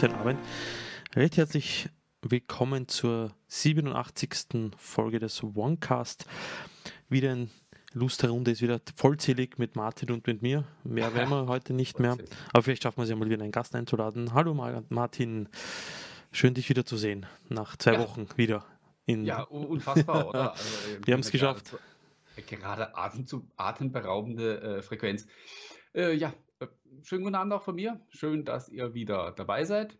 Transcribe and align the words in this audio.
guten 0.00 0.14
Abend. 0.14 0.38
Recht 1.16 1.36
herzlich 1.38 1.88
willkommen 2.22 2.86
zur 2.86 3.34
87. 3.48 4.70
Folge 4.76 5.18
des 5.18 5.42
OneCast. 5.42 6.24
Wieder 7.08 7.32
eine 7.32 7.48
lustre 7.94 8.28
Runde, 8.28 8.52
ist 8.52 8.62
wieder 8.62 8.80
vollzählig 8.94 9.58
mit 9.58 9.74
Martin 9.74 10.12
und 10.12 10.24
mit 10.28 10.40
mir. 10.40 10.62
Mehr 10.84 11.12
werden 11.14 11.30
wir 11.30 11.48
heute 11.48 11.74
nicht 11.74 11.98
mehr. 11.98 12.16
Aber 12.52 12.62
vielleicht 12.62 12.84
schaffen 12.84 12.98
wir 12.98 13.04
es 13.04 13.10
ja 13.10 13.16
mal 13.16 13.28
wieder 13.28 13.42
einen 13.42 13.50
Gast 13.50 13.74
einzuladen. 13.74 14.34
Hallo 14.34 14.54
Martin, 14.88 15.48
schön 16.30 16.54
dich 16.54 16.68
wieder 16.68 16.86
zu 16.86 16.96
sehen. 16.96 17.26
Nach 17.48 17.76
zwei 17.76 17.94
ja. 17.94 17.98
Wochen 17.98 18.28
wieder. 18.36 18.64
In 19.04 19.24
ja, 19.24 19.42
unfassbar, 19.42 20.28
oder? 20.28 20.50
Also, 20.52 20.62
wir 21.06 21.14
haben 21.14 21.22
es 21.22 21.32
geschafft. 21.32 21.76
Gerade, 22.46 22.96
atem 22.96 23.26
atemberaubende 23.56 24.60
äh, 24.60 24.82
Frequenz. 24.82 25.26
Äh, 25.92 26.14
ja, 26.14 26.28
äh, 26.28 26.32
schönen 27.02 27.24
guten 27.24 27.34
Abend 27.34 27.52
auch 27.52 27.62
von 27.62 27.74
mir. 27.74 28.00
Schön, 28.10 28.44
dass 28.44 28.68
ihr 28.68 28.94
wieder 28.94 29.32
dabei 29.32 29.64
seid. 29.64 29.98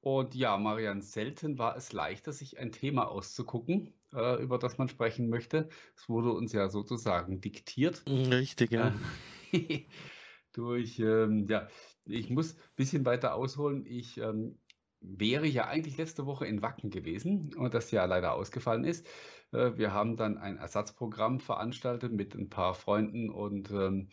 Und 0.00 0.34
ja, 0.34 0.56
Marian, 0.56 1.00
selten 1.00 1.58
war 1.58 1.76
es 1.76 1.92
leichter, 1.92 2.32
sich 2.32 2.58
ein 2.58 2.72
Thema 2.72 3.08
auszugucken, 3.08 3.94
äh, 4.12 4.42
über 4.42 4.58
das 4.58 4.76
man 4.76 4.88
sprechen 4.88 5.28
möchte. 5.28 5.68
Es 5.96 6.08
wurde 6.08 6.32
uns 6.32 6.52
ja 6.52 6.68
sozusagen 6.68 7.40
diktiert. 7.40 8.02
Mm, 8.08 8.32
richtig, 8.32 8.72
ja. 8.72 8.92
Ähm, 9.52 9.86
durch, 10.52 10.98
ähm, 10.98 11.46
ja, 11.48 11.68
ich 12.04 12.30
muss 12.30 12.56
ein 12.56 12.60
bisschen 12.74 13.06
weiter 13.06 13.34
ausholen. 13.34 13.86
Ich 13.86 14.18
ähm, 14.18 14.58
wäre 15.00 15.46
ja 15.46 15.66
eigentlich 15.66 15.96
letzte 15.98 16.26
Woche 16.26 16.46
in 16.46 16.62
Wacken 16.62 16.90
gewesen 16.90 17.54
und 17.54 17.74
das 17.74 17.92
ja 17.92 18.04
leider 18.04 18.34
ausgefallen 18.34 18.84
ist. 18.84 19.06
Äh, 19.52 19.76
wir 19.76 19.92
haben 19.92 20.16
dann 20.16 20.36
ein 20.36 20.58
Ersatzprogramm 20.58 21.38
veranstaltet 21.38 22.12
mit 22.12 22.34
ein 22.34 22.48
paar 22.48 22.74
Freunden 22.74 23.30
und 23.30 23.70
ähm, 23.70 24.08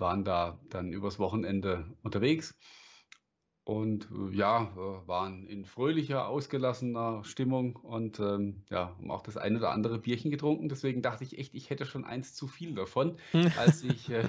waren 0.00 0.24
da 0.24 0.60
dann 0.68 0.92
übers 0.92 1.18
Wochenende 1.18 1.84
unterwegs 2.02 2.58
und 3.64 4.08
äh, 4.10 4.36
ja, 4.36 4.72
äh, 4.76 5.06
waren 5.08 5.46
in 5.46 5.64
fröhlicher, 5.64 6.26
ausgelassener 6.26 7.22
Stimmung 7.24 7.76
und 7.76 8.18
ähm, 8.18 8.64
ja, 8.68 8.96
haben 8.96 9.10
auch 9.10 9.22
das 9.22 9.36
ein 9.36 9.56
oder 9.56 9.70
andere 9.70 9.98
Bierchen 9.98 10.30
getrunken. 10.30 10.68
Deswegen 10.68 11.02
dachte 11.02 11.24
ich 11.24 11.38
echt, 11.38 11.54
ich 11.54 11.70
hätte 11.70 11.86
schon 11.86 12.04
eins 12.04 12.34
zu 12.34 12.48
viel 12.48 12.74
davon, 12.74 13.16
als 13.58 13.84
ich 13.84 14.10
äh, 14.10 14.28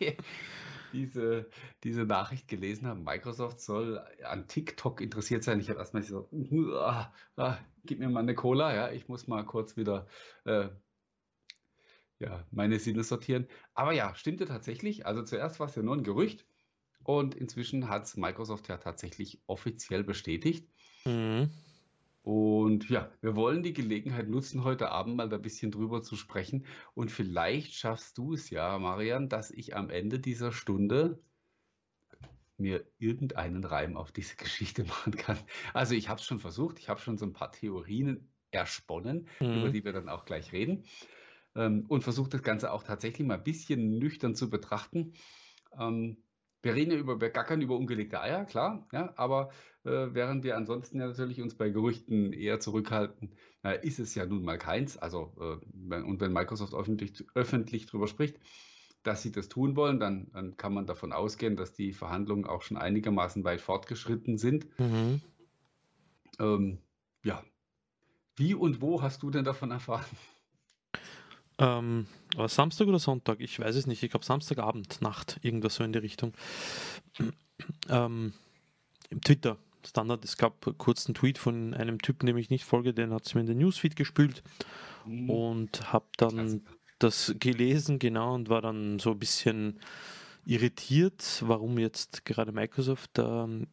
diese, 0.92 1.48
diese 1.84 2.04
Nachricht 2.04 2.48
gelesen 2.48 2.88
habe. 2.88 3.00
Microsoft 3.00 3.60
soll 3.60 4.02
an 4.24 4.48
TikTok 4.48 5.00
interessiert 5.00 5.44
sein. 5.44 5.60
Ich 5.60 5.70
habe 5.70 5.78
erstmal 5.78 6.02
so, 6.02 6.28
ah, 6.74 7.12
ah, 7.36 7.58
gib 7.84 8.00
mir 8.00 8.08
mal 8.08 8.20
eine 8.20 8.34
Cola, 8.34 8.74
ja, 8.74 8.90
ich 8.90 9.08
muss 9.08 9.28
mal 9.28 9.44
kurz 9.44 9.76
wieder 9.76 10.06
äh, 10.44 10.68
ja, 12.22 12.46
meine 12.50 12.78
Sinne 12.78 13.04
sortieren. 13.04 13.46
Aber 13.74 13.92
ja, 13.92 14.14
stimmte 14.14 14.46
tatsächlich. 14.46 15.06
Also 15.06 15.22
zuerst 15.22 15.60
war 15.60 15.66
es 15.66 15.74
ja 15.74 15.82
nur 15.82 15.96
ein 15.96 16.04
Gerücht. 16.04 16.46
Und 17.04 17.34
inzwischen 17.34 17.88
hat 17.88 18.04
es 18.04 18.16
Microsoft 18.16 18.68
ja 18.68 18.76
tatsächlich 18.76 19.42
offiziell 19.46 20.04
bestätigt. 20.04 20.68
Mhm. 21.04 21.50
Und 22.22 22.88
ja, 22.88 23.10
wir 23.20 23.34
wollen 23.34 23.64
die 23.64 23.72
Gelegenheit 23.72 24.28
nutzen, 24.28 24.62
heute 24.62 24.92
Abend 24.92 25.16
mal 25.16 25.28
da 25.28 25.36
ein 25.36 25.42
bisschen 25.42 25.72
drüber 25.72 26.02
zu 26.02 26.14
sprechen. 26.14 26.64
Und 26.94 27.10
vielleicht 27.10 27.74
schaffst 27.74 28.16
du 28.16 28.34
es 28.34 28.50
ja, 28.50 28.78
Marian, 28.78 29.28
dass 29.28 29.50
ich 29.50 29.74
am 29.74 29.90
Ende 29.90 30.20
dieser 30.20 30.52
Stunde 30.52 31.20
mir 32.58 32.86
irgendeinen 32.98 33.64
Reim 33.64 33.96
auf 33.96 34.12
diese 34.12 34.36
Geschichte 34.36 34.84
machen 34.84 35.16
kann. 35.16 35.38
Also 35.74 35.94
ich 35.94 36.08
habe 36.08 36.20
es 36.20 36.26
schon 36.26 36.38
versucht, 36.38 36.78
ich 36.78 36.88
habe 36.88 37.00
schon 37.00 37.18
so 37.18 37.26
ein 37.26 37.32
paar 37.32 37.50
Theorien 37.50 38.28
ersponnen, 38.52 39.26
mhm. 39.40 39.58
über 39.58 39.70
die 39.70 39.84
wir 39.84 39.92
dann 39.92 40.08
auch 40.08 40.24
gleich 40.24 40.52
reden. 40.52 40.84
Ähm, 41.54 41.84
und 41.88 42.02
versucht 42.02 42.34
das 42.34 42.42
Ganze 42.42 42.72
auch 42.72 42.82
tatsächlich 42.82 43.26
mal 43.26 43.34
ein 43.34 43.44
bisschen 43.44 43.98
nüchtern 43.98 44.34
zu 44.34 44.48
betrachten. 44.48 45.14
Ähm, 45.78 46.16
wir 46.62 46.74
reden 46.74 46.92
ja 46.92 46.98
über, 46.98 47.20
wir 47.20 47.30
gackern 47.30 47.60
über 47.60 47.76
ungelegte 47.76 48.20
Eier, 48.20 48.44
klar, 48.44 48.86
ja, 48.92 49.12
aber 49.16 49.50
äh, 49.84 50.08
während 50.12 50.44
wir 50.44 50.56
ansonsten 50.56 51.00
ja 51.00 51.08
natürlich 51.08 51.42
uns 51.42 51.56
bei 51.56 51.70
Gerüchten 51.70 52.32
eher 52.32 52.60
zurückhalten, 52.60 53.34
na, 53.62 53.72
ist 53.72 53.98
es 53.98 54.14
ja 54.14 54.24
nun 54.26 54.44
mal 54.44 54.58
keins. 54.58 54.96
Also, 54.96 55.34
äh, 55.40 55.64
wenn, 55.72 56.04
und 56.04 56.20
wenn 56.20 56.32
Microsoft 56.32 56.72
öffentlich, 56.72 57.26
öffentlich 57.34 57.86
darüber 57.86 58.06
spricht, 58.06 58.38
dass 59.02 59.22
sie 59.22 59.32
das 59.32 59.48
tun 59.48 59.74
wollen, 59.74 59.98
dann, 59.98 60.30
dann, 60.32 60.56
kann 60.56 60.72
man 60.72 60.86
davon 60.86 61.12
ausgehen, 61.12 61.56
dass 61.56 61.74
die 61.74 61.92
Verhandlungen 61.92 62.46
auch 62.46 62.62
schon 62.62 62.76
einigermaßen 62.76 63.42
weit 63.42 63.60
fortgeschritten 63.60 64.38
sind. 64.38 64.66
Mhm. 64.78 65.20
Ähm, 66.38 66.78
ja. 67.24 67.42
Wie 68.36 68.54
und 68.54 68.80
wo 68.80 69.02
hast 69.02 69.22
du 69.24 69.30
denn 69.30 69.44
davon 69.44 69.72
erfahren? 69.72 70.06
Ähm, 71.62 72.06
Samstag 72.46 72.88
oder 72.88 72.98
Sonntag? 72.98 73.40
Ich 73.40 73.58
weiß 73.58 73.76
es 73.76 73.86
nicht. 73.86 74.02
Ich 74.02 74.10
glaube 74.10 74.26
Samstagabend, 74.26 75.00
Nacht, 75.00 75.38
irgendwas 75.42 75.76
so 75.76 75.84
in 75.84 75.92
die 75.92 75.98
Richtung. 75.98 76.34
Ähm, 77.88 78.32
Im 79.10 79.20
Twitter, 79.20 79.56
Standard, 79.86 80.24
es 80.24 80.36
gab 80.36 80.76
kurz 80.78 81.06
einen 81.06 81.14
Tweet 81.14 81.38
von 81.38 81.74
einem 81.74 82.02
Typen, 82.02 82.26
dem 82.26 82.36
ich 82.36 82.50
nicht 82.50 82.64
folge, 82.64 82.92
den 82.92 83.12
hat 83.12 83.24
es 83.24 83.34
mir 83.34 83.42
in 83.42 83.46
den 83.46 83.58
Newsfeed 83.58 83.94
gespült 83.94 84.42
mhm. 85.06 85.30
und 85.30 85.92
habe 85.92 86.06
dann 86.16 86.62
das 86.98 87.36
gelesen, 87.38 88.00
genau, 88.00 88.34
und 88.34 88.48
war 88.48 88.62
dann 88.62 88.98
so 88.98 89.12
ein 89.12 89.18
bisschen 89.20 89.78
irritiert, 90.44 91.44
warum 91.46 91.78
jetzt 91.78 92.24
gerade 92.24 92.50
Microsoft 92.50 93.20
ähm, 93.20 93.68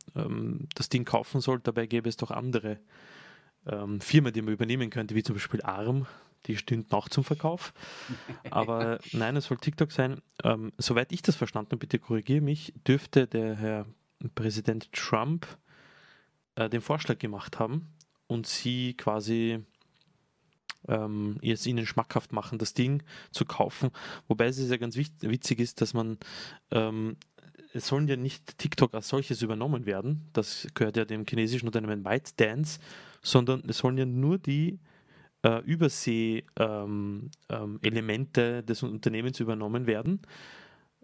das 0.75 0.89
Ding 0.89 1.03
kaufen 1.03 1.41
soll. 1.41 1.59
Dabei 1.61 1.88
gäbe 1.88 2.09
es 2.09 2.17
doch 2.17 2.29
andere 2.29 2.78
ähm, 3.66 4.01
Firmen, 4.01 4.33
die 4.33 4.44
man 4.44 4.53
übernehmen 4.53 4.91
könnte, 4.91 5.16
wie 5.16 5.23
zum 5.23 5.35
Beispiel 5.35 5.63
ARM, 5.63 6.05
die 6.45 6.57
stünden 6.57 6.91
auch 6.94 7.09
zum 7.09 7.23
Verkauf. 7.23 7.73
Aber 8.50 9.00
nein, 9.11 9.35
es 9.35 9.45
soll 9.45 9.57
TikTok 9.57 9.91
sein. 9.91 10.22
Ähm, 10.44 10.72
soweit 10.77 11.11
ich 11.11 11.22
das 11.22 11.35
verstanden 11.35 11.72
habe, 11.72 11.79
bitte 11.79 12.00
korrigiere 12.00 12.41
mich, 12.41 12.73
dürfte 12.88 13.27
der 13.27 13.55
Herr 13.55 13.85
Präsident 14.35 14.91
Trump 14.91 15.47
äh, 16.55 16.69
den 16.69 16.81
Vorschlag 16.81 17.19
gemacht 17.19 17.59
haben 17.59 17.88
und 18.28 18.47
sie 18.47 18.95
quasi 18.95 19.59
ähm, 20.88 21.38
jetzt 21.41 21.66
ihnen 21.66 21.85
schmackhaft 21.85 22.31
machen, 22.33 22.57
das 22.57 22.73
Ding 22.73 23.03
zu 23.31 23.45
kaufen. 23.45 23.91
Wobei 24.28 24.47
es 24.47 24.59
ja 24.59 24.78
ganz 24.78 24.95
witzig 24.95 25.59
ist, 25.59 25.81
dass 25.81 25.94
man 25.94 26.17
ähm, 26.72 27.17
es 27.73 27.88
sollen 27.88 28.07
ja 28.07 28.16
nicht 28.16 28.57
TikTok 28.57 28.94
als 28.94 29.09
solches 29.09 29.41
übernommen 29.41 29.85
werden, 29.85 30.28
das 30.33 30.67
gehört 30.73 30.97
ja 30.97 31.05
dem 31.05 31.25
chinesischen 31.28 31.67
Unternehmen 31.67 32.03
ByteDance, 32.03 32.79
sondern 33.22 33.63
es 33.67 33.79
sollen 33.79 33.97
ja 33.97 34.05
nur 34.05 34.38
die 34.39 34.79
äh, 35.44 35.61
Übersee-Elemente 35.63 37.31
ähm, 37.50 38.59
ähm, 38.59 38.66
des 38.66 38.83
Unternehmens 38.83 39.39
übernommen 39.39 39.88
werden. 39.88 40.22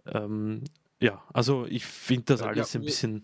Ähm, 0.06 0.62
ja, 1.00 1.22
also 1.32 1.66
ich 1.66 1.84
finde 1.84 2.24
das 2.26 2.42
alles 2.42 2.72
ja, 2.72 2.80
ein 2.80 2.84
bisschen. 2.84 3.22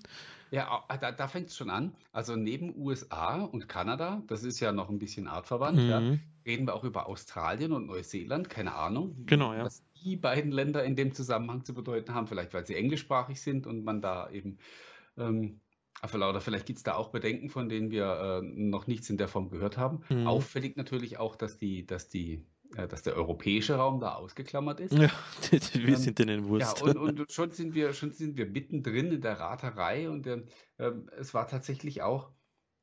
Ja, 0.50 0.84
da, 1.00 1.12
da 1.12 1.28
fängt 1.28 1.48
es 1.48 1.56
schon 1.56 1.70
an. 1.70 1.94
Also 2.12 2.36
neben 2.36 2.76
USA 2.76 3.42
und 3.42 3.68
Kanada, 3.68 4.22
das 4.26 4.44
ist 4.44 4.60
ja 4.60 4.72
noch 4.72 4.90
ein 4.90 4.98
bisschen 4.98 5.26
artverwandt, 5.26 5.78
mhm. 5.78 5.88
ja, 5.88 6.02
reden 6.44 6.66
wir 6.66 6.74
auch 6.74 6.84
über 6.84 7.06
Australien 7.06 7.72
und 7.72 7.86
Neuseeland, 7.86 8.50
keine 8.50 8.74
Ahnung, 8.74 9.24
genau, 9.24 9.54
ja. 9.54 9.64
was 9.64 9.82
die 10.04 10.16
beiden 10.16 10.52
Länder 10.52 10.84
in 10.84 10.96
dem 10.96 11.14
Zusammenhang 11.14 11.64
zu 11.64 11.72
bedeuten 11.72 12.12
haben, 12.12 12.26
vielleicht 12.26 12.52
weil 12.52 12.66
sie 12.66 12.74
englischsprachig 12.74 13.40
sind 13.40 13.66
und 13.66 13.84
man 13.84 14.02
da 14.02 14.28
eben 14.30 14.58
ähm, 16.02 16.30
oder 16.30 16.40
vielleicht 16.40 16.66
gibt 16.66 16.78
es 16.78 16.82
da 16.82 16.94
auch 16.94 17.10
Bedenken, 17.10 17.48
von 17.48 17.68
denen 17.68 17.90
wir 17.90 18.42
äh, 18.42 18.42
noch 18.42 18.86
nichts 18.86 19.08
in 19.10 19.16
der 19.16 19.28
Form 19.28 19.50
gehört 19.50 19.76
haben. 19.76 20.00
Mhm. 20.08 20.26
Auffällig 20.26 20.76
natürlich 20.76 21.18
auch, 21.18 21.36
dass 21.36 21.56
die, 21.56 21.86
dass 21.86 22.08
die, 22.08 22.44
äh, 22.76 22.88
dass 22.88 23.02
der 23.02 23.16
europäische 23.16 23.76
Raum 23.76 24.00
da 24.00 24.14
ausgeklammert 24.14 24.80
ist. 24.80 24.92
Ja, 24.92 25.10
wir 25.50 25.88
ähm, 25.88 25.96
sind 25.96 26.18
denen 26.18 26.48
Wurst. 26.48 26.80
Ja, 26.80 26.84
und, 26.84 26.96
und, 26.96 27.32
schon 27.32 27.50
sind 27.52 27.74
wir, 27.74 27.92
schon 27.92 28.12
sind 28.12 28.36
wir 28.36 28.46
mittendrin 28.46 29.12
in 29.12 29.20
der 29.20 29.38
Raterei 29.38 30.10
und 30.10 30.26
äh, 30.26 30.42
es 31.16 31.34
war 31.34 31.46
tatsächlich 31.46 32.02
auch, 32.02 32.30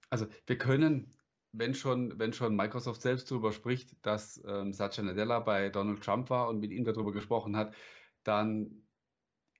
also 0.09 0.25
wir 0.47 0.57
können, 0.57 1.13
wenn 1.51 1.74
schon, 1.74 2.18
wenn 2.19 2.31
schon 2.31 2.56
Microsoft 2.56 3.01
selbst 3.01 3.30
darüber 3.30 3.51
spricht, 3.51 3.96
dass 4.06 4.41
ähm, 4.47 4.72
Satya 4.72 5.03
Nadella 5.03 5.40
bei 5.40 5.69
Donald 5.69 6.01
Trump 6.01 6.30
war 6.30 6.47
und 6.47 6.59
mit 6.59 6.72
ihm 6.72 6.86
darüber 6.86 7.12
gesprochen 7.12 7.57
hat, 7.57 7.74
dann 8.24 8.84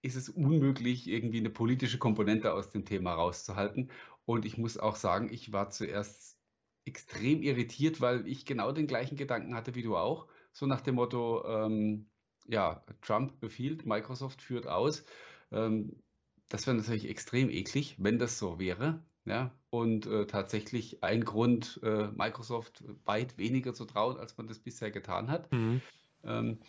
ist 0.02 0.16
es 0.16 0.30
unmöglich, 0.30 1.08
irgendwie 1.08 1.40
eine 1.40 1.50
politische 1.50 1.98
Komponente 1.98 2.54
aus 2.54 2.70
dem 2.70 2.86
Thema 2.86 3.14
rauszuhalten. 3.14 3.92
Und 4.26 4.46
ich 4.46 4.58
muss 4.58 4.78
auch 4.78 4.96
sagen, 4.96 5.30
ich 5.32 5.52
war 5.52 5.70
zuerst 5.70 6.38
extrem 6.86 7.42
irritiert, 7.42 8.02
weil 8.02 8.28
ich 8.28 8.46
genau 8.46 8.72
den 8.72 8.88
gleichen 8.88 9.18
Gedanken 9.18 9.56
hatte 9.56 9.76
wie 9.76 9.84
du 9.84 9.98
auch. 9.98 10.28
So 10.52 10.66
nach 10.66 10.82
dem 10.82 10.96
Motto, 10.96 11.46
ähm, 11.46 12.10
ja, 12.48 12.84
Trump 13.02 13.40
befiehlt, 13.40 13.86
Microsoft 13.86 14.42
führt 14.42 14.68
aus. 14.68 15.04
Ähm, 15.52 16.02
das 16.48 16.66
wäre 16.66 16.78
natürlich 16.78 17.08
extrem 17.08 17.50
eklig, 17.50 17.96
wenn 18.00 18.18
das 18.20 18.40
so 18.40 18.60
wäre. 18.60 19.04
Ja, 19.26 19.52
und 19.70 20.08
äh, 20.08 20.26
tatsächlich 20.26 21.04
ein 21.04 21.24
Grund, 21.24 21.80
äh, 21.84 22.08
Microsoft 22.08 22.84
weit 23.06 23.38
weniger 23.38 23.74
zu 23.74 23.86
trauen, 23.86 24.18
als 24.18 24.36
man 24.38 24.48
das 24.48 24.58
bisher 24.58 24.90
getan 24.90 25.30
hat. 25.30 25.52
Mhm. 25.52 25.82
Ähm, 26.24 26.60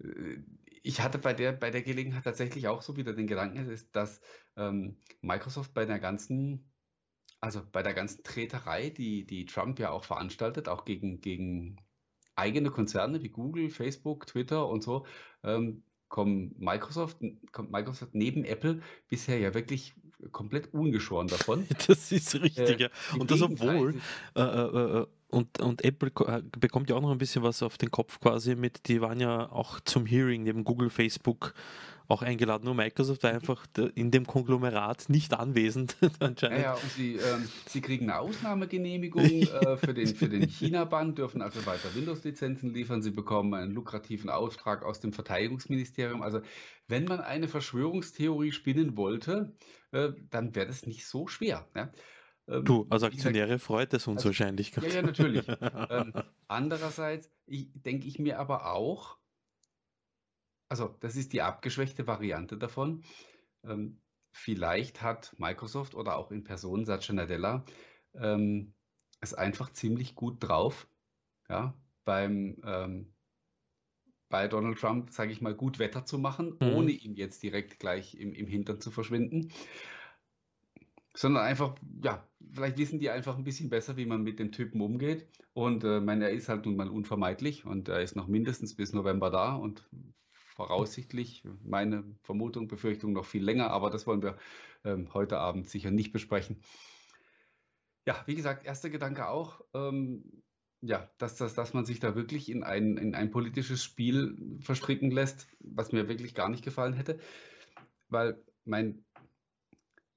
äh, 0.00 0.38
ich 0.82 1.00
hatte 1.00 1.18
bei 1.18 1.34
der, 1.34 1.52
bei 1.52 1.70
der 1.70 1.82
Gelegenheit 1.82 2.24
tatsächlich 2.24 2.68
auch 2.68 2.82
so 2.82 2.96
wieder 2.96 3.12
den 3.12 3.26
Gedanken, 3.26 3.78
dass 3.92 4.20
ähm, 4.56 4.96
Microsoft 5.20 5.74
bei 5.74 5.84
der 5.84 5.98
ganzen, 5.98 6.70
also 7.40 7.62
bei 7.70 7.82
der 7.82 7.94
ganzen 7.94 8.22
Treterei, 8.24 8.90
die, 8.90 9.26
die 9.26 9.46
Trump 9.46 9.78
ja 9.78 9.90
auch 9.90 10.04
veranstaltet, 10.04 10.68
auch 10.68 10.84
gegen, 10.84 11.20
gegen 11.20 11.76
eigene 12.34 12.70
Konzerne 12.70 13.22
wie 13.22 13.28
Google, 13.28 13.70
Facebook, 13.70 14.26
Twitter 14.26 14.68
und 14.68 14.82
so, 14.82 15.06
ähm, 15.42 15.82
kommt 16.08 16.58
Microsoft, 16.58 17.18
kommt 17.52 17.70
Microsoft 17.70 18.14
neben 18.14 18.44
Apple 18.44 18.82
bisher 19.08 19.38
ja 19.38 19.54
wirklich 19.54 19.94
komplett 20.32 20.72
ungeschoren 20.74 21.28
davon. 21.28 21.66
Das 21.86 22.12
ist 22.12 22.34
richtig, 22.40 22.80
äh, 22.80 22.84
ja. 22.84 22.88
Und 23.18 23.30
das 23.30 23.42
obwohl, 23.42 24.00
äh, 24.34 24.40
äh, 24.40 25.00
äh, 25.02 25.06
und, 25.30 25.60
und 25.60 25.84
Apple 25.84 26.10
äh, 26.26 26.42
bekommt 26.58 26.90
ja 26.90 26.96
auch 26.96 27.00
noch 27.00 27.10
ein 27.10 27.18
bisschen 27.18 27.42
was 27.42 27.62
auf 27.62 27.78
den 27.78 27.90
Kopf 27.90 28.20
quasi 28.20 28.54
mit, 28.54 28.88
die 28.88 29.00
waren 29.00 29.20
ja 29.20 29.50
auch 29.50 29.80
zum 29.80 30.06
Hearing 30.06 30.42
neben 30.42 30.64
Google, 30.64 30.90
Facebook 30.90 31.54
auch 32.10 32.22
eingeladen. 32.22 32.64
Nur 32.64 32.74
Microsoft 32.74 33.22
war 33.22 33.30
einfach 33.30 33.66
in 33.94 34.10
dem 34.10 34.26
Konglomerat 34.26 35.08
nicht 35.08 35.32
anwesend. 35.32 35.96
anscheinend. 36.18 36.58
Ja, 36.58 36.64
ja, 36.64 36.74
und 36.74 36.90
sie, 36.90 37.14
ähm, 37.14 37.48
sie 37.66 37.80
kriegen 37.80 38.10
eine 38.10 38.18
Ausnahmegenehmigung 38.18 39.22
äh, 39.24 39.76
für 39.76 39.94
den, 39.94 40.08
für 40.08 40.28
den 40.28 40.48
China-Band, 40.48 41.18
dürfen 41.18 41.40
also 41.40 41.64
weiter 41.66 41.94
Windows-Lizenzen 41.94 42.74
liefern. 42.74 43.02
Sie 43.02 43.12
bekommen 43.12 43.54
einen 43.54 43.72
lukrativen 43.72 44.28
Auftrag 44.28 44.84
aus 44.84 45.00
dem 45.00 45.12
Verteidigungsministerium. 45.12 46.22
Also, 46.22 46.40
wenn 46.88 47.04
man 47.04 47.20
eine 47.20 47.46
Verschwörungstheorie 47.46 48.52
spinnen 48.52 48.96
wollte, 48.96 49.52
äh, 49.92 50.10
dann 50.30 50.54
wäre 50.54 50.66
das 50.66 50.86
nicht 50.86 51.06
so 51.06 51.28
schwer. 51.28 51.66
Ja? 51.76 51.92
Ähm, 52.50 52.64
du, 52.64 52.86
als 52.90 53.02
Aktionäre 53.02 53.46
gesagt, 53.46 53.62
freut 53.62 53.94
es 53.94 54.06
uns 54.06 54.18
also, 54.18 54.30
wahrscheinlich. 54.30 54.74
Ja, 54.74 54.82
ja, 54.82 55.02
natürlich. 55.02 55.46
ähm, 55.90 56.12
andererseits 56.48 57.30
denke 57.46 58.06
ich 58.06 58.18
mir 58.18 58.38
aber 58.38 58.72
auch, 58.72 59.18
also 60.68 60.96
das 61.00 61.16
ist 61.16 61.32
die 61.32 61.42
abgeschwächte 61.42 62.06
Variante 62.06 62.56
davon. 62.58 63.04
Ähm, 63.64 64.00
vielleicht 64.32 65.02
hat 65.02 65.34
Microsoft 65.38 65.94
oder 65.94 66.16
auch 66.16 66.30
in 66.30 66.44
Person 66.44 66.84
Satya 66.84 67.14
Nadella 67.14 67.64
ähm, 68.14 68.74
es 69.20 69.34
einfach 69.34 69.72
ziemlich 69.72 70.14
gut 70.14 70.36
drauf, 70.40 70.88
ja, 71.48 71.74
beim 72.04 72.60
ähm, 72.64 73.14
bei 74.28 74.46
Donald 74.46 74.78
Trump, 74.78 75.10
sage 75.10 75.32
ich 75.32 75.40
mal, 75.40 75.54
gut 75.54 75.80
Wetter 75.80 76.06
zu 76.06 76.16
machen, 76.16 76.56
mhm. 76.60 76.72
ohne 76.74 76.92
ihm 76.92 77.16
jetzt 77.16 77.42
direkt 77.42 77.80
gleich 77.80 78.14
im, 78.14 78.32
im 78.32 78.46
Hintern 78.46 78.80
zu 78.80 78.92
verschwinden 78.92 79.52
sondern 81.14 81.44
einfach, 81.44 81.74
ja, 82.02 82.26
vielleicht 82.52 82.78
wissen 82.78 82.98
die 82.98 83.10
einfach 83.10 83.36
ein 83.36 83.44
bisschen 83.44 83.70
besser, 83.70 83.96
wie 83.96 84.06
man 84.06 84.22
mit 84.22 84.38
dem 84.38 84.52
Typen 84.52 84.80
umgeht. 84.80 85.28
Und 85.52 85.84
äh, 85.84 86.00
meine, 86.00 86.26
er 86.26 86.30
ist 86.32 86.48
halt 86.48 86.66
nun 86.66 86.76
mal 86.76 86.88
unvermeidlich 86.88 87.64
und 87.64 87.88
er 87.88 88.02
ist 88.02 88.16
noch 88.16 88.28
mindestens 88.28 88.74
bis 88.74 88.92
November 88.92 89.30
da 89.30 89.54
und 89.54 89.88
voraussichtlich, 90.32 91.44
meine 91.62 92.04
Vermutung, 92.22 92.68
Befürchtung 92.68 93.12
noch 93.12 93.24
viel 93.24 93.42
länger, 93.42 93.70
aber 93.70 93.90
das 93.90 94.06
wollen 94.06 94.22
wir 94.22 94.36
ähm, 94.84 95.12
heute 95.14 95.38
Abend 95.38 95.68
sicher 95.68 95.90
nicht 95.90 96.12
besprechen. 96.12 96.62
Ja, 98.06 98.22
wie 98.26 98.34
gesagt, 98.34 98.64
erster 98.66 98.90
Gedanke 98.90 99.28
auch, 99.28 99.62
ähm, 99.74 100.42
ja, 100.82 101.10
dass, 101.18 101.36
dass, 101.36 101.54
dass 101.54 101.74
man 101.74 101.84
sich 101.84 102.00
da 102.00 102.14
wirklich 102.14 102.50
in 102.50 102.62
ein, 102.62 102.96
in 102.96 103.14
ein 103.14 103.30
politisches 103.30 103.82
Spiel 103.82 104.58
verstricken 104.60 105.10
lässt, 105.10 105.48
was 105.60 105.92
mir 105.92 106.08
wirklich 106.08 106.34
gar 106.34 106.48
nicht 106.48 106.64
gefallen 106.64 106.94
hätte. 106.94 107.18
Weil 108.08 108.42
mein 108.64 109.04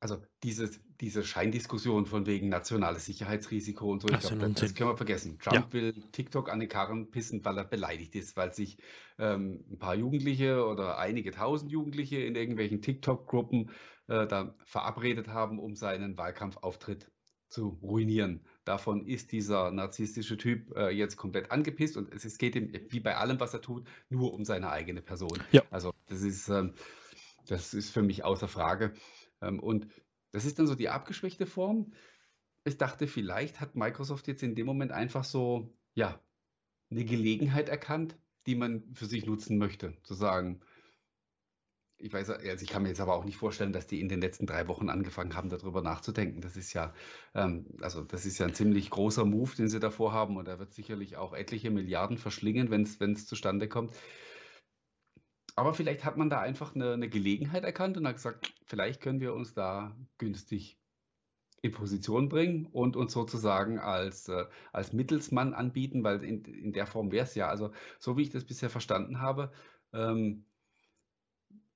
also 0.04 0.22
dieses, 0.44 0.82
diese 1.04 1.22
Scheindiskussion 1.22 2.06
von 2.06 2.26
wegen 2.26 2.48
nationales 2.48 3.06
Sicherheitsrisiko 3.06 3.92
und 3.92 4.02
so, 4.02 4.08
ich 4.08 4.20
glaube, 4.22 4.38
das, 4.38 4.54
das, 4.54 4.74
können 4.74 4.90
wir 4.92 4.96
vergessen. 4.96 5.38
Trump 5.38 5.74
ja. 5.74 5.74
will 5.74 5.94
TikTok 6.14 6.50
an 6.50 6.62
den 6.62 6.70
Karren 6.70 7.12
pissen, 7.12 7.44
weil 7.44 7.58
er 7.58 7.66
beleidigt 7.66 8.16
ist, 8.16 8.38
weil 8.38 8.54
sich 8.54 8.78
ähm, 9.20 9.66
ein 9.70 9.80
paar 9.80 9.96
Jugendliche 9.96 10.66
oder 10.66 10.98
einige 11.00 11.32
tausend 11.32 11.74
Jugendliche 11.74 12.22
in 12.22 12.36
irgendwelchen 12.36 12.82
TikTok-Gruppen 12.82 13.72
äh, 14.08 14.26
da 14.28 14.56
verabredet 14.64 15.28
haben, 15.28 15.60
um 15.60 15.76
seinen 15.76 16.18
Wahlkampfauftritt 16.18 17.12
zu 17.50 17.78
ruinieren. 17.82 18.46
Davon 18.64 19.06
ist 19.06 19.34
dieser 19.34 19.72
narzisstische 19.72 20.38
Typ 20.38 20.74
äh, 20.78 20.88
jetzt 20.90 21.18
komplett 21.18 21.52
angepisst 21.52 21.98
und 21.98 22.14
es, 22.14 22.24
es, 22.24 22.38
geht 22.38 22.56
ihm, 22.56 22.72
wie 22.88 23.02
bei 23.02 23.18
allem, 23.18 23.42
was 23.42 23.54
er 23.54 23.62
tut, 23.62 23.86
nur 24.08 24.34
um 24.34 24.46
seine 24.46 24.72
eigene 24.72 25.02
Person. 25.02 25.44
Ja. 25.52 25.64
Also 25.70 25.94
das 26.08 26.22
ist, 26.22 26.48
ähm, 26.48 26.76
das 27.46 27.74
ist 27.74 27.90
für 27.90 28.04
mich 28.04 28.24
außer 28.24 28.48
Frage. 28.48 28.94
Ähm, 29.42 29.60
und 29.60 29.88
das 30.34 30.46
ist 30.46 30.60
dann 30.60 30.68
so 30.68 30.76
die 30.76 30.90
abgeschwächte 30.90 31.46
Form. 31.46 31.94
Ich 32.66 32.78
dachte, 32.78 33.08
vielleicht 33.08 33.62
hat 33.62 33.76
Microsoft 33.76 34.28
jetzt 34.28 34.44
in 34.44 34.56
dem 34.56 34.66
Moment 34.66 34.92
einfach 34.92 35.24
so, 35.24 35.78
ja, 35.94 36.20
eine 36.90 37.06
Gelegenheit 37.06 37.70
erkannt, 37.70 38.18
die 38.46 38.56
man 38.56 38.94
für 38.94 39.06
sich 39.06 39.26
nutzen 39.26 39.58
möchte. 39.58 39.96
Zu 40.04 40.16
sagen, 40.16 40.62
ich 41.98 42.12
weiß, 42.12 42.32
also 42.32 42.64
ich 42.64 42.70
kann 42.70 42.82
mir 42.82 42.90
jetzt 42.90 43.00
aber 43.00 43.14
auch 43.14 43.26
nicht 43.26 43.38
vorstellen, 43.38 43.74
dass 43.74 43.88
die 43.88 44.02
in 44.02 44.10
den 44.10 44.22
letzten 44.22 44.46
drei 44.46 44.68
Wochen 44.68 44.90
angefangen 44.90 45.36
haben, 45.36 45.50
darüber 45.50 45.82
nachzudenken. 45.82 46.42
Das 46.42 46.58
ist 46.58 46.74
ja, 46.74 46.94
ähm, 47.34 47.68
also 47.82 48.04
das 48.04 48.26
ist 48.26 48.40
ja 48.40 48.48
ein 48.48 48.56
ziemlich 48.56 48.90
großer 48.90 49.26
Move, 49.26 49.56
den 49.56 49.70
sie 49.70 49.80
davor 49.80 50.14
haben 50.14 50.38
und 50.38 50.48
er 50.48 50.60
wird 50.60 50.74
sicherlich 50.74 51.16
auch 51.16 51.34
etliche 51.34 51.72
Milliarden 51.72 52.18
verschlingen, 52.18 52.72
wenn 52.72 53.14
es 53.14 53.28
zustande 53.28 53.70
kommt. 53.70 53.94
Aber 55.56 55.74
vielleicht 55.74 56.04
hat 56.04 56.18
man 56.18 56.30
da 56.30 56.40
einfach 56.42 56.74
eine, 56.74 56.94
eine 56.94 57.10
Gelegenheit 57.10 57.64
erkannt 57.64 57.98
und 57.98 58.08
hat 58.08 58.16
gesagt, 58.16 58.54
vielleicht 58.66 59.02
können 59.02 59.20
wir 59.20 59.34
uns 59.34 59.54
da 59.54 59.96
günstig 60.18 60.80
in 61.62 61.72
Position 61.72 62.28
bringen 62.28 62.66
und 62.66 62.98
uns 62.98 63.14
sozusagen 63.14 63.80
als, 63.80 64.28
äh, 64.28 64.46
als 64.74 64.92
Mittelsmann 64.92 65.54
anbieten, 65.54 66.04
weil 66.04 66.24
in, 66.24 66.44
in 66.44 66.74
der 66.74 66.88
Form 66.88 67.12
wäre 67.12 67.24
es 67.24 67.36
ja. 67.36 67.48
Also 67.48 67.72
so 68.00 68.18
wie 68.18 68.24
ich 68.24 68.32
das 68.32 68.44
bisher 68.44 68.70
verstanden 68.70 69.22
habe, 69.22 69.52
ähm, 69.94 70.46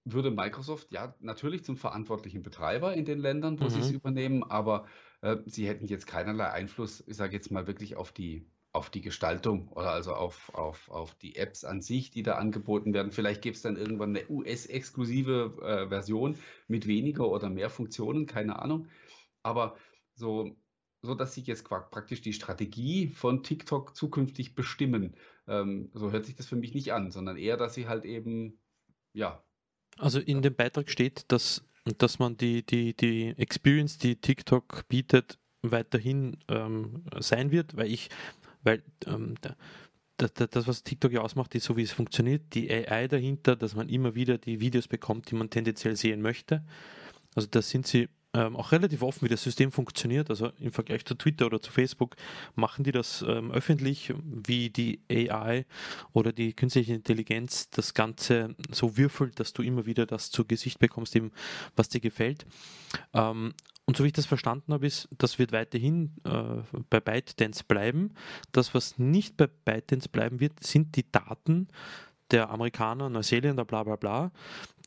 würde 0.03 0.31
Microsoft 0.31 0.91
ja 0.91 1.15
natürlich 1.19 1.63
zum 1.63 1.77
verantwortlichen 1.77 2.43
Betreiber 2.43 2.93
in 2.93 3.05
den 3.05 3.19
Ländern, 3.19 3.59
wo 3.59 3.65
mhm. 3.65 3.69
sie 3.69 3.79
es 3.79 3.91
übernehmen, 3.91 4.43
aber 4.43 4.87
äh, 5.21 5.37
sie 5.45 5.67
hätten 5.67 5.87
jetzt 5.87 6.07
keinerlei 6.07 6.49
Einfluss, 6.51 7.03
ich 7.07 7.15
sage 7.15 7.33
jetzt 7.33 7.51
mal 7.51 7.67
wirklich 7.67 7.95
auf 7.95 8.11
die 8.11 8.45
auf 8.73 8.89
die 8.89 9.01
Gestaltung 9.01 9.69
oder 9.69 9.91
also 9.91 10.13
auf, 10.13 10.53
auf, 10.53 10.89
auf 10.89 11.15
die 11.15 11.35
Apps 11.35 11.63
an 11.63 11.81
sich, 11.81 12.11
die 12.11 12.23
da 12.23 12.35
angeboten 12.35 12.93
werden. 12.93 13.11
Vielleicht 13.11 13.41
gibt 13.41 13.55
es 13.55 13.63
dann 13.63 13.75
irgendwann 13.75 14.15
eine 14.15 14.29
US-exklusive 14.29 15.57
äh, 15.61 15.89
Version 15.89 16.37
mit 16.67 16.87
weniger 16.87 17.27
oder 17.27 17.49
mehr 17.49 17.69
Funktionen, 17.69 18.25
keine 18.25 18.59
Ahnung. 18.59 18.87
Aber 19.41 19.77
so, 20.13 20.55
so 21.01 21.15
dass 21.15 21.33
sie 21.33 21.41
jetzt 21.41 21.67
praktisch 21.67 22.21
die 22.21 22.33
Strategie 22.33 23.07
von 23.07 23.43
TikTok 23.43 23.95
zukünftig 23.95 24.55
bestimmen, 24.55 25.15
ähm, 25.47 25.89
so 25.93 26.11
hört 26.11 26.25
sich 26.25 26.35
das 26.35 26.45
für 26.47 26.55
mich 26.55 26.73
nicht 26.73 26.93
an, 26.93 27.11
sondern 27.11 27.37
eher, 27.37 27.57
dass 27.57 27.73
sie 27.73 27.87
halt 27.87 28.05
eben, 28.05 28.59
ja. 29.13 29.43
Also 29.97 30.19
in 30.19 30.41
dem 30.41 30.55
Beitrag 30.55 30.89
steht, 30.89 31.31
dass, 31.31 31.65
dass 31.97 32.19
man 32.19 32.37
die, 32.37 32.63
die, 32.63 32.95
die 32.95 33.29
Experience, 33.37 33.97
die 33.97 34.17
TikTok 34.17 34.87
bietet, 34.87 35.39
weiterhin 35.63 36.37
ähm, 36.47 37.03
sein 37.19 37.51
wird, 37.51 37.75
weil 37.77 37.91
ich 37.91 38.09
weil 38.67 38.83
ähm, 39.07 39.35
das, 40.17 40.33
das, 40.33 40.67
was 40.67 40.83
TikTok 40.83 41.11
ja 41.11 41.21
ausmacht, 41.21 41.55
ist 41.55 41.63
so, 41.63 41.77
wie 41.77 41.83
es 41.83 41.91
funktioniert. 41.91 42.41
Die 42.53 42.69
AI 42.69 43.07
dahinter, 43.07 43.55
dass 43.55 43.75
man 43.75 43.87
immer 43.87 44.13
wieder 44.13 44.37
die 44.37 44.59
Videos 44.59 44.87
bekommt, 44.87 45.31
die 45.31 45.35
man 45.35 45.49
tendenziell 45.49 45.95
sehen 45.95 46.21
möchte. 46.21 46.63
Also 47.33 47.47
da 47.49 47.61
sind 47.61 47.87
sie 47.87 48.09
ähm, 48.33 48.55
auch 48.55 48.71
relativ 48.71 49.03
offen, 49.03 49.25
wie 49.25 49.29
das 49.29 49.43
System 49.43 49.71
funktioniert. 49.71 50.29
Also 50.29 50.51
im 50.59 50.71
Vergleich 50.71 51.05
zu 51.05 51.15
Twitter 51.15 51.45
oder 51.45 51.61
zu 51.61 51.71
Facebook 51.71 52.15
machen 52.55 52.83
die 52.83 52.91
das 52.91 53.23
ähm, 53.27 53.51
öffentlich, 53.51 54.13
wie 54.23 54.69
die 54.69 54.99
AI 55.09 55.65
oder 56.13 56.33
die 56.33 56.53
künstliche 56.53 56.93
Intelligenz 56.93 57.69
das 57.69 57.93
Ganze 57.93 58.55
so 58.71 58.97
würfelt, 58.97 59.39
dass 59.39 59.53
du 59.53 59.61
immer 59.61 59.85
wieder 59.85 60.05
das 60.05 60.29
zu 60.31 60.45
Gesicht 60.45 60.79
bekommst, 60.79 61.15
eben 61.15 61.31
was 61.75 61.89
dir 61.89 62.01
gefällt. 62.01 62.45
Ähm, 63.13 63.53
und 63.87 63.95
so 63.95 64.03
wie 64.03 64.07
ich 64.07 64.13
das 64.13 64.25
verstanden 64.25 64.73
habe, 64.73 64.85
ist, 64.85 65.07
das 65.17 65.39
wird 65.39 65.53
weiterhin 65.53 66.11
äh, 66.25 66.61
bei 66.89 66.99
ByteDance 66.99 67.63
bleiben. 67.63 68.13
Das, 68.51 68.73
was 68.73 68.99
nicht 68.99 69.37
bei 69.37 69.47
ByteDance 69.47 70.09
bleiben 70.09 70.41
wird, 70.41 70.61
sind 70.61 70.97
die 70.97 71.09
Daten 71.09 71.69
der 72.29 72.49
Amerikaner, 72.49 73.09
Neuseeländer, 73.09 73.63
bla 73.63 73.83
bla 73.83 73.95
bla. 73.95 74.31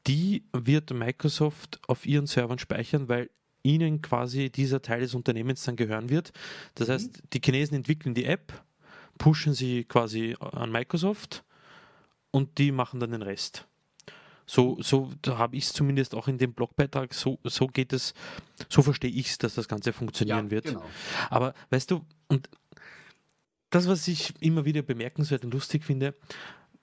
Die 0.06 0.44
wird 0.52 0.92
Microsoft 0.92 1.80
auf 1.88 2.04
ihren 2.04 2.26
Servern 2.26 2.58
speichern, 2.58 3.08
weil 3.08 3.30
ihnen 3.62 4.02
quasi 4.02 4.50
dieser 4.50 4.82
Teil 4.82 5.00
des 5.00 5.14
Unternehmens 5.14 5.64
dann 5.64 5.76
gehören 5.76 6.10
wird. 6.10 6.32
Das 6.74 6.88
mhm. 6.88 6.92
heißt, 6.92 7.22
die 7.32 7.40
Chinesen 7.42 7.76
entwickeln 7.76 8.14
die 8.14 8.26
App, 8.26 8.52
pushen 9.16 9.54
sie 9.54 9.84
quasi 9.84 10.36
an 10.40 10.70
Microsoft 10.70 11.42
und 12.30 12.58
die 12.58 12.70
machen 12.70 13.00
dann 13.00 13.12
den 13.12 13.22
Rest. 13.22 13.66
So, 14.50 14.78
so 14.80 15.12
habe 15.28 15.54
ich 15.54 15.66
es 15.66 15.72
zumindest 15.72 16.12
auch 16.12 16.26
in 16.26 16.36
dem 16.36 16.54
Blogbeitrag, 16.54 17.14
so, 17.14 17.38
so 17.44 17.68
geht 17.68 17.92
es, 17.92 18.14
so 18.68 18.82
verstehe 18.82 19.12
ich 19.12 19.28
es, 19.30 19.38
dass 19.38 19.54
das 19.54 19.68
Ganze 19.68 19.92
funktionieren 19.92 20.46
ja, 20.46 20.50
wird. 20.50 20.64
Genau. 20.64 20.82
Aber 21.28 21.54
weißt 21.70 21.92
du, 21.92 22.04
und 22.26 22.50
das, 23.70 23.86
was 23.86 24.08
ich 24.08 24.34
immer 24.40 24.64
wieder 24.64 24.82
bemerkenswert 24.82 25.44
und 25.44 25.54
lustig 25.54 25.84
finde, 25.84 26.16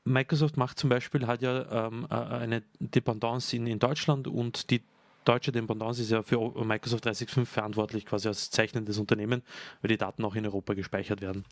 Microsoft 0.05 0.55
macht 0.55 0.79
zum 0.79 0.89
Beispiel, 0.89 1.27
hat 1.27 1.41
ja 1.41 1.88
ähm, 1.88 2.07
äh, 2.09 2.13
eine 2.13 2.63
Dependance 2.79 3.53
in, 3.53 3.67
in 3.67 3.79
Deutschland 3.79 4.29
und 4.29 4.69
die 4.69 4.81
deutsche 5.25 5.51
Dependance 5.51 6.01
ist 6.01 6.12
ja 6.12 6.24
für 6.24 6.38
Microsoft 6.63 7.03
365 7.03 7.50
verantwortlich, 7.50 8.05
quasi 8.05 8.29
als 8.29 8.50
zeichnendes 8.50 8.97
Unternehmen, 8.97 9.41
weil 9.81 9.89
die 9.89 9.97
Daten 9.97 10.24
auch 10.24 10.36
in 10.36 10.45
Europa 10.45 10.74
gespeichert 10.74 11.19
werden. 11.19 11.43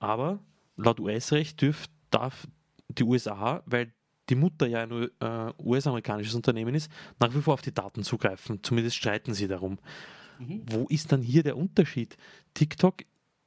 Aber 0.00 0.40
laut 0.76 0.98
US-Recht 0.98 1.64
darf 2.10 2.48
die 2.88 3.04
USA, 3.04 3.62
weil 3.66 3.92
die 4.28 4.34
Mutter 4.34 4.66
ja 4.66 4.82
ein 4.82 5.08
äh, 5.20 5.52
US-amerikanisches 5.62 6.34
Unternehmen 6.34 6.74
ist, 6.74 6.90
nach 7.20 7.34
wie 7.34 7.40
vor 7.40 7.54
auf 7.54 7.62
die 7.62 7.74
Daten 7.74 8.02
zugreifen. 8.02 8.60
Zumindest 8.62 8.96
streiten 8.96 9.34
sie 9.34 9.48
darum. 9.48 9.78
Mhm. 10.38 10.62
Wo 10.66 10.86
ist 10.88 11.12
dann 11.12 11.22
hier 11.22 11.42
der 11.42 11.56
Unterschied? 11.56 12.16
TikTok 12.54 13.04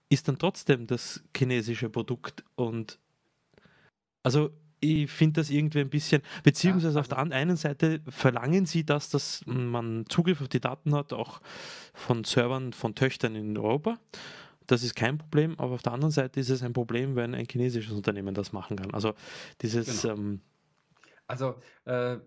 ist 0.09 0.27
dann 0.27 0.37
trotzdem 0.37 0.87
das 0.87 1.23
chinesische 1.35 1.89
Produkt 1.89 2.43
und 2.55 2.99
also 4.23 4.51
ich 4.81 5.11
finde 5.11 5.41
das 5.41 5.49
irgendwie 5.49 5.79
ein 5.79 5.89
bisschen, 5.89 6.21
beziehungsweise 6.43 6.85
ja, 6.85 6.89
also 6.89 6.99
auf 7.01 7.07
der 7.09 7.17
einen 7.17 7.57
Seite 7.57 8.01
verlangen 8.07 8.65
sie 8.65 8.85
das, 8.85 9.09
dass 9.09 9.43
man 9.45 10.05
Zugriff 10.07 10.41
auf 10.41 10.47
die 10.47 10.61
Daten 10.61 10.95
hat, 10.95 11.11
auch 11.11 11.41
von 11.93 12.23
Servern 12.23 12.73
von 12.73 12.95
Töchtern 12.95 13.35
in 13.35 13.57
Europa. 13.57 13.99
Das 14.67 14.83
ist 14.83 14.95
kein 14.95 15.17
Problem, 15.17 15.59
aber 15.59 15.73
auf 15.73 15.81
der 15.81 15.93
anderen 15.93 16.11
Seite 16.11 16.39
ist 16.39 16.49
es 16.49 16.63
ein 16.63 16.73
Problem, 16.73 17.15
wenn 17.15 17.33
ein 17.33 17.47
chinesisches 17.49 17.91
Unternehmen 17.91 18.33
das 18.33 18.53
machen 18.53 18.77
kann. 18.77 18.91
Also 18.91 19.15
dieses. 19.61 20.03
Genau. 20.03 20.13
Ähm, 20.13 20.41
also 21.29 21.61
äh, 21.85 22.17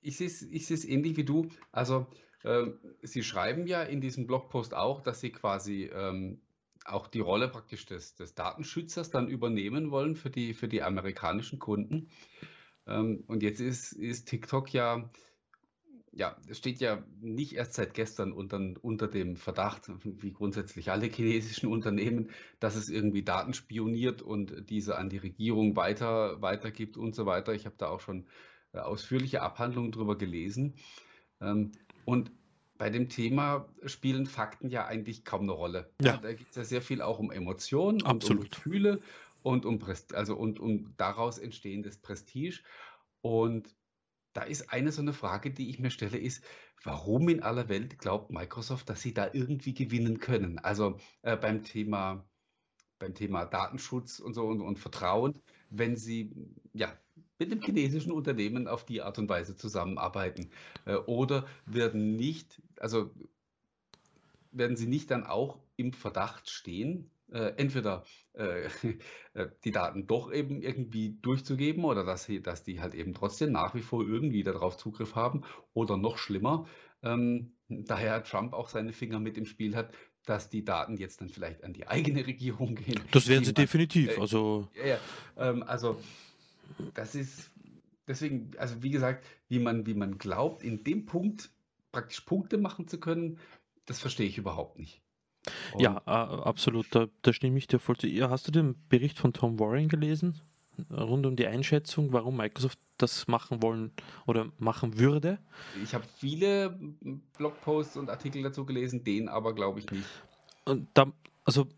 ich 0.00 0.18
sehe 0.18 0.26
es 0.26 0.84
ähnlich 0.84 1.16
wie 1.16 1.24
du. 1.24 1.48
Also 1.72 2.06
äh, 2.42 2.66
Sie 3.02 3.22
schreiben 3.22 3.66
ja 3.66 3.82
in 3.82 4.00
diesem 4.00 4.26
Blogpost 4.26 4.74
auch, 4.74 5.00
dass 5.00 5.20
Sie 5.20 5.30
quasi 5.30 5.84
ähm, 5.84 6.42
auch 6.84 7.06
die 7.06 7.20
Rolle 7.20 7.48
praktisch 7.48 7.86
des, 7.86 8.16
des 8.16 8.34
Datenschützers 8.34 9.10
dann 9.10 9.28
übernehmen 9.28 9.90
wollen 9.90 10.16
für 10.16 10.28
die, 10.28 10.52
für 10.52 10.68
die 10.68 10.82
amerikanischen 10.82 11.58
Kunden. 11.58 12.10
Ähm, 12.86 13.24
und 13.28 13.42
jetzt 13.42 13.60
ist, 13.60 13.92
ist 13.92 14.28
TikTok 14.28 14.72
ja, 14.72 15.10
ja, 16.16 16.36
es 16.48 16.58
steht 16.58 16.80
ja 16.80 17.02
nicht 17.20 17.54
erst 17.54 17.74
seit 17.74 17.94
gestern 17.94 18.32
unter, 18.32 18.60
unter 18.82 19.08
dem 19.08 19.36
Verdacht, 19.36 19.90
wie 20.04 20.32
grundsätzlich 20.32 20.90
alle 20.90 21.06
chinesischen 21.06 21.66
Unternehmen, 21.72 22.30
dass 22.60 22.76
es 22.76 22.88
irgendwie 22.88 23.22
Daten 23.22 23.54
spioniert 23.54 24.22
und 24.22 24.70
diese 24.70 24.96
an 24.96 25.08
die 25.08 25.18
Regierung 25.18 25.76
weiter, 25.76 26.40
weitergibt 26.40 26.96
und 26.96 27.14
so 27.14 27.26
weiter. 27.26 27.52
Ich 27.52 27.66
habe 27.66 27.76
da 27.78 27.88
auch 27.88 28.00
schon 28.00 28.26
äh, 28.72 28.78
ausführliche 28.78 29.42
Abhandlungen 29.42 29.92
drüber 29.92 30.16
gelesen. 30.16 30.74
Ähm, 31.40 31.72
und 32.04 32.30
bei 32.76 32.90
dem 32.90 33.08
Thema 33.08 33.68
spielen 33.84 34.26
Fakten 34.26 34.68
ja 34.68 34.86
eigentlich 34.86 35.24
kaum 35.24 35.42
eine 35.42 35.52
Rolle. 35.52 35.90
Ja. 36.00 36.16
Da 36.16 36.32
geht 36.32 36.50
es 36.50 36.56
ja 36.56 36.64
sehr 36.64 36.82
viel 36.82 37.02
auch 37.02 37.18
um 37.18 37.30
Emotionen 37.30 38.02
und 38.02 38.28
um 38.28 38.40
Gefühle 38.40 39.00
und 39.42 39.66
um, 39.66 39.80
also 40.12 40.36
und 40.36 40.60
um 40.60 40.94
daraus 40.96 41.38
entstehendes 41.38 41.98
Prestige. 41.98 42.62
Und 43.20 43.74
da 44.34 44.42
ist 44.42 44.70
eine 44.72 44.92
so 44.92 45.00
eine 45.00 45.14
Frage, 45.14 45.50
die 45.50 45.70
ich 45.70 45.78
mir 45.78 45.90
stelle, 45.90 46.18
ist, 46.18 46.44
warum 46.82 47.28
in 47.28 47.42
aller 47.42 47.68
Welt 47.68 47.98
glaubt 47.98 48.30
Microsoft, 48.30 48.90
dass 48.90 49.00
sie 49.00 49.14
da 49.14 49.30
irgendwie 49.32 49.74
gewinnen 49.74 50.18
können? 50.18 50.58
Also 50.58 50.98
äh, 51.22 51.36
beim 51.36 51.64
Thema 51.64 52.24
beim 52.98 53.14
Thema 53.14 53.44
Datenschutz 53.44 54.18
und 54.18 54.34
so 54.34 54.46
und, 54.46 54.60
und 54.60 54.78
Vertrauen, 54.78 55.40
wenn 55.70 55.96
sie 55.96 56.32
ja 56.72 56.96
mit 57.38 57.50
dem 57.50 57.60
chinesischen 57.60 58.12
Unternehmen 58.12 58.68
auf 58.68 58.84
die 58.84 59.02
Art 59.02 59.18
und 59.18 59.28
Weise 59.28 59.56
zusammenarbeiten? 59.56 60.50
Äh, 60.86 60.96
oder 60.96 61.46
werden 61.66 62.16
nicht, 62.16 62.62
also 62.78 63.10
werden 64.52 64.76
sie 64.76 64.86
nicht 64.86 65.10
dann 65.10 65.24
auch 65.24 65.58
im 65.76 65.92
Verdacht 65.92 66.48
stehen, 66.48 67.10
äh, 67.32 67.52
entweder 67.56 68.04
äh, 68.34 68.68
die 69.64 69.70
Daten 69.70 70.08
doch 70.08 70.32
eben 70.32 70.60
irgendwie 70.60 71.18
durchzugeben 71.22 71.84
oder 71.84 72.04
dass, 72.04 72.24
sie, 72.24 72.42
dass 72.42 72.64
die 72.64 72.80
halt 72.80 72.94
eben 72.94 73.14
trotzdem 73.14 73.52
nach 73.52 73.74
wie 73.76 73.82
vor 73.82 74.02
irgendwie 74.02 74.42
darauf 74.42 74.76
Zugriff 74.76 75.14
haben 75.14 75.44
oder 75.72 75.96
noch 75.96 76.18
schlimmer, 76.18 76.66
ähm, 77.02 77.52
daher 77.68 78.24
Trump 78.24 78.52
auch 78.52 78.68
seine 78.68 78.92
Finger 78.92 79.20
mit 79.20 79.38
im 79.38 79.46
Spiel 79.46 79.76
hat, 79.76 79.94
dass 80.26 80.48
die 80.48 80.64
Daten 80.64 80.96
jetzt 80.96 81.20
dann 81.20 81.28
vielleicht 81.28 81.62
an 81.64 81.72
die 81.72 81.86
eigene 81.86 82.26
Regierung 82.26 82.74
gehen. 82.74 83.00
Das 83.12 83.28
werden 83.28 83.44
sie 83.44 83.50
man, 83.50 83.62
definitiv. 83.62 84.16
Äh, 84.16 84.20
also, 84.20 84.68
ja, 84.84 84.98
ähm, 85.36 85.62
also 85.62 86.00
das 86.94 87.14
ist 87.14 87.50
deswegen, 88.08 88.50
also 88.58 88.82
wie 88.82 88.90
gesagt, 88.90 89.24
wie 89.48 89.58
man, 89.58 89.86
wie 89.86 89.94
man 89.94 90.18
glaubt, 90.18 90.62
in 90.62 90.82
dem 90.84 91.06
Punkt 91.06 91.50
praktisch 91.92 92.20
Punkte 92.22 92.58
machen 92.58 92.88
zu 92.88 92.98
können, 92.98 93.38
das 93.86 94.00
verstehe 94.00 94.26
ich 94.26 94.38
überhaupt 94.38 94.78
nicht. 94.78 95.03
Und 95.72 95.80
ja, 95.80 96.02
äh, 96.06 96.10
absolut, 96.10 96.86
da, 96.94 97.06
da 97.22 97.32
stimme 97.32 97.58
ich 97.58 97.66
dir 97.66 97.78
voll 97.78 97.96
zu. 97.96 98.08
Hast 98.28 98.48
du 98.48 98.52
den 98.52 98.74
Bericht 98.88 99.18
von 99.18 99.32
Tom 99.32 99.58
Warren 99.58 99.88
gelesen? 99.88 100.40
Rund 100.90 101.24
um 101.24 101.36
die 101.36 101.46
Einschätzung, 101.46 102.12
warum 102.12 102.36
Microsoft 102.36 102.78
das 102.98 103.28
machen 103.28 103.62
wollen 103.62 103.92
oder 104.26 104.50
machen 104.58 104.98
würde? 104.98 105.38
Ich 105.82 105.94
habe 105.94 106.04
viele 106.16 106.76
Blogposts 107.38 107.96
und 107.96 108.10
Artikel 108.10 108.42
dazu 108.42 108.64
gelesen, 108.64 109.04
den 109.04 109.28
aber 109.28 109.54
glaube 109.54 109.78
ich 109.80 109.90
nicht. 109.90 110.04
Und 110.64 110.88
da, 110.94 111.12
also 111.44 111.68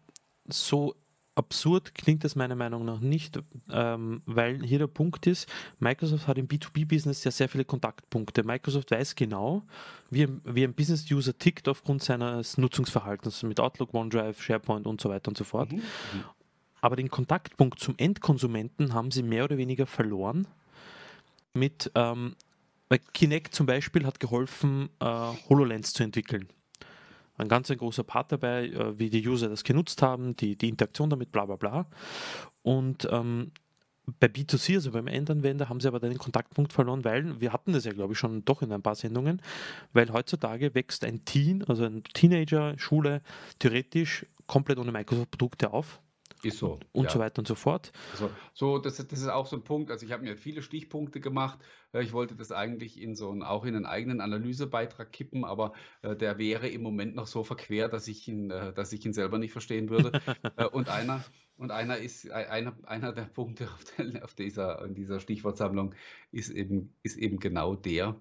so 0.49 0.95
absurd 1.37 1.95
klingt 1.95 2.25
das 2.25 2.35
meiner 2.35 2.57
Meinung 2.57 2.85
nach 2.85 2.99
nicht, 2.99 3.39
ähm, 3.71 4.23
weil 4.27 4.65
hier 4.65 4.79
der 4.79 4.87
Punkt 4.87 5.27
ist, 5.27 5.49
Microsoft 5.79 6.27
hat 6.27 6.39
im 6.39 6.49
B2B-Business 6.49 7.23
ja 7.25 7.31
sehr 7.31 7.49
viele 7.49 7.65
Kontaktpunkte. 7.65 8.43
Microsoft 8.43 8.91
weiß 8.91 9.15
genau, 9.15 9.63
wie, 10.11 10.27
wie 10.45 10.65
ein 10.65 10.75
Business-User 10.75 11.39
tickt 11.39 11.69
aufgrund 11.69 12.03
seines 12.03 12.59
Nutzungsverhaltens 12.59 13.43
mit 13.43 13.61
Outlook, 13.61 13.93
OneDrive, 13.95 14.43
SharePoint 14.43 14.87
und 14.87 15.01
so 15.01 15.11
weiter 15.11 15.29
und 15.29 15.37
so 15.37 15.45
fort. 15.45 15.71
Mhm. 15.71 15.79
mhm. 15.79 16.25
Aber 16.83 16.95
den 16.95 17.11
Kontaktpunkt 17.11 17.81
zum 17.81 17.95
Endkonsumenten 17.97 18.95
haben 18.95 19.11
sie 19.11 19.23
mehr 19.23 19.45
oder 19.45 19.57
weniger 19.57 19.87
verloren 19.87 20.47
mit, 21.53 21.91
ähm, 21.95 22.37
weil 22.89 23.01
Kinect 23.13 23.55
zum 23.55 23.67
Beispiel 23.67 24.07
hat 24.07 24.21
geholfen, 24.21 24.91
äh, 25.01 25.05
HoloLens 25.49 25.95
zu 25.95 26.05
entwickeln 26.05 26.49
ein 27.37 27.49
ganz 27.49 27.71
ein 27.71 27.79
großer 27.79 28.05
Part 28.05 28.33
dabei, 28.33 28.69
äh, 28.69 28.99
wie 28.99 29.11
die 29.11 29.27
User 29.27 29.49
das 29.49 29.65
genutzt 29.65 30.03
haben, 30.03 30.37
die, 30.37 30.57
die 30.57 30.69
Interaktion 30.69 31.11
damit, 31.11 31.33
bla 31.33 31.47
bla 31.47 31.57
bla. 31.57 31.87
Und 32.63 33.09
ähm, 33.11 33.53
bei 34.21 34.29
B2C, 34.29 34.77
also 34.77 34.93
beim 34.93 35.09
Endanwender, 35.09 35.69
haben 35.69 35.81
sie 35.81 35.89
aber 35.89 35.99
den 35.99 36.19
Kontaktpunkt 36.19 36.73
verloren, 36.73 37.05
weil 37.05 37.41
wir 37.41 37.53
hatten 37.53 37.73
das 37.73 37.85
ja, 37.85 37.93
glaube 37.93 38.13
ich, 38.13 38.19
schon 38.19 38.45
doch 38.45 38.63
in 38.63 38.73
ein 38.73 38.83
paar 38.83 38.95
Sendungen, 38.95 39.43
weil 39.93 40.13
heutzutage 40.13 40.75
wächst 40.75 41.05
ein 41.05 41.25
Teen, 41.25 41.65
also 41.65 41.85
ein 41.85 42.05
Teenager, 42.05 42.79
Schule, 42.79 43.21
theoretisch 43.59 44.25
komplett 44.47 44.79
ohne 44.79 44.93
Microsoft-Produkte 44.93 45.73
auf. 45.73 46.01
Ist 46.43 46.59
so. 46.59 46.79
Und 46.93 47.05
ja. 47.05 47.11
so 47.11 47.19
weiter 47.19 47.39
und 47.39 47.49
so 47.49 47.55
fort. 47.55 47.93
Also, 48.13 48.31
so, 48.53 48.79
das, 48.79 48.97
das 48.97 49.19
ist 49.19 49.29
auch 49.29 49.47
so 49.47 49.57
ein 49.57 49.65
Punkt. 49.65 49.91
Also 49.91 50.05
ich 50.05 50.13
habe 50.13 50.23
mir 50.23 50.37
viele 50.37 50.63
Stichpunkte 50.63 51.21
gemacht. 51.21 51.59
Äh, 51.93 52.03
ich 52.03 52.13
wollte 52.13 52.37
das 52.37 52.53
eigentlich 52.53 53.01
in 53.01 53.15
so 53.15 53.31
einen, 53.31 53.43
auch 53.43 53.65
in 53.65 53.75
einen 53.75 53.87
eigenen 53.87 54.21
Analysebeitrag 54.21 55.11
kippen, 55.13 55.45
aber 55.45 55.73
äh, 56.03 56.15
der 56.15 56.39
wäre 56.39 56.69
im 56.69 56.83
Moment 56.83 57.15
noch 57.15 57.27
so 57.27 57.43
verquer, 57.43 57.89
dass 57.89 58.07
ich 58.09 58.29
ihn, 58.29 58.51
äh, 58.51 58.73
dass 58.73 58.93
ich 58.93 59.05
ihn 59.07 59.13
selber 59.13 59.39
nicht 59.39 59.53
verstehen 59.53 59.91
würde. 59.91 60.13
Äh, 60.57 60.67
und 60.67 60.89
einer, 60.89 61.25
und 61.57 61.71
einer 61.71 61.99
ist 61.99 62.31
einer, 62.31 62.77
einer 62.85 63.13
der 63.13 63.25
Punkte 63.25 63.69
auf, 63.75 63.85
der, 63.97 64.25
auf 64.25 64.35
dieser, 64.35 64.85
in 64.85 64.95
dieser 64.95 65.21
Stichwortsammlung 65.21 65.95
ist 66.31 66.51
eben, 66.51 66.95
ist 67.03 67.17
eben 67.17 67.39
genau 67.39 67.75
der, 67.75 68.21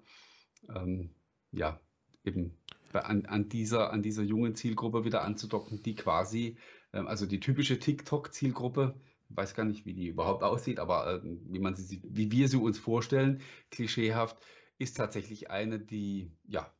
ähm, 0.68 1.10
ja, 1.52 1.80
eben 2.24 2.56
an, 2.92 3.26
an, 3.26 3.48
dieser, 3.48 3.92
an 3.92 4.02
dieser 4.02 4.22
jungen 4.22 4.54
Zielgruppe 4.54 5.04
wieder 5.04 5.22
anzudocken, 5.22 5.82
die 5.82 5.94
quasi 5.94 6.56
also 6.92 7.26
die 7.26 7.40
typische 7.40 7.78
TikTok-Zielgruppe, 7.78 8.94
weiß 9.28 9.54
gar 9.54 9.64
nicht, 9.64 9.86
wie 9.86 9.94
die 9.94 10.06
überhaupt 10.06 10.42
aussieht, 10.42 10.78
aber 10.78 11.14
äh, 11.14 11.20
wie, 11.22 11.58
man 11.58 11.74
sie, 11.74 12.00
wie 12.04 12.30
wir 12.30 12.48
sie 12.48 12.58
uns 12.58 12.78
vorstellen, 12.78 13.40
klischeehaft, 13.70 14.36
ist 14.78 14.96
tatsächlich 14.96 15.50
eine, 15.50 15.78
die, 15.80 16.30
ja, 16.46 16.70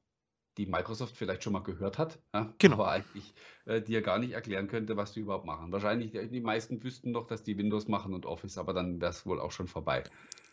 die 0.56 0.66
Microsoft 0.66 1.16
vielleicht 1.16 1.44
schon 1.44 1.52
mal 1.52 1.62
gehört 1.62 1.98
hat, 1.98 2.18
ja, 2.32 2.52
genau. 2.58 2.76
aber 2.76 2.90
eigentlich 2.90 3.34
äh, 3.66 3.82
dir 3.82 4.00
gar 4.00 4.18
nicht 4.18 4.32
erklären 4.32 4.68
könnte, 4.68 4.96
was 4.96 5.12
die 5.12 5.20
überhaupt 5.20 5.44
machen. 5.44 5.70
Wahrscheinlich, 5.70 6.12
die, 6.12 6.28
die 6.28 6.40
meisten 6.40 6.82
wüssten 6.82 7.12
doch, 7.12 7.26
dass 7.26 7.42
die 7.42 7.58
Windows 7.58 7.88
machen 7.88 8.14
und 8.14 8.24
Office, 8.24 8.56
aber 8.56 8.72
dann 8.72 9.00
wäre 9.00 9.10
es 9.10 9.26
wohl 9.26 9.40
auch 9.40 9.52
schon 9.52 9.68
vorbei. 9.68 10.04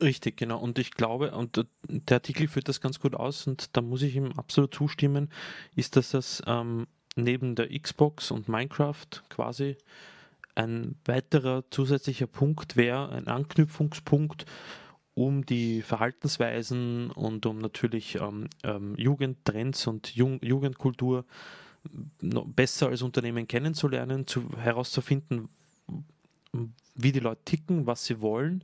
Richtig, 0.02 0.36
genau. 0.36 0.60
Und 0.60 0.78
ich 0.80 0.92
glaube, 0.92 1.32
und 1.32 1.58
äh, 1.58 1.66
der 1.88 2.18
Artikel 2.18 2.48
führt 2.48 2.68
das 2.68 2.82
ganz 2.82 3.00
gut 3.00 3.16
aus 3.16 3.48
und 3.48 3.76
da 3.78 3.82
muss 3.82 4.02
ich 4.02 4.16
ihm 4.16 4.34
absolut 4.34 4.74
zustimmen, 4.74 5.32
ist, 5.76 5.96
dass 5.96 6.12
das 6.12 6.44
ähm, 6.48 6.88
neben 7.16 7.56
der 7.56 7.70
Xbox 7.70 8.32
und 8.32 8.50
Minecraft 8.50 9.08
quasi 9.30 9.78
ein 10.56 10.96
weiterer 11.06 11.64
zusätzlicher 11.70 12.28
Punkt 12.28 12.76
wäre, 12.76 13.10
ein 13.10 13.28
Anknüpfungspunkt, 13.28 14.46
um 15.16 15.46
die 15.46 15.82
Verhaltensweisen 15.82 17.12
und 17.12 17.46
um 17.46 17.60
natürlich 17.60 18.16
ähm, 18.16 18.48
ähm, 18.64 18.96
Jugendtrends 18.98 19.88
und 19.88 20.16
Jung 20.16 20.40
Jugendkultur 20.42 21.26
besser 22.22 22.88
als 22.88 23.02
Unternehmen 23.02 23.48
kennenzulernen, 23.48 24.26
zu, 24.26 24.50
herauszufinden, 24.58 25.50
wie 26.96 27.12
die 27.12 27.20
Leute 27.20 27.42
ticken, 27.44 27.86
was 27.86 28.06
sie 28.06 28.22
wollen, 28.22 28.64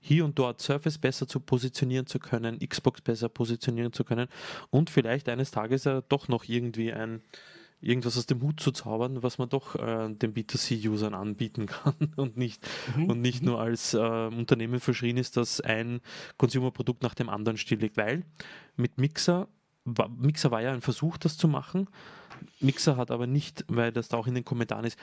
hier 0.00 0.24
und 0.24 0.38
dort 0.38 0.60
Surface 0.60 0.96
besser 0.96 1.26
zu 1.26 1.40
positionieren 1.40 2.06
zu 2.06 2.18
können, 2.18 2.58
Xbox 2.58 3.00
besser 3.00 3.28
positionieren 3.28 3.92
zu 3.92 4.04
können 4.04 4.28
und 4.70 4.90
vielleicht 4.90 5.28
eines 5.28 5.50
Tages 5.50 5.84
ja 5.84 6.00
doch 6.08 6.28
noch 6.28 6.44
irgendwie 6.44 6.92
ein 6.92 7.20
irgendwas 7.80 8.18
aus 8.18 8.26
dem 8.26 8.42
Hut 8.42 8.60
zu 8.60 8.72
zaubern, 8.72 9.22
was 9.22 9.38
man 9.38 9.48
doch 9.48 9.76
äh, 9.76 10.12
den 10.12 10.34
B2C-Usern 10.34 11.14
anbieten 11.14 11.66
kann 11.66 11.94
und 12.16 12.36
nicht, 12.36 12.66
mhm. 12.96 13.10
und 13.10 13.20
nicht 13.20 13.42
nur 13.42 13.60
als 13.60 13.94
äh, 13.94 13.98
Unternehmen 13.98 14.80
verschrien 14.80 15.16
ist, 15.16 15.36
dass 15.36 15.60
ein 15.60 16.00
Consumer-Produkt 16.36 17.02
nach 17.02 17.14
dem 17.14 17.28
anderen 17.28 17.56
stilllegt. 17.56 17.96
Weil 17.96 18.24
mit 18.76 18.98
Mixer, 18.98 19.48
war, 19.84 20.08
Mixer 20.08 20.50
war 20.50 20.60
ja 20.60 20.72
ein 20.72 20.80
Versuch, 20.80 21.16
das 21.16 21.36
zu 21.36 21.48
machen. 21.48 21.88
Mixer 22.60 22.96
hat 22.96 23.10
aber 23.10 23.26
nicht, 23.26 23.64
weil 23.68 23.92
das 23.92 24.08
da 24.08 24.16
auch 24.16 24.26
in 24.26 24.34
den 24.34 24.44
Kommentaren 24.44 24.84
ist, 24.84 24.98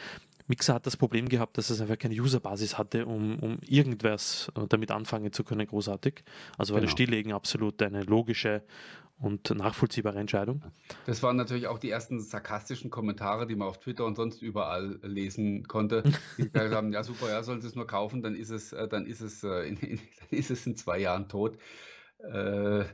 Mixer 0.48 0.76
hat 0.76 0.86
das 0.86 0.98
Problem 0.98 1.28
gehabt, 1.28 1.58
dass 1.58 1.70
es 1.70 1.82
einfach 1.82 1.98
keine 1.98 2.16
Userbasis 2.16 2.78
hatte, 2.78 3.06
um, 3.06 3.40
um 3.40 3.58
irgendwas 3.66 4.52
äh, 4.56 4.68
damit 4.68 4.92
anfangen 4.92 5.34
zu 5.34 5.44
können, 5.44 5.66
großartig. 5.66 6.24
Also 6.58 6.74
war 6.74 6.82
genau. 6.82 6.88
das 6.88 6.92
Stilllegen 6.92 7.34
absolut 7.34 7.82
eine 7.82 8.04
logische 8.04 8.64
und 9.18 9.50
nachvollziehbare 9.50 10.20
Entscheidung. 10.20 10.64
Das 11.06 11.24
waren 11.24 11.38
natürlich 11.38 11.68
auch 11.68 11.80
die 11.80 11.90
ersten 11.90 12.20
sarkastischen 12.20 12.90
Kommentare, 12.90 13.48
die 13.48 13.56
man 13.56 13.68
auf 13.68 13.80
Twitter 13.80 14.06
und 14.06 14.16
sonst 14.16 14.42
überall 14.42 15.00
lesen 15.04 15.68
konnte. 15.68 16.04
Die 16.38 16.52
gesagt 16.52 16.74
haben, 16.74 16.92
ja 16.92 17.04
super, 17.04 17.30
ja, 17.30 17.42
sollen 17.42 17.62
Sie 17.62 17.68
es 17.68 17.76
nur 17.76 17.88
kaufen, 17.88 18.22
dann 18.22 18.36
ist 18.36 18.50
es, 18.50 18.74
äh, 18.74 18.88
dann 18.88 19.06
ist 19.06 19.22
es, 19.22 19.44
äh, 19.44 19.68
in, 19.68 19.78
in, 19.78 19.98
dann 20.20 20.40
ist 20.40 20.52
es 20.52 20.68
in 20.68 20.76
zwei 20.76 21.00
Jahren 21.00 21.30
tot. 21.30 21.58
Äh, 22.20 22.86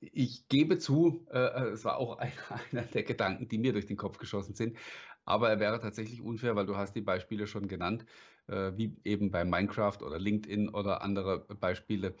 ich 0.00 0.48
gebe 0.48 0.78
zu, 0.78 1.24
es 1.30 1.84
war 1.84 1.96
auch 1.98 2.18
einer 2.72 2.82
der 2.82 3.04
Gedanken, 3.04 3.48
die 3.48 3.58
mir 3.58 3.72
durch 3.72 3.86
den 3.86 3.96
Kopf 3.96 4.18
geschossen 4.18 4.54
sind. 4.54 4.76
Aber 5.24 5.50
er 5.50 5.60
wäre 5.60 5.80
tatsächlich 5.80 6.20
unfair, 6.20 6.56
weil 6.56 6.66
du 6.66 6.76
hast 6.76 6.94
die 6.94 7.00
Beispiele 7.00 7.46
schon 7.46 7.68
genannt, 7.68 8.04
wie 8.48 8.96
eben 9.04 9.30
bei 9.30 9.44
Minecraft 9.44 9.98
oder 10.02 10.18
LinkedIn 10.18 10.68
oder 10.70 11.02
andere 11.02 11.40
Beispiele 11.40 12.16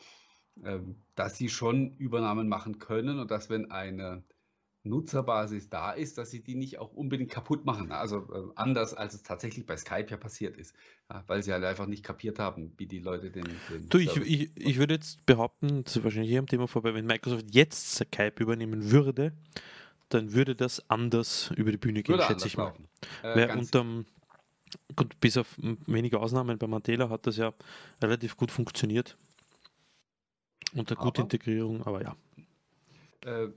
ähm, 0.64 0.96
dass 1.14 1.38
sie 1.38 1.48
schon 1.48 1.96
Übernahmen 1.96 2.48
machen 2.48 2.78
können 2.78 3.18
und 3.18 3.30
dass, 3.30 3.48
wenn 3.48 3.70
eine 3.70 4.22
Nutzerbasis 4.84 5.70
da 5.70 5.92
ist, 5.92 6.18
dass 6.18 6.30
sie 6.30 6.42
die 6.42 6.54
nicht 6.54 6.78
auch 6.78 6.92
unbedingt 6.92 7.30
kaputt 7.30 7.64
machen. 7.64 7.90
Also 7.90 8.18
äh, 8.32 8.52
anders, 8.54 8.94
als 8.94 9.14
es 9.14 9.22
tatsächlich 9.22 9.64
bei 9.64 9.76
Skype 9.76 10.08
ja 10.10 10.16
passiert 10.16 10.56
ist, 10.56 10.74
ja, 11.08 11.24
weil 11.26 11.42
sie 11.42 11.52
halt 11.52 11.64
einfach 11.64 11.86
nicht 11.86 12.04
kapiert 12.04 12.38
haben, 12.38 12.72
wie 12.76 12.86
die 12.86 12.98
Leute 12.98 13.30
den. 13.30 13.44
den 13.70 13.88
du, 13.88 13.98
ich, 13.98 14.14
ich, 14.16 14.50
ich 14.56 14.78
würde 14.78 14.94
jetzt 14.94 15.24
behaupten, 15.24 15.84
das 15.84 15.96
ist 15.96 16.04
wahrscheinlich 16.04 16.30
hier 16.30 16.40
am 16.40 16.46
Thema 16.46 16.68
vorbei, 16.68 16.94
wenn 16.94 17.06
Microsoft 17.06 17.46
jetzt 17.50 17.94
Skype 17.94 18.34
übernehmen 18.40 18.90
würde, 18.90 19.32
dann 20.14 20.32
würde 20.32 20.54
das 20.54 20.88
anders 20.90 21.50
über 21.56 21.70
die 21.70 21.78
Bühne 21.78 22.02
gehen, 22.02 22.14
würde 22.14 22.24
schätze 22.24 22.46
ich 22.46 22.56
mal. 22.56 22.74
Äh, 23.22 23.56
unterm, 23.56 24.06
gut, 24.96 25.18
bis 25.20 25.36
auf 25.36 25.56
wenige 25.86 26.20
Ausnahmen 26.20 26.58
bei 26.58 26.66
Mantela 26.66 27.08
hat 27.08 27.26
das 27.26 27.36
ja 27.36 27.52
relativ 28.00 28.36
gut 28.36 28.50
funktioniert. 28.50 29.16
Unter 30.74 30.96
gute 30.96 31.20
aber, 31.20 31.26
Integrierung, 31.26 31.82
aber 31.82 32.02
ja. 32.02 32.16
Äh, 33.24 33.48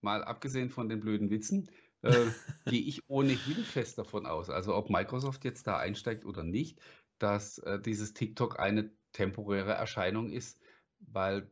mal 0.00 0.22
abgesehen 0.24 0.70
von 0.70 0.88
den 0.88 1.00
blöden 1.00 1.30
Witzen, 1.30 1.68
äh, 2.02 2.12
gehe 2.66 2.80
ich 2.80 3.08
ohnehin 3.08 3.64
fest 3.64 3.98
davon 3.98 4.26
aus, 4.26 4.50
also 4.50 4.74
ob 4.74 4.90
Microsoft 4.90 5.44
jetzt 5.44 5.66
da 5.66 5.78
einsteigt 5.78 6.24
oder 6.24 6.42
nicht, 6.42 6.80
dass 7.18 7.58
äh, 7.58 7.80
dieses 7.80 8.14
TikTok 8.14 8.58
eine 8.58 8.90
temporäre 9.12 9.72
Erscheinung 9.72 10.30
ist, 10.30 10.60
weil 11.00 11.50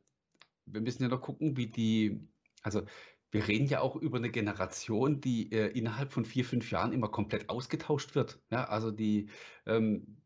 wir 0.66 0.80
müssen 0.80 1.02
ja 1.02 1.08
noch 1.08 1.20
gucken, 1.20 1.56
wie 1.56 1.66
die, 1.66 2.28
also 2.62 2.82
wir 3.30 3.46
reden 3.46 3.66
ja 3.66 3.80
auch 3.80 3.96
über 3.96 4.18
eine 4.18 4.30
Generation, 4.30 5.20
die 5.20 5.52
äh, 5.52 5.68
innerhalb 5.68 6.12
von 6.12 6.24
vier, 6.24 6.44
fünf 6.44 6.70
Jahren 6.70 6.92
immer 6.92 7.08
komplett 7.08 7.48
ausgetauscht 7.48 8.14
wird. 8.14 8.40
Ja, 8.50 8.64
also 8.64 8.90
die, 8.90 9.28
ähm, 9.66 10.16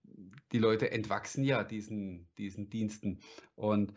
die 0.53 0.59
Leute 0.59 0.91
entwachsen 0.91 1.45
ja 1.45 1.65
diesen, 1.65 2.29
diesen 2.39 2.71
Diensten. 2.71 3.21
Und 3.55 3.93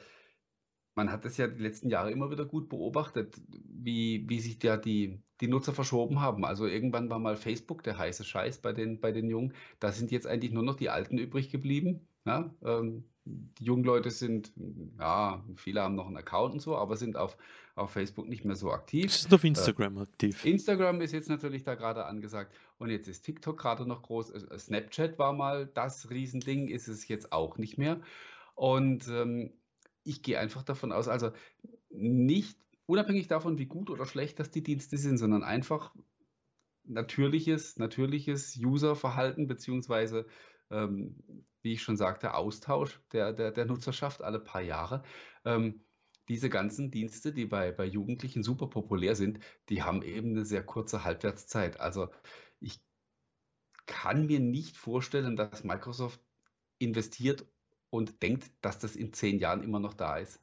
man 0.95 1.11
hat 1.11 1.25
es 1.25 1.37
ja 1.37 1.47
die 1.47 1.61
letzten 1.61 1.89
Jahre 1.89 2.11
immer 2.11 2.31
wieder 2.31 2.45
gut 2.45 2.69
beobachtet, 2.69 3.39
wie, 3.47 4.25
wie 4.27 4.39
sich 4.39 4.59
da 4.59 4.75
die, 4.77 5.21
die 5.39 5.47
Nutzer 5.47 5.73
verschoben 5.73 6.19
haben. 6.19 6.43
Also 6.43 6.65
irgendwann 6.65 7.09
war 7.09 7.19
mal 7.19 7.37
Facebook 7.37 7.83
der 7.83 7.97
heiße 7.97 8.23
Scheiß 8.23 8.61
bei 8.61 8.73
den, 8.73 8.99
bei 8.99 9.11
den 9.11 9.29
Jungen. 9.29 9.53
Da 9.79 9.91
sind 9.91 10.11
jetzt 10.11 10.27
eigentlich 10.27 10.51
nur 10.51 10.63
noch 10.63 10.75
die 10.75 10.89
Alten 10.89 11.17
übrig 11.17 11.51
geblieben. 11.51 12.07
Ja? 12.27 12.53
Ähm, 12.63 13.05
die 13.25 13.65
jungen 13.65 13.83
Leute 13.83 14.09
sind, 14.09 14.53
ja, 14.99 15.43
viele 15.55 15.81
haben 15.81 15.95
noch 15.95 16.07
einen 16.07 16.17
Account 16.17 16.53
und 16.53 16.59
so, 16.61 16.77
aber 16.77 16.95
sind 16.95 17.17
auf, 17.17 17.37
auf 17.75 17.91
Facebook 17.91 18.27
nicht 18.27 18.45
mehr 18.45 18.55
so 18.55 18.71
aktiv. 18.71 19.13
Sind 19.13 19.33
auf 19.33 19.43
Instagram 19.43 19.97
äh, 19.97 20.01
aktiv. 20.01 20.45
Instagram 20.45 21.01
ist 21.01 21.11
jetzt 21.11 21.29
natürlich 21.29 21.63
da 21.63 21.75
gerade 21.75 22.05
angesagt 22.05 22.55
und 22.77 22.89
jetzt 22.89 23.07
ist 23.07 23.23
TikTok 23.23 23.57
gerade 23.57 23.85
noch 23.85 24.03
groß. 24.03 24.31
Äh, 24.31 24.59
Snapchat 24.59 25.19
war 25.19 25.33
mal 25.33 25.67
das 25.67 26.09
Riesending, 26.09 26.69
ist 26.69 26.87
es 26.87 27.07
jetzt 27.07 27.33
auch 27.33 27.57
nicht 27.57 27.77
mehr. 27.77 27.99
Und 28.55 29.07
ähm, 29.09 29.51
ich 30.03 30.23
gehe 30.23 30.39
einfach 30.39 30.63
davon 30.63 30.91
aus, 30.91 31.07
also 31.07 31.31
nicht 31.89 32.57
unabhängig 32.85 33.27
davon, 33.27 33.57
wie 33.57 33.65
gut 33.65 33.89
oder 33.89 34.05
schlecht 34.05 34.39
das 34.39 34.51
die 34.51 34.63
Dienste 34.63 34.97
sind, 34.97 35.17
sondern 35.17 35.43
einfach 35.43 35.93
natürliches, 36.85 37.77
natürliches 37.77 38.57
Userverhalten 38.57 39.47
beziehungsweise, 39.47 40.25
ähm, 40.71 41.15
wie 41.67 41.73
ich 41.73 41.83
schon 41.83 41.97
sagte, 41.97 42.33
Austausch 42.33 43.01
der, 43.11 43.33
der, 43.33 43.51
der 43.51 43.65
Nutzerschaft 43.65 44.21
alle 44.21 44.39
paar 44.39 44.61
Jahre. 44.61 45.03
Ähm, 45.43 45.81
diese 46.29 46.49
ganzen 46.49 46.91
Dienste, 46.91 47.33
die 47.33 47.45
bei, 47.45 47.73
bei 47.73 47.83
Jugendlichen 47.83 48.41
super 48.41 48.67
populär 48.67 49.15
sind, 49.15 49.39
die 49.67 49.83
haben 49.83 50.01
eben 50.01 50.31
eine 50.31 50.45
sehr 50.45 50.63
kurze 50.63 51.03
Halbwertszeit. 51.03 51.81
Also 51.81 52.07
ich 52.61 52.79
kann 53.85 54.27
mir 54.27 54.39
nicht 54.39 54.77
vorstellen, 54.77 55.35
dass 55.35 55.65
Microsoft 55.65 56.21
investiert 56.79 57.45
und 57.89 58.21
denkt, 58.23 58.49
dass 58.61 58.79
das 58.79 58.95
in 58.95 59.11
zehn 59.11 59.37
Jahren 59.37 59.61
immer 59.61 59.81
noch 59.81 59.93
da 59.93 60.17
ist. 60.17 60.39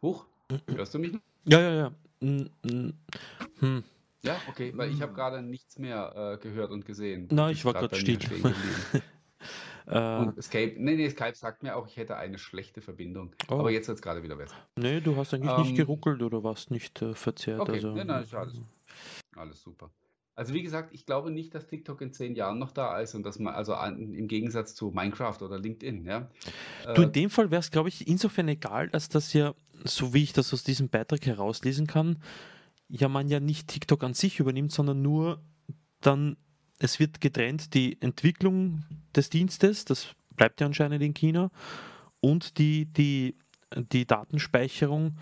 Huch, 0.00 0.26
hörst 0.68 0.94
du 0.94 1.00
mich? 1.00 1.18
Ja, 1.44 1.60
ja, 1.60 1.74
ja. 1.74 1.92
Hm. 2.20 3.84
Ja, 4.22 4.40
okay, 4.48 4.72
weil 4.74 4.90
ich 4.90 5.02
habe 5.02 5.12
gerade 5.12 5.42
nichts 5.42 5.78
mehr 5.78 6.32
äh, 6.34 6.42
gehört 6.42 6.70
und 6.70 6.86
gesehen. 6.86 7.28
Nein, 7.30 7.52
ich 7.52 7.64
war 7.66 7.74
gerade 7.74 7.94
still. 7.94 8.18
Äh. 9.88 10.18
und 10.18 10.36
Escape, 10.36 10.74
nee, 10.76 10.96
nee, 10.96 11.08
Skype 11.08 11.34
sagt 11.34 11.62
mir 11.62 11.74
auch, 11.76 11.86
ich 11.86 11.96
hätte 11.96 12.16
eine 12.16 12.38
schlechte 12.38 12.80
Verbindung. 12.80 13.32
Oh. 13.48 13.54
Aber 13.54 13.70
jetzt 13.70 13.88
wird 13.88 13.96
es 13.96 14.02
gerade 14.02 14.22
wieder 14.22 14.36
besser. 14.36 14.54
Nee, 14.76 15.00
du 15.00 15.16
hast 15.16 15.32
eigentlich 15.32 15.52
ähm, 15.52 15.62
nicht 15.62 15.76
geruckelt 15.76 16.22
oder 16.22 16.44
warst 16.44 16.70
nicht 16.70 17.00
äh, 17.00 17.14
verzerrt. 17.14 17.60
Okay, 17.60 17.72
also, 17.72 17.92
nee, 17.92 18.04
nein, 18.04 18.22
ist 18.22 18.34
alles, 18.34 18.60
alles 19.34 19.62
super. 19.62 19.90
Also 20.38 20.54
wie 20.54 20.62
gesagt, 20.62 20.94
ich 20.94 21.04
glaube 21.04 21.32
nicht, 21.32 21.52
dass 21.52 21.66
TikTok 21.66 22.00
in 22.00 22.12
zehn 22.12 22.36
Jahren 22.36 22.60
noch 22.60 22.70
da 22.70 23.00
ist 23.00 23.16
und 23.16 23.24
dass 23.24 23.40
man, 23.40 23.54
also 23.54 23.74
an, 23.74 24.14
im 24.14 24.28
Gegensatz 24.28 24.76
zu 24.76 24.92
Minecraft 24.92 25.42
oder 25.42 25.58
LinkedIn, 25.58 26.04
ja. 26.04 26.30
Du, 26.94 27.02
in 27.02 27.08
äh, 27.08 27.12
dem 27.12 27.30
Fall 27.30 27.50
wäre 27.50 27.58
es, 27.58 27.72
glaube 27.72 27.88
ich, 27.88 28.06
insofern 28.06 28.46
egal, 28.46 28.88
dass 28.88 29.08
das 29.08 29.32
ja, 29.32 29.54
so 29.82 30.14
wie 30.14 30.22
ich 30.22 30.32
das 30.32 30.54
aus 30.54 30.62
diesem 30.62 30.90
Beitrag 30.90 31.26
herauslesen 31.26 31.88
kann, 31.88 32.22
ja 32.88 33.08
man 33.08 33.26
ja 33.26 33.40
nicht 33.40 33.66
TikTok 33.66 34.04
an 34.04 34.14
sich 34.14 34.38
übernimmt, 34.38 34.70
sondern 34.70 35.02
nur 35.02 35.42
dann, 36.00 36.36
es 36.78 36.98
wird 37.00 37.20
getrennt 37.20 37.74
die 37.74 38.00
Entwicklung 38.00 38.84
des 39.14 39.30
Dienstes, 39.30 39.84
das 39.84 40.14
bleibt 40.36 40.60
ja 40.60 40.66
anscheinend 40.66 41.02
in 41.02 41.14
China, 41.14 41.50
und 42.20 42.58
die, 42.58 42.86
die, 42.86 43.36
die 43.74 44.06
Datenspeicherung 44.06 45.16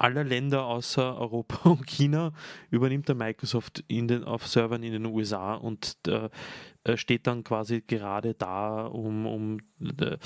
aller 0.00 0.24
Länder 0.24 0.64
außer 0.64 1.18
Europa 1.18 1.68
und 1.68 1.86
China 1.86 2.32
übernimmt 2.70 3.08
der 3.08 3.14
Microsoft 3.14 3.84
in 3.86 4.08
den, 4.08 4.24
auf 4.24 4.46
Servern 4.46 4.82
in 4.82 4.92
den 4.92 5.06
USA 5.06 5.54
und 5.54 5.96
äh, 6.06 6.96
steht 6.96 7.26
dann 7.26 7.44
quasi 7.44 7.82
gerade 7.86 8.34
da, 8.34 8.86
um, 8.86 9.26
um 9.26 9.58
äh, 10.00 10.16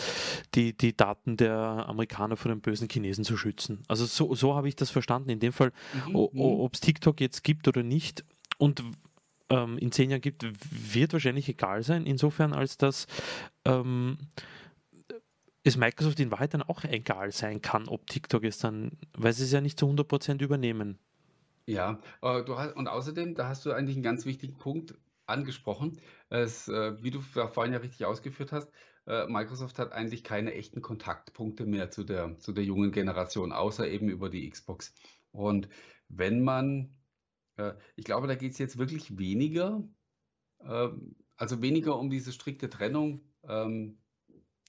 die, 0.54 0.76
die 0.76 0.96
Daten 0.96 1.36
der 1.36 1.58
Amerikaner 1.88 2.36
von 2.36 2.50
den 2.50 2.60
bösen 2.60 2.88
Chinesen 2.88 3.24
zu 3.24 3.36
schützen. 3.36 3.82
Also 3.88 4.06
so, 4.06 4.34
so 4.34 4.54
habe 4.54 4.68
ich 4.68 4.76
das 4.76 4.90
verstanden. 4.90 5.30
In 5.30 5.40
dem 5.40 5.52
Fall, 5.52 5.72
mhm. 6.06 6.14
ob 6.14 6.74
es 6.74 6.80
TikTok 6.80 7.20
jetzt 7.20 7.42
gibt 7.42 7.66
oder 7.66 7.82
nicht 7.82 8.24
und 8.58 8.84
ähm, 9.54 9.78
in 9.78 9.92
zehn 9.92 10.10
Jahren 10.10 10.20
gibt, 10.20 10.44
wird 10.94 11.12
wahrscheinlich 11.12 11.48
egal 11.48 11.82
sein, 11.82 12.06
insofern 12.06 12.52
als 12.52 12.76
dass 12.76 13.06
ähm, 13.64 14.18
es 15.62 15.76
Microsoft 15.76 16.20
in 16.20 16.30
Wahrheit 16.30 16.54
dann 16.54 16.62
auch 16.62 16.84
egal 16.84 17.32
sein 17.32 17.62
kann, 17.62 17.88
ob 17.88 18.06
TikTok 18.06 18.44
es 18.44 18.58
dann, 18.58 18.92
weil 19.16 19.32
sie 19.32 19.44
es 19.44 19.52
ja 19.52 19.60
nicht 19.60 19.78
zu 19.78 19.86
100% 19.86 20.42
übernehmen. 20.42 20.98
Ja, 21.66 22.00
äh, 22.20 22.42
hast, 22.46 22.76
und 22.76 22.88
außerdem, 22.88 23.34
da 23.34 23.48
hast 23.48 23.64
du 23.64 23.72
eigentlich 23.72 23.96
einen 23.96 24.02
ganz 24.02 24.26
wichtigen 24.26 24.58
Punkt 24.58 24.94
angesprochen. 25.26 25.98
Es, 26.28 26.68
äh, 26.68 27.02
wie 27.02 27.10
du 27.10 27.20
vorhin 27.20 27.72
ja 27.72 27.78
richtig 27.78 28.04
ausgeführt 28.04 28.52
hast, 28.52 28.70
äh, 29.06 29.26
Microsoft 29.26 29.78
hat 29.78 29.92
eigentlich 29.92 30.24
keine 30.24 30.52
echten 30.52 30.82
Kontaktpunkte 30.82 31.64
mehr 31.64 31.90
zu 31.90 32.04
der, 32.04 32.38
zu 32.38 32.52
der 32.52 32.64
jungen 32.64 32.92
Generation, 32.92 33.52
außer 33.52 33.88
eben 33.88 34.10
über 34.10 34.28
die 34.28 34.48
Xbox. 34.48 34.94
Und 35.32 35.68
wenn 36.08 36.42
man, 36.42 36.94
äh, 37.56 37.74
ich 37.96 38.04
glaube, 38.04 38.26
da 38.26 38.34
geht 38.34 38.52
es 38.52 38.58
jetzt 38.58 38.78
wirklich 38.78 39.18
weniger, 39.18 39.82
ähm, 40.64 41.16
also 41.36 41.62
weniger 41.62 41.98
um 41.98 42.10
diese 42.10 42.32
strikte 42.32 42.68
Trennung. 42.68 43.20
Ähm, 43.42 43.98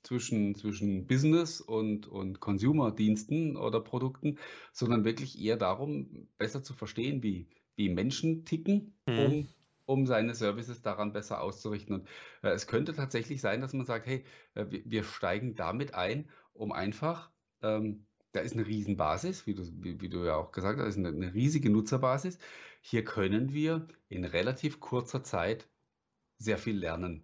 zwischen, 0.05 0.55
zwischen 0.55 1.07
Business 1.07 1.59
und, 1.59 2.07
und 2.07 2.39
Consumer-Diensten 2.39 3.57
oder 3.57 3.81
Produkten, 3.81 4.37
sondern 4.71 5.03
wirklich 5.03 5.41
eher 5.41 5.57
darum, 5.57 6.27
besser 6.37 6.63
zu 6.63 6.73
verstehen, 6.73 7.23
wie, 7.23 7.49
wie 7.75 7.89
Menschen 7.89 8.45
ticken, 8.45 8.93
mhm. 9.07 9.19
um, 9.19 9.47
um 9.85 10.07
seine 10.07 10.35
Services 10.35 10.81
daran 10.81 11.11
besser 11.11 11.41
auszurichten. 11.41 11.95
Und 11.95 12.07
äh, 12.43 12.49
es 12.49 12.67
könnte 12.67 12.93
tatsächlich 12.93 13.41
sein, 13.41 13.61
dass 13.61 13.73
man 13.73 13.85
sagt, 13.85 14.05
hey, 14.05 14.23
äh, 14.53 14.65
wir, 14.69 14.83
wir, 14.85 15.03
steigen 15.03 15.55
damit 15.55 15.95
ein, 15.95 16.29
um 16.53 16.71
einfach, 16.71 17.31
ähm, 17.61 18.05
da 18.35 18.41
ist 18.41 18.53
eine 18.53 18.67
Riesenbasis, 18.67 19.47
wie 19.47 19.55
du, 19.55 19.63
wie, 19.83 20.01
wie 20.01 20.09
du 20.09 20.25
ja 20.25 20.35
auch 20.35 20.51
gesagt 20.51 20.79
hast, 20.79 20.97
eine, 20.97 21.09
eine 21.09 21.33
riesige 21.33 21.69
Nutzerbasis. 21.69 22.37
Hier 22.81 23.03
können 23.03 23.53
wir 23.53 23.87
in 24.09 24.25
relativ 24.25 24.79
kurzer 24.79 25.23
Zeit 25.23 25.67
sehr 26.37 26.57
viel 26.57 26.77
lernen 26.77 27.23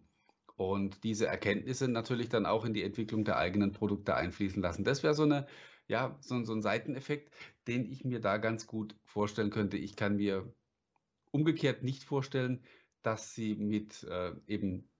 und 0.61 1.03
diese 1.03 1.25
Erkenntnisse 1.25 1.87
natürlich 1.87 2.29
dann 2.29 2.45
auch 2.45 2.65
in 2.65 2.73
die 2.73 2.83
Entwicklung 2.83 3.25
der 3.25 3.37
eigenen 3.37 3.71
Produkte 3.71 4.15
einfließen 4.15 4.61
lassen. 4.61 4.83
Das 4.83 5.01
wäre 5.01 5.15
so 5.15 5.23
eine, 5.23 5.47
ja, 5.87 6.17
so, 6.21 6.43
so 6.45 6.53
ein 6.53 6.61
Seiteneffekt, 6.61 7.33
den 7.67 7.91
ich 7.91 8.05
mir 8.05 8.19
da 8.21 8.37
ganz 8.37 8.67
gut 8.67 8.95
vorstellen 9.03 9.49
könnte. 9.49 9.77
Ich 9.77 9.95
kann 9.95 10.17
mir 10.17 10.53
umgekehrt 11.31 11.83
nicht 11.83 12.03
vorstellen, 12.03 12.63
dass 13.01 13.33
sie 13.33 13.55
mit 13.55 14.03
äh, 14.03 14.33
eben 14.45 14.90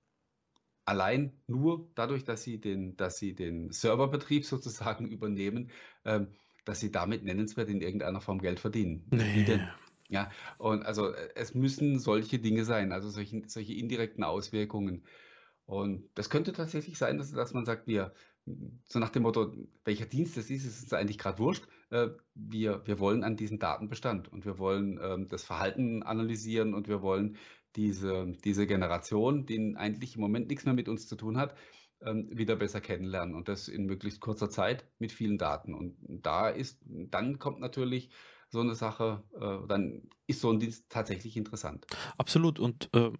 allein 0.91 1.31
nur 1.47 1.89
dadurch, 1.95 2.25
dass 2.25 2.43
sie 2.43 2.59
den, 2.59 2.97
dass 2.97 3.17
sie 3.17 3.33
den 3.33 3.71
Serverbetrieb 3.71 4.45
sozusagen 4.53 5.07
übernehmen, 5.07 5.71
ähm, 6.05 6.27
dass 6.65 6.79
sie 6.79 6.91
damit 6.91 7.23
nennenswert 7.23 7.69
in 7.69 7.81
irgendeiner 7.81 8.21
Form 8.21 8.39
Geld 8.39 8.59
verdienen. 8.59 9.07
Nee. 9.09 9.59
Ja, 10.09 10.29
und 10.57 10.85
also 10.85 11.13
äh, 11.13 11.29
es 11.35 11.55
müssen 11.55 11.97
solche 11.97 12.37
Dinge 12.37 12.65
sein, 12.65 12.91
also 12.91 13.09
solche, 13.09 13.43
solche 13.47 13.73
indirekten 13.73 14.25
Auswirkungen. 14.25 15.05
Und 15.65 16.09
das 16.15 16.29
könnte 16.29 16.51
tatsächlich 16.51 16.97
sein, 16.97 17.17
dass, 17.17 17.31
dass 17.31 17.53
man 17.53 17.65
sagt, 17.65 17.87
wir, 17.87 18.13
so 18.83 18.99
nach 18.99 19.09
dem 19.09 19.23
Motto, 19.23 19.53
welcher 19.85 20.05
Dienst 20.05 20.35
das 20.35 20.49
ist, 20.49 20.65
ist 20.65 20.83
uns 20.83 20.93
eigentlich 20.93 21.17
gerade 21.17 21.39
wurscht. 21.39 21.65
Äh, 21.91 22.09
wir, 22.35 22.85
wir 22.85 22.99
wollen 22.99 23.23
an 23.23 23.37
diesen 23.37 23.57
Datenbestand 23.57 24.29
und 24.33 24.43
wir 24.43 24.59
wollen 24.59 24.99
ähm, 25.01 25.29
das 25.29 25.45
Verhalten 25.45 26.03
analysieren 26.03 26.73
und 26.73 26.89
wir 26.89 27.01
wollen 27.01 27.37
diese, 27.75 28.33
diese 28.43 28.67
Generation, 28.67 29.45
die 29.45 29.75
eigentlich 29.75 30.15
im 30.15 30.21
Moment 30.21 30.47
nichts 30.49 30.65
mehr 30.65 30.73
mit 30.73 30.89
uns 30.89 31.07
zu 31.07 31.15
tun 31.15 31.37
hat, 31.37 31.55
ähm, 32.03 32.29
wieder 32.31 32.55
besser 32.55 32.81
kennenlernen 32.81 33.35
und 33.35 33.47
das 33.47 33.67
in 33.67 33.85
möglichst 33.85 34.21
kurzer 34.21 34.49
Zeit 34.49 34.85
mit 34.99 35.11
vielen 35.11 35.37
Daten. 35.37 35.73
Und 35.73 35.95
da 36.07 36.49
ist, 36.49 36.79
dann 36.85 37.39
kommt 37.39 37.59
natürlich 37.59 38.09
so 38.49 38.59
eine 38.59 38.75
Sache, 38.75 39.23
äh, 39.39 39.67
dann 39.67 40.09
ist 40.27 40.41
so 40.41 40.51
ein 40.51 40.59
Dienst 40.59 40.89
tatsächlich 40.89 41.37
interessant. 41.37 41.85
Absolut. 42.17 42.59
Und 42.59 42.89
äh, 42.93 43.11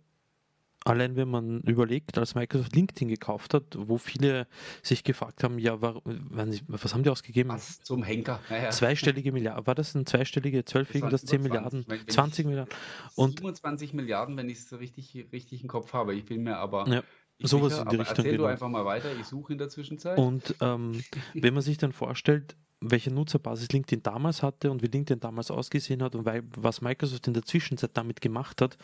allein 0.85 1.15
wenn 1.15 1.29
man 1.29 1.61
überlegt, 1.61 2.17
als 2.17 2.35
Microsoft 2.35 2.75
LinkedIn 2.75 3.07
gekauft 3.07 3.53
hat, 3.53 3.63
wo 3.77 3.97
viele 3.97 4.47
sich 4.81 5.03
gefragt 5.03 5.43
haben, 5.43 5.59
ja, 5.59 5.81
war, 5.81 6.01
was 6.03 6.93
haben 6.93 7.03
die 7.03 7.09
ausgegeben? 7.09 7.49
Was 7.49 7.81
zum 7.81 8.03
Henker? 8.03 8.39
Naja. 8.49 8.69
Zweistellige 8.71 9.31
Milliarden, 9.31 9.67
war 9.67 9.75
das 9.75 9.95
ein 9.95 10.05
zweistellige, 10.05 10.65
zwölf, 10.65 10.93
irgendwas, 10.93 11.25
10 11.25 11.41
Milliarden, 11.41 11.85
20, 11.85 12.07
20 12.09 12.45
Milliarden? 12.45 12.73
Und 13.15 13.39
27 13.39 13.93
Milliarden, 13.93 14.37
wenn 14.37 14.49
ich 14.49 14.59
es 14.59 14.79
richtig, 14.79 15.27
richtig 15.31 15.61
im 15.61 15.67
Kopf 15.67 15.93
habe. 15.93 16.15
Ich 16.15 16.25
bin 16.25 16.43
mir 16.43 16.57
aber 16.57 16.87
ja. 16.87 17.03
Sowas 17.43 17.73
sicher, 17.73 17.83
in 17.83 17.89
die 17.89 17.95
Richtung. 17.95 18.17
Erzähl 18.17 18.31
genau. 18.33 18.43
du 18.43 18.49
einfach 18.49 18.69
mal 18.69 18.85
weiter, 18.85 19.09
ich 19.19 19.25
suche 19.25 19.53
in 19.53 19.57
der 19.57 19.69
Zwischenzeit. 19.69 20.17
Und 20.17 20.55
ähm, 20.61 21.03
wenn 21.33 21.53
man 21.53 21.63
sich 21.63 21.77
dann 21.77 21.91
vorstellt, 21.91 22.55
welche 22.81 23.11
Nutzerbasis 23.11 23.69
LinkedIn 23.71 24.01
damals 24.03 24.41
hatte 24.41 24.71
und 24.71 24.81
wie 24.81 24.87
LinkedIn 24.87 25.19
damals 25.19 25.51
ausgesehen 25.51 26.01
hat 26.01 26.15
und 26.15 26.25
weil, 26.25 26.43
was 26.55 26.81
Microsoft 26.81 27.27
in 27.27 27.33
der 27.33 27.43
Zwischenzeit 27.43 27.91
damit 27.93 28.21
gemacht 28.21 28.61
hat 28.61 28.77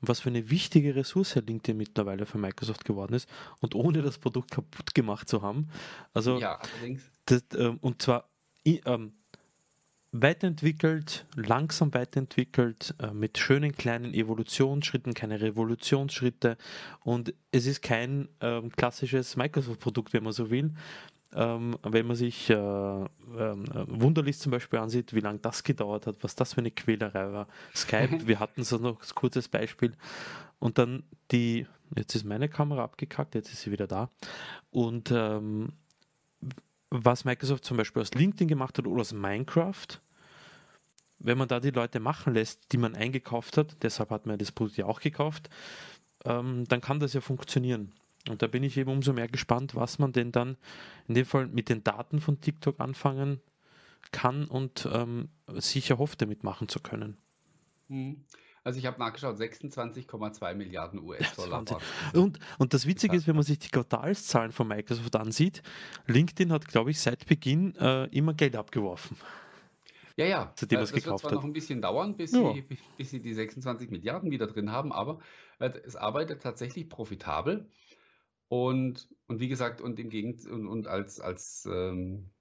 und 0.00 0.08
was 0.08 0.20
für 0.20 0.30
eine 0.30 0.50
wichtige 0.50 0.96
Ressource 0.96 1.34
LinkedIn 1.34 1.76
mittlerweile 1.76 2.26
für 2.26 2.38
Microsoft 2.38 2.84
geworden 2.84 3.14
ist 3.14 3.28
und 3.60 3.74
ohne 3.74 4.02
das 4.02 4.18
Produkt 4.18 4.50
kaputt 4.50 4.94
gemacht 4.94 5.28
zu 5.28 5.42
haben. 5.42 5.68
Also, 6.14 6.38
ja, 6.38 6.58
allerdings. 6.58 7.02
Das, 7.26 7.42
ähm, 7.56 7.78
und 7.82 8.02
zwar 8.02 8.28
ähm, 8.64 9.12
weiterentwickelt, 10.12 11.26
langsam 11.34 11.92
weiterentwickelt, 11.94 12.94
äh, 13.00 13.12
mit 13.12 13.38
schönen 13.38 13.72
kleinen 13.72 14.12
Evolutionsschritten, 14.12 15.14
keine 15.14 15.40
Revolutionsschritte 15.40 16.58
und 17.00 17.34
es 17.50 17.66
ist 17.66 17.82
kein 17.82 18.28
ähm, 18.40 18.70
klassisches 18.70 19.36
Microsoft-Produkt, 19.36 20.12
wenn 20.12 20.24
man 20.24 20.34
so 20.34 20.50
will, 20.50 20.72
ähm, 21.34 21.78
wenn 21.82 22.06
man 22.06 22.16
sich 22.16 22.50
äh, 22.50 22.54
äh, 22.54 23.06
Wunderlist 23.86 24.42
zum 24.42 24.52
Beispiel 24.52 24.78
ansieht, 24.78 25.14
wie 25.14 25.20
lange 25.20 25.38
das 25.38 25.62
gedauert 25.62 26.06
hat, 26.06 26.16
was 26.22 26.34
das 26.34 26.54
für 26.54 26.60
eine 26.60 26.70
Quälerei 26.70 27.32
war. 27.32 27.48
Skype, 27.74 28.26
wir 28.26 28.40
hatten 28.40 28.64
so 28.64 28.78
noch 28.78 29.00
ein 29.00 29.14
kurzes 29.14 29.48
Beispiel. 29.48 29.92
Und 30.58 30.78
dann 30.78 31.02
die, 31.30 31.66
jetzt 31.96 32.14
ist 32.14 32.24
meine 32.24 32.48
Kamera 32.48 32.84
abgekackt, 32.84 33.34
jetzt 33.34 33.52
ist 33.52 33.62
sie 33.62 33.72
wieder 33.72 33.86
da. 33.86 34.10
Und 34.70 35.10
ähm, 35.10 35.72
was 36.90 37.24
Microsoft 37.24 37.64
zum 37.64 37.78
Beispiel 37.78 38.02
aus 38.02 38.12
LinkedIn 38.12 38.48
gemacht 38.48 38.76
hat 38.78 38.86
oder 38.86 39.00
aus 39.00 39.12
Minecraft, 39.12 39.86
wenn 41.18 41.38
man 41.38 41.48
da 41.48 41.60
die 41.60 41.70
Leute 41.70 42.00
machen 42.00 42.34
lässt, 42.34 42.72
die 42.72 42.78
man 42.78 42.94
eingekauft 42.94 43.56
hat, 43.56 43.76
deshalb 43.82 44.10
hat 44.10 44.26
man 44.26 44.38
das 44.38 44.52
Produkt 44.52 44.76
ja 44.76 44.86
auch 44.86 45.00
gekauft, 45.00 45.48
ähm, 46.24 46.64
dann 46.68 46.80
kann 46.80 47.00
das 47.00 47.14
ja 47.14 47.20
funktionieren. 47.20 47.92
Und 48.28 48.42
da 48.42 48.46
bin 48.46 48.62
ich 48.62 48.76
eben 48.76 48.90
umso 48.90 49.12
mehr 49.12 49.28
gespannt, 49.28 49.74
was 49.74 49.98
man 49.98 50.12
denn 50.12 50.30
dann 50.32 50.56
in 51.08 51.14
dem 51.14 51.26
Fall 51.26 51.48
mit 51.48 51.68
den 51.68 51.82
Daten 51.82 52.20
von 52.20 52.40
TikTok 52.40 52.78
anfangen 52.80 53.40
kann 54.12 54.46
und 54.46 54.88
ähm, 54.92 55.28
sicher 55.48 55.98
hofft, 55.98 56.22
damit 56.22 56.44
machen 56.44 56.68
zu 56.68 56.80
können. 56.80 57.16
Mhm. 57.88 58.24
Also 58.64 58.78
ich 58.78 58.86
habe 58.86 58.98
nachgeschaut, 59.00 59.36
26,2 59.36 60.54
Milliarden 60.54 61.02
US-Dollar. 61.02 61.64
Und, 62.14 62.38
und 62.58 62.74
das 62.74 62.86
Witzige 62.86 63.16
ist, 63.16 63.26
wenn 63.26 63.34
man 63.34 63.44
sich 63.44 63.58
die 63.58 63.70
Quartalszahlen 63.70 64.52
von 64.52 64.68
Microsoft 64.68 65.16
ansieht, 65.16 65.62
LinkedIn 66.06 66.52
hat, 66.52 66.68
glaube 66.68 66.92
ich, 66.92 67.00
seit 67.00 67.26
Beginn 67.26 67.74
äh, 67.74 68.04
immer 68.16 68.34
Geld 68.34 68.54
abgeworfen. 68.54 69.16
Ja, 70.16 70.26
ja. 70.26 70.52
Seitdem 70.54 70.78
äh, 70.78 70.82
das 70.82 70.92
wird 70.92 71.04
zwar 71.04 71.22
hat. 71.22 71.32
noch 71.32 71.44
ein 71.44 71.52
bisschen 71.52 71.82
dauern, 71.82 72.16
bis, 72.16 72.32
ja. 72.32 72.52
sie, 72.52 72.64
bis 72.96 73.10
sie 73.10 73.20
die 73.20 73.34
26 73.34 73.90
Milliarden 73.90 74.30
wieder 74.30 74.46
drin 74.46 74.70
haben, 74.70 74.92
aber 74.92 75.18
äh, 75.58 75.70
es 75.84 75.96
arbeitet 75.96 76.42
tatsächlich 76.42 76.88
profitabel. 76.88 77.68
Und, 78.52 79.08
und 79.28 79.40
wie 79.40 79.48
gesagt, 79.48 79.80
und 79.80 79.98
im 79.98 80.10
Gegend 80.10 80.44
und, 80.44 80.66
und 80.66 80.86
als, 80.86 81.20
als, 81.20 81.66
ähm, 81.72 82.32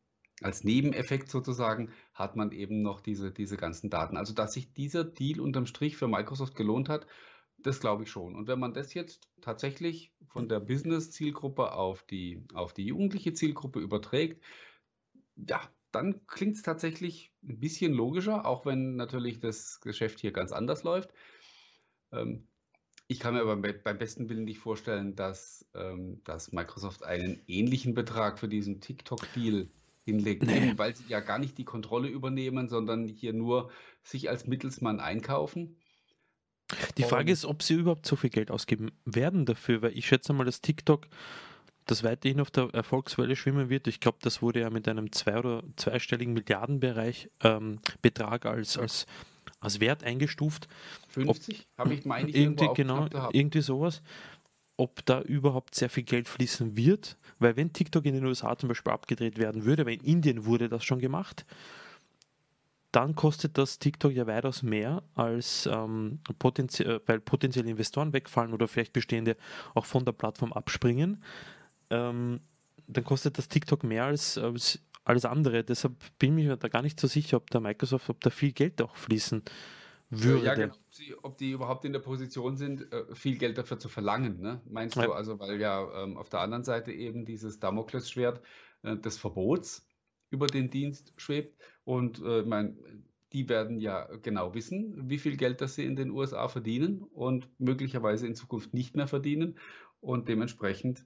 als 0.41 0.65
Nebeneffekt 0.65 1.32
sozusagen 1.32 1.93
hat 2.13 2.36
man 2.36 2.52
eben 2.52 2.82
noch 2.82 3.00
diese, 3.00 3.32
diese 3.32 3.56
ganzen 3.56 3.89
Daten. 3.89 4.17
Also, 4.17 4.34
dass 4.34 4.52
sich 4.52 4.74
dieser 4.74 5.06
Deal 5.06 5.39
unterm 5.39 5.65
Strich 5.67 5.95
für 5.95 6.10
Microsoft 6.10 6.56
gelohnt 6.56 6.89
hat, 6.89 7.08
das 7.60 7.80
glaube 7.80 8.04
ich 8.04 8.12
schon. 8.12 8.36
Und 8.36 8.47
wenn 8.47 8.60
man 8.60 8.74
das 8.74 8.93
jetzt 8.93 9.21
tatsächlich 9.39 10.12
von 10.28 10.50
der 10.50 10.60
Business-Zielgruppe 10.60 11.71
auf 11.71 12.04
die, 12.04 12.45
auf 12.54 12.74
die 12.74 12.88
jugendliche 12.88 13.32
Zielgruppe 13.32 13.80
überträgt, 13.80 14.43
ja, 15.38 15.62
dann 15.93 16.28
klingt 16.28 16.58
es 16.58 16.62
tatsächlich 16.62 17.32
ein 17.41 17.62
bisschen 17.62 17.93
logischer, 17.93 18.45
auch 18.45 18.65
wenn 18.65 18.97
natürlich 18.97 19.39
das 19.39 19.80
Geschäft 19.80 20.19
hier 20.19 20.34
ganz 20.34 20.52
anders 20.52 20.84
läuft. 20.84 21.13
Ähm, 22.12 22.50
ich 23.12 23.19
kann 23.19 23.34
mir 23.34 23.41
aber 23.41 23.58
beim 23.58 23.97
besten 23.97 24.30
Willen 24.30 24.45
nicht 24.45 24.60
vorstellen, 24.60 25.17
dass, 25.17 25.65
ähm, 25.76 26.21
dass 26.24 26.54
Microsoft 26.54 27.04
einen 27.04 27.41
ähnlichen 27.45 27.93
Betrag 27.93 28.39
für 28.39 28.47
diesen 28.47 28.80
TikTok-Deal 28.80 29.67
hinlegt, 30.06 30.43
nee. 30.43 30.74
weil 30.78 30.95
sie 30.95 31.04
ja 31.10 31.19
gar 31.19 31.38
nicht 31.38 31.58
die 31.58 31.65
Kontrolle 31.65 32.08
übernehmen, 32.08 32.69
sondern 32.69 33.10
hier 33.10 33.34
nur 33.34 33.69
sich 34.02 34.30
als 34.30 34.47
Mittelsmann 34.47 35.02
einkaufen. 35.02 35.76
Die 36.97 37.04
Frage 37.04 37.26
Und, 37.26 37.34
ist, 37.34 37.43
ob 37.43 37.63
sie 37.63 37.74
überhaupt 37.74 38.06
so 38.06 38.15
viel 38.15 38.30
Geld 38.30 38.50
ausgeben 38.50 38.91
werden 39.04 39.45
dafür, 39.45 39.82
weil 39.82 39.97
ich 39.97 40.08
schätze 40.08 40.32
mal, 40.32 40.45
dass 40.45 40.62
TikTok 40.62 41.08
das 41.88 42.06
weiterhin 42.06 42.39
auf 42.39 42.50
der 42.50 42.69
Erfolgswelle 42.74 43.36
schwimmen 43.36 43.69
wird. 43.69 43.88
Ich 43.88 44.00
glaube, 44.00 44.19
das 44.21 44.41
wurde 44.41 44.62
ja 44.62 44.69
mit 44.69 44.88
einem 44.88 45.12
zwei- 45.12 45.38
oder 45.38 45.63
zweistelligen 45.76 46.34
Milliardenbereich 46.34 47.30
ähm, 47.43 47.80
Betrag 48.02 48.45
als, 48.45 48.78
als 48.78 49.06
als 49.62 49.80
Wert 49.80 50.04
eingestuft. 50.04 50.67
50 51.10 51.67
habe 51.78 51.93
ich 51.93 52.06
meine 52.06 52.30
ich 52.30 52.36
irgendwie 52.36 52.67
genau 52.76 53.08
irgendwie 53.32 53.62
sowas. 53.62 54.02
Ob 54.76 55.06
da 55.06 55.21
überhaupt 55.21 55.76
sehr 55.76 55.89
viel 55.89 56.04
Geld 56.04 56.28
fließen 56.28 56.76
wird, 56.76 57.17
weil 57.39 57.56
wenn 57.56 57.71
TikTok 57.71 58.06
in 58.06 58.15
den 58.15 58.26
USA 58.26 58.58
zum 58.58 58.67
Beispiel 58.67 58.91
abgedreht 58.91 59.38
werden 59.38 59.63
würde, 59.63 59.86
weil 59.86 59.93
in 59.93 60.02
Indien 60.02 60.45
wurde 60.45 60.69
das 60.69 60.84
schon 60.84 61.00
gemacht, 61.00 61.45
dann 62.91 63.15
kostet 63.15 63.58
das 63.58 63.80
TikTok 63.80 64.12
ja 64.12 64.28
weitaus 64.28 64.63
mehr, 64.63 65.04
als 65.13 65.69
ähm, 65.71 66.19
potenzie 66.39 66.84
äh, 66.84 67.00
weil 67.06 67.19
potenzielle 67.19 67.69
Investoren 67.69 68.12
wegfallen 68.12 68.54
oder 68.54 68.67
vielleicht 68.67 68.91
bestehende 68.91 69.38
auch 69.76 69.86
von 69.86 70.04
der 70.04 70.12
Plattform 70.12 70.52
abspringen. 70.52 71.24
Ähm, 71.89 72.41
dann 72.88 73.04
kostet 73.04 73.38
das 73.38 73.47
TikTok 73.47 73.84
mehr 73.84 74.06
als, 74.06 74.38
als 74.38 74.80
alles 75.03 75.25
andere. 75.25 75.63
Deshalb 75.63 75.95
bin 76.19 76.37
ich 76.37 76.45
mir 76.45 76.57
da 76.57 76.67
gar 76.67 76.81
nicht 76.81 76.99
so 76.99 77.07
sicher, 77.07 77.37
ob 77.37 77.49
da 77.49 77.59
Microsoft, 77.59 78.09
ob 78.09 78.21
da 78.21 78.29
viel 78.29 78.51
Geld 78.51 78.81
auch 78.81 78.95
fließen 78.95 79.43
würde. 80.09 80.45
Ja, 80.45 80.55
genau. 80.55 80.73
ob, 80.73 80.93
sie, 80.93 81.15
ob 81.23 81.37
die 81.37 81.51
überhaupt 81.51 81.85
in 81.85 81.93
der 81.93 81.99
Position 81.99 82.57
sind, 82.57 82.91
äh, 82.91 83.15
viel 83.15 83.37
Geld 83.37 83.57
dafür 83.57 83.79
zu 83.79 83.89
verlangen. 83.89 84.41
Ne? 84.41 84.61
Meinst 84.69 84.97
ja. 84.97 85.05
du, 85.05 85.13
also 85.13 85.39
weil 85.39 85.59
ja 85.59 86.03
ähm, 86.03 86.17
auf 86.17 86.29
der 86.29 86.41
anderen 86.41 86.63
Seite 86.63 86.91
eben 86.91 87.25
dieses 87.25 87.59
Damoklesschwert 87.59 88.41
äh, 88.83 88.97
des 88.97 89.17
Verbots 89.17 89.87
über 90.29 90.47
den 90.47 90.69
Dienst 90.69 91.13
schwebt 91.17 91.57
und 91.83 92.21
äh, 92.23 92.43
mein, 92.43 92.77
die 93.33 93.47
werden 93.49 93.79
ja 93.79 94.07
genau 94.21 94.53
wissen, 94.53 95.09
wie 95.09 95.17
viel 95.17 95.37
Geld 95.37 95.61
das 95.61 95.75
sie 95.75 95.85
in 95.85 95.95
den 95.95 96.11
USA 96.11 96.47
verdienen 96.47 97.01
und 97.01 97.49
möglicherweise 97.59 98.27
in 98.27 98.35
Zukunft 98.35 98.73
nicht 98.73 98.95
mehr 98.95 99.07
verdienen 99.07 99.57
und 99.99 100.27
dementsprechend 100.27 101.05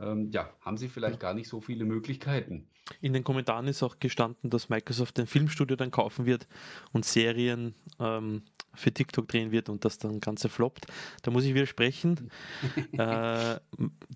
ähm, 0.00 0.30
ja, 0.30 0.50
haben 0.60 0.76
sie 0.76 0.88
vielleicht 0.88 1.20
gar 1.20 1.34
nicht 1.34 1.48
so 1.48 1.60
viele 1.60 1.84
Möglichkeiten. 1.84 2.66
In 3.00 3.12
den 3.12 3.24
Kommentaren 3.24 3.68
ist 3.68 3.82
auch 3.82 3.98
gestanden, 4.00 4.50
dass 4.50 4.68
Microsoft 4.68 5.18
ein 5.18 5.26
Filmstudio 5.26 5.76
dann 5.76 5.90
kaufen 5.90 6.26
wird 6.26 6.48
und 6.92 7.04
Serien 7.04 7.74
ähm, 8.00 8.42
für 8.74 8.92
TikTok 8.92 9.28
drehen 9.28 9.52
wird 9.52 9.68
und 9.68 9.84
das 9.84 9.98
dann 9.98 10.20
Ganze 10.20 10.48
floppt. 10.48 10.86
Da 11.22 11.30
muss 11.30 11.44
ich 11.44 11.54
widersprechen. 11.54 12.30
äh, 12.92 13.56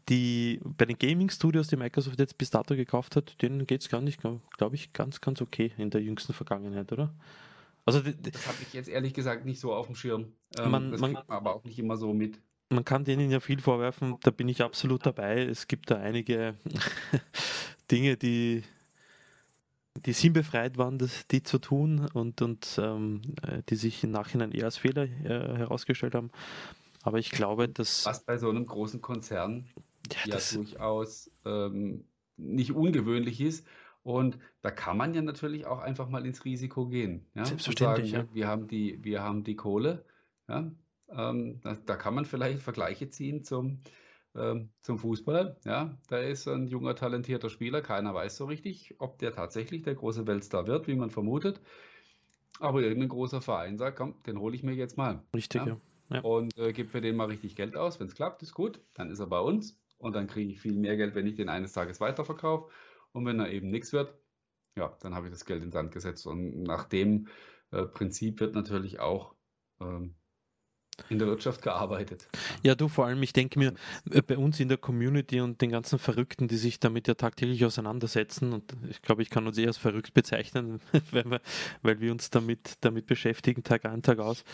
die, 0.09 0.61
bei 0.65 0.85
den 0.85 0.99
Gaming-Studios, 0.99 1.69
die 1.69 1.77
Microsoft 1.77 2.19
jetzt 2.19 2.39
bis 2.39 2.51
dato 2.51 2.75
gekauft 2.75 3.17
hat, 3.17 3.41
denen 3.43 3.67
geht 3.67 3.83
es 3.83 3.89
gar 3.89 4.01
nicht, 4.01 4.21
glaube 4.21 4.75
ich, 4.75 4.93
ganz, 4.93 5.21
ganz 5.21 5.41
okay 5.41 5.73
in 5.79 5.91
der 5.91 6.03
jüngsten 6.03 6.33
Vergangenheit, 6.33 6.93
oder? 6.93 7.15
Also, 7.85 8.01
das 8.01 8.47
habe 8.49 8.59
ich 8.63 8.73
jetzt 8.73 8.89
ehrlich 8.89 9.15
gesagt 9.15 9.45
nicht 9.45 9.61
so 9.61 9.73
auf 9.73 9.87
dem 9.87 9.95
Schirm. 9.95 10.33
Ähm, 10.59 10.71
man, 10.73 10.91
das 10.91 11.01
man, 11.01 11.17
aber 11.29 11.55
auch 11.55 11.63
nicht 11.63 11.79
immer 11.79 11.97
so 11.97 12.13
mit 12.13 12.41
man 12.69 12.85
kann 12.85 13.05
denen 13.05 13.31
ja 13.31 13.41
viel 13.41 13.61
vorwerfen, 13.61 14.17
da 14.23 14.31
bin 14.31 14.49
ich 14.49 14.63
absolut 14.63 15.07
dabei. 15.07 15.43
Es 15.43 15.69
gibt 15.69 15.91
da 15.91 15.97
einige 15.97 16.55
Dinge, 17.91 18.17
die, 18.17 18.65
die 19.95 20.13
sinnbefreit 20.13 20.77
waren, 20.77 20.99
das, 20.99 21.27
die 21.29 21.43
zu 21.43 21.59
tun 21.59 22.09
und, 22.13 22.43
und 22.43 22.79
ähm, 22.83 23.23
äh, 23.43 23.63
die 23.69 23.77
sich 23.77 24.03
im 24.03 24.11
Nachhinein 24.11 24.53
eher 24.53 24.65
als 24.65 24.79
Fehler 24.79 25.05
äh, 25.05 25.59
herausgestellt 25.59 26.15
haben. 26.15 26.31
Aber 27.03 27.19
ich 27.19 27.31
glaube, 27.31 27.69
dass. 27.69 28.05
Was 28.05 28.25
bei 28.25 28.37
so 28.37 28.51
einem 28.51 28.67
großen 28.67 29.01
Konzern 29.01 29.69
ja, 30.25 30.37
ja 30.37 30.39
durchaus 30.55 31.31
ähm, 31.45 32.05
nicht 32.37 32.73
ungewöhnlich 32.73 33.41
ist. 33.41 33.67
Und 34.03 34.39
da 34.63 34.71
kann 34.71 34.97
man 34.97 35.15
ja 35.15 35.23
natürlich 35.23 35.67
auch 35.67 35.81
einfach 35.81 36.09
mal 36.09 36.25
ins 36.27 36.45
Risiko 36.45 36.87
gehen, 36.87 37.27
ja, 37.35 37.43
und 37.43 37.47
sagen, 37.47 37.47
Selbstverständlich, 37.49 38.13
ja. 38.13 38.19
wir 38.19 38.35
wir 38.35 38.47
haben 38.47 38.69
die 38.69 39.03
wir 39.03 39.23
haben 39.23 39.43
die 39.43 39.57
Kohle, 39.57 40.05
ja. 40.49 40.71
Ähm, 41.09 41.61
da 41.63 41.75
da 41.75 41.97
kann 41.97 42.15
man 42.15 42.25
vielleicht 42.25 42.63
Vergleiche 42.63 43.09
ziehen 43.11 43.45
zum 43.45 43.83
ähm, 44.35 44.73
zum 44.83 44.99
Fußball, 44.99 45.59
ja. 45.65 45.99
Da 46.09 46.19
ist 46.19 46.47
ein 46.49 46.67
junger, 46.69 46.95
talentierter 46.97 47.49
Spieler, 47.51 47.81
keiner 47.83 48.15
weiß 48.15 48.37
so 48.37 48.45
richtig, 48.47 48.97
ob 48.99 49.19
der 49.19 49.33
tatsächlich 49.33 49.83
der 49.83 49.95
große 49.95 50.27
Weltstar 50.27 50.67
wird, 50.67 50.89
wie 50.89 50.95
man 50.97 51.11
vermutet. 51.11 51.61
Aber 52.61 52.83
irgendein 52.83 53.09
großer 53.11 53.41
Verein 53.43 53.79
sagt: 53.79 53.99
„Komm, 53.99 54.23
den 54.25 54.39
hole 54.39 54.55
ich 54.57 54.63
mir 54.63 54.75
jetzt 54.75 54.97
mal“, 54.97 55.27
Richtig, 55.35 55.65
ja, 55.67 55.81
ja. 56.11 56.25
Und, 56.25 56.57
äh, 56.59 56.73
gibt 56.73 56.91
für 56.93 57.01
den 57.01 57.17
mal 57.17 57.27
richtig 57.29 57.57
Geld 57.57 57.77
aus. 57.77 58.01
Wenn 58.01 58.09
es 58.09 58.15
klappt, 58.15 58.43
ist 58.43 58.55
gut, 58.55 58.85
dann 58.95 59.11
ist 59.11 59.21
er 59.21 59.27
bei 59.29 59.41
uns 59.41 59.83
und 59.99 60.15
dann 60.15 60.27
kriege 60.27 60.51
ich 60.53 60.61
viel 60.61 60.77
mehr 60.79 60.97
Geld, 60.97 61.15
wenn 61.15 61.27
ich 61.27 61.35
den 61.37 61.49
eines 61.49 61.73
Tages 61.73 62.01
weiterverkaufe. 62.01 62.73
Und 63.13 63.27
wenn 63.27 63.41
er 63.41 63.51
eben 63.53 63.71
nichts 63.71 63.93
wird, 63.93 64.19
ja, 64.77 64.97
dann 65.01 65.15
habe 65.15 65.27
ich 65.29 65.33
das 65.33 65.45
Geld 65.47 65.59
in 65.63 65.69
den 65.69 65.73
Sand 65.73 65.93
gesetzt. 65.93 66.27
Und 66.27 66.63
nach 66.65 66.85
dem, 66.87 67.29
äh, 67.73 67.85
Prinzip 67.87 68.41
wird 68.41 68.55
natürlich 68.55 69.01
auch, 69.01 69.37
ähm, 69.81 70.17
in 71.09 71.19
der 71.19 71.29
Wirtschaft 71.29 71.63
gearbeitet, 71.63 72.29
Ja, 72.63 72.75
du, 72.75 72.89
vor 72.89 73.07
allem, 73.07 73.23
ich 73.23 73.33
denke 73.33 73.59
mir, 73.59 73.75
äh, 74.11 74.23
bei 74.23 74.37
uns 74.37 74.59
in 74.61 74.69
der 74.69 74.79
Community 74.79 75.41
und 75.41 75.61
den 75.61 75.71
ganzen 75.71 75.99
Verrückten, 75.99 76.49
die 76.49 76.57
sich 76.57 76.81
damit 76.81 77.09
ja 77.09 77.15
tagtäglich 77.15 77.65
auseinandersetzen, 77.65 78.53
und 78.53 78.75
ich 78.89 79.03
glaube, 79.03 79.23
ich 79.23 79.31
kann 79.31 79.47
uns 79.47 79.59
eher 79.59 79.69
als 79.69 79.77
verrückt 79.77 80.15
bezeichnen, 80.15 80.81
weil 81.13 81.25
wir, 81.25 81.41
weil 81.83 82.01
wir 82.01 82.13
uns 82.13 82.31
damit, 82.31 82.75
damit 82.81 83.07
beschäftigen, 83.07 83.63
Tag 83.63 83.85
ein, 83.85 84.03
Tag 84.03 84.19
aus, 84.19 84.45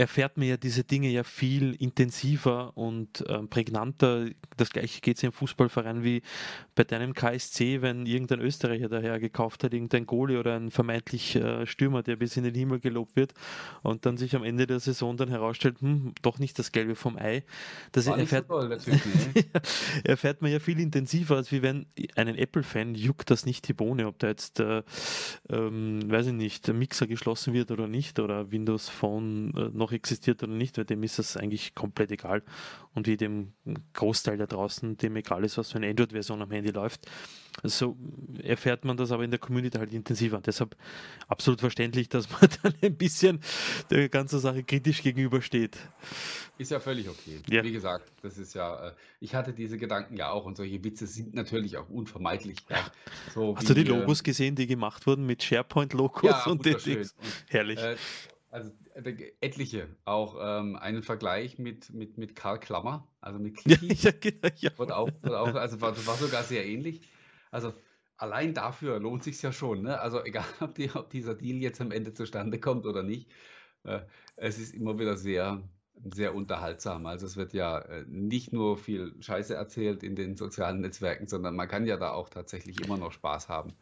erfährt 0.00 0.38
man 0.38 0.48
ja 0.48 0.56
diese 0.56 0.82
Dinge 0.82 1.08
ja 1.08 1.24
viel 1.24 1.74
intensiver 1.74 2.74
und 2.76 3.22
ähm, 3.28 3.48
prägnanter. 3.48 4.26
Das 4.56 4.70
gleiche 4.70 5.00
geht 5.02 5.18
es 5.18 5.22
im 5.22 5.32
Fußballverein 5.32 6.02
wie 6.02 6.22
bei 6.74 6.84
deinem 6.84 7.12
KSC, 7.12 7.82
wenn 7.82 8.06
irgendein 8.06 8.40
Österreicher 8.40 8.88
daher 8.88 9.20
gekauft 9.20 9.62
hat, 9.62 9.74
irgendein 9.74 10.06
Goalie 10.06 10.38
oder 10.38 10.56
ein 10.56 10.70
vermeintlich 10.70 11.36
äh, 11.36 11.66
Stürmer, 11.66 12.02
der 12.02 12.16
bis 12.16 12.36
in 12.38 12.44
den 12.44 12.54
Himmel 12.54 12.80
gelobt 12.80 13.14
wird 13.14 13.34
und 13.82 14.06
dann 14.06 14.16
sich 14.16 14.34
am 14.34 14.42
Ende 14.42 14.66
der 14.66 14.80
Saison 14.80 15.18
dann 15.18 15.28
herausstellt, 15.28 15.80
hm, 15.80 16.14
doch 16.22 16.38
nicht 16.38 16.58
das 16.58 16.72
Gelbe 16.72 16.94
vom 16.94 17.18
Ei. 17.18 17.44
Das 17.92 18.06
erfährt, 18.06 18.48
toll, 18.48 18.68
ne? 18.68 18.78
erfährt 20.04 20.40
man 20.40 20.50
ja 20.50 20.60
viel 20.60 20.80
intensiver, 20.80 21.36
als 21.36 21.52
wie 21.52 21.60
wenn 21.60 21.84
einen 22.16 22.36
Apple-Fan 22.36 22.94
juckt 22.94 23.30
das 23.30 23.44
nicht 23.44 23.68
die 23.68 23.74
Bohne, 23.74 24.06
ob 24.06 24.18
da 24.18 24.28
jetzt, 24.28 24.60
äh, 24.60 24.82
ähm, 25.50 26.10
weiß 26.10 26.28
ich 26.28 26.32
nicht, 26.32 26.66
der 26.68 26.74
Mixer 26.74 27.06
geschlossen 27.06 27.52
wird 27.52 27.70
oder 27.70 27.86
nicht 27.86 28.18
oder 28.18 28.50
Windows 28.50 28.88
Phone 28.88 29.52
äh, 29.54 29.68
noch 29.90 29.96
existiert 29.96 30.42
oder 30.42 30.52
nicht, 30.52 30.78
weil 30.78 30.84
dem 30.84 31.02
ist 31.02 31.18
das 31.18 31.36
eigentlich 31.36 31.74
komplett 31.74 32.10
egal. 32.10 32.42
Und 32.94 33.06
wie 33.06 33.16
dem 33.16 33.52
Großteil 33.94 34.36
da 34.36 34.46
draußen 34.46 34.96
dem 34.96 35.16
egal 35.16 35.44
ist, 35.44 35.58
was 35.58 35.70
für 35.70 35.78
eine 35.78 35.88
Android-Version 35.88 36.42
am 36.42 36.50
Handy 36.50 36.70
läuft. 36.70 37.06
So 37.62 37.96
erfährt 38.42 38.84
man 38.84 38.96
das 38.96 39.12
aber 39.12 39.24
in 39.24 39.30
der 39.30 39.38
Community 39.40 39.78
halt 39.78 39.92
intensiver. 39.92 40.36
Und 40.36 40.46
deshalb 40.46 40.76
absolut 41.28 41.60
verständlich, 41.60 42.08
dass 42.08 42.30
man 42.30 42.48
dann 42.62 42.74
ein 42.82 42.96
bisschen 42.96 43.40
der 43.90 44.08
ganzen 44.08 44.38
Sache 44.40 44.62
kritisch 44.62 45.02
gegenübersteht. 45.02 45.76
Ist 46.58 46.70
ja 46.70 46.80
völlig 46.80 47.08
okay. 47.08 47.40
Ja. 47.48 47.62
Wie 47.62 47.72
gesagt, 47.72 48.10
das 48.22 48.38
ist 48.38 48.54
ja, 48.54 48.88
äh, 48.88 48.92
ich 49.20 49.34
hatte 49.34 49.52
diese 49.52 49.78
Gedanken 49.78 50.16
ja 50.16 50.30
auch 50.30 50.44
und 50.44 50.56
solche 50.56 50.82
Witze 50.84 51.06
sind 51.06 51.34
natürlich 51.34 51.76
auch 51.76 51.88
unvermeidlich. 51.88 52.58
Ja. 52.68 52.90
So 53.34 53.56
Hast 53.56 53.68
du 53.68 53.74
die 53.74 53.86
wie, 53.86 53.90
äh, 53.90 53.98
Logos 53.98 54.22
gesehen, 54.22 54.54
die 54.56 54.66
gemacht 54.66 55.06
wurden 55.06 55.26
mit 55.26 55.42
SharePoint-Logos 55.42 56.22
Ja, 56.30 56.44
und 56.46 56.64
den 56.66 56.76
Herrlich. 57.48 57.78
äh, 57.78 57.96
also 58.50 58.70
äh, 58.94 59.32
etliche, 59.40 59.88
auch 60.04 60.36
ähm, 60.40 60.76
einen 60.76 61.02
Vergleich 61.02 61.58
mit, 61.58 61.90
mit, 61.92 62.18
mit 62.18 62.34
Karl 62.34 62.58
Klammer, 62.58 63.06
also 63.20 63.38
mit 63.38 63.60
Ja, 63.64 63.76
Kiki, 63.76 63.94
ja, 63.94 64.10
genau. 64.12 64.48
Ja. 64.56 64.70
auch, 64.78 65.24
auch 65.24 65.54
also 65.54 65.80
war, 65.80 66.06
war 66.06 66.16
sogar 66.16 66.42
sehr 66.42 66.66
ähnlich. 66.66 67.02
Also 67.50 67.72
allein 68.16 68.54
dafür 68.54 68.98
lohnt 68.98 69.24
sich 69.24 69.40
ja 69.42 69.52
schon. 69.52 69.82
Ne? 69.82 69.98
Also 70.00 70.24
egal, 70.24 70.44
ob, 70.60 70.74
die, 70.74 70.90
ob 70.94 71.10
dieser 71.10 71.34
Deal 71.34 71.58
jetzt 71.58 71.80
am 71.80 71.92
Ende 71.92 72.12
zustande 72.12 72.58
kommt 72.60 72.86
oder 72.86 73.02
nicht, 73.02 73.30
äh, 73.84 74.00
es 74.36 74.58
ist 74.58 74.74
immer 74.74 74.98
wieder 74.98 75.16
sehr, 75.16 75.62
sehr 76.12 76.34
unterhaltsam. 76.34 77.06
Also 77.06 77.26
es 77.26 77.36
wird 77.36 77.52
ja 77.52 77.78
äh, 77.78 78.04
nicht 78.08 78.52
nur 78.52 78.76
viel 78.76 79.14
Scheiße 79.20 79.54
erzählt 79.54 80.02
in 80.02 80.16
den 80.16 80.36
sozialen 80.36 80.80
Netzwerken, 80.80 81.28
sondern 81.28 81.56
man 81.56 81.68
kann 81.68 81.86
ja 81.86 81.96
da 81.96 82.12
auch 82.12 82.28
tatsächlich 82.28 82.80
immer 82.80 82.98
noch 82.98 83.12
Spaß 83.12 83.48
haben. 83.48 83.74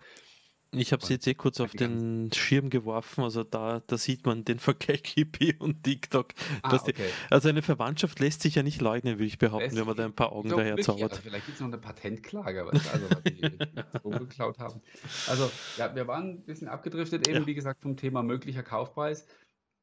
Ich 0.70 0.92
habe 0.92 1.02
es 1.02 1.08
jetzt 1.08 1.26
eh 1.26 1.34
kurz 1.34 1.60
auf 1.60 1.70
den 1.72 2.30
Schirm 2.32 2.68
geworfen, 2.68 3.24
also 3.24 3.42
da, 3.42 3.80
da 3.86 3.96
sieht 3.96 4.26
man 4.26 4.44
den 4.44 4.58
Vergleich 4.58 5.02
Hippie 5.06 5.54
und 5.58 5.82
TikTok. 5.82 6.34
Ah, 6.62 6.70
dass 6.70 6.84
die, 6.84 6.90
okay. 6.90 7.08
also 7.30 7.48
eine 7.48 7.62
Verwandtschaft 7.62 8.20
lässt 8.20 8.42
sich 8.42 8.56
ja 8.56 8.62
nicht 8.62 8.80
leugnen, 8.82 9.14
würde 9.14 9.24
ich 9.24 9.38
behaupten, 9.38 9.64
Lässt 9.64 9.76
wenn 9.76 9.86
man 9.86 9.96
da 9.96 10.04
ein 10.04 10.14
paar 10.14 10.32
Augen 10.32 10.50
daher 10.50 10.78
zaubert. 10.78 11.12
also 11.12 11.22
vielleicht 11.22 11.46
gibt 11.46 11.54
es 11.56 11.60
noch 11.60 11.68
eine 11.68 11.78
Patentklage, 11.78 12.64
du, 12.64 12.70
also, 12.70 13.06
weil 13.10 13.22
die 13.22 13.40
das 13.40 14.02
Logo 14.02 14.18
geklaut 14.18 14.58
haben. 14.58 14.82
Also, 15.26 15.50
ja, 15.78 15.94
wir 15.94 16.06
waren 16.06 16.28
ein 16.30 16.44
bisschen 16.44 16.68
abgedriftet, 16.68 17.26
eben 17.26 17.40
Ja. 17.40 17.46
wie 17.46 17.54
gesagt, 17.54 17.80
vom 17.80 17.96
Thema 17.96 18.22
möglicher 18.22 18.62
Kaufpreis. 18.62 19.26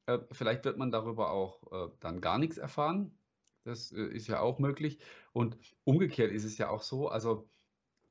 Äh, 0.06 0.20
vielleicht 0.32 0.66
wird 0.66 0.78
man 0.78 0.92
darüber 0.92 1.32
auch 1.32 1.64
äh, 1.72 1.92
dann 2.00 2.22
gar 2.22 2.38
nichts 2.38 2.58
erfahren. 2.58 3.18
Das 3.64 3.92
äh, 3.92 4.04
ist 4.04 4.28
ja 4.28 4.40
auch 4.40 4.60
möglich. 4.60 5.00
Und 5.34 5.58
umgekehrt 5.84 6.32
ist 6.32 6.44
es 6.44 6.60
ja 6.60 6.70
auch 6.70 6.84
so, 6.84 7.08
also 7.10 7.50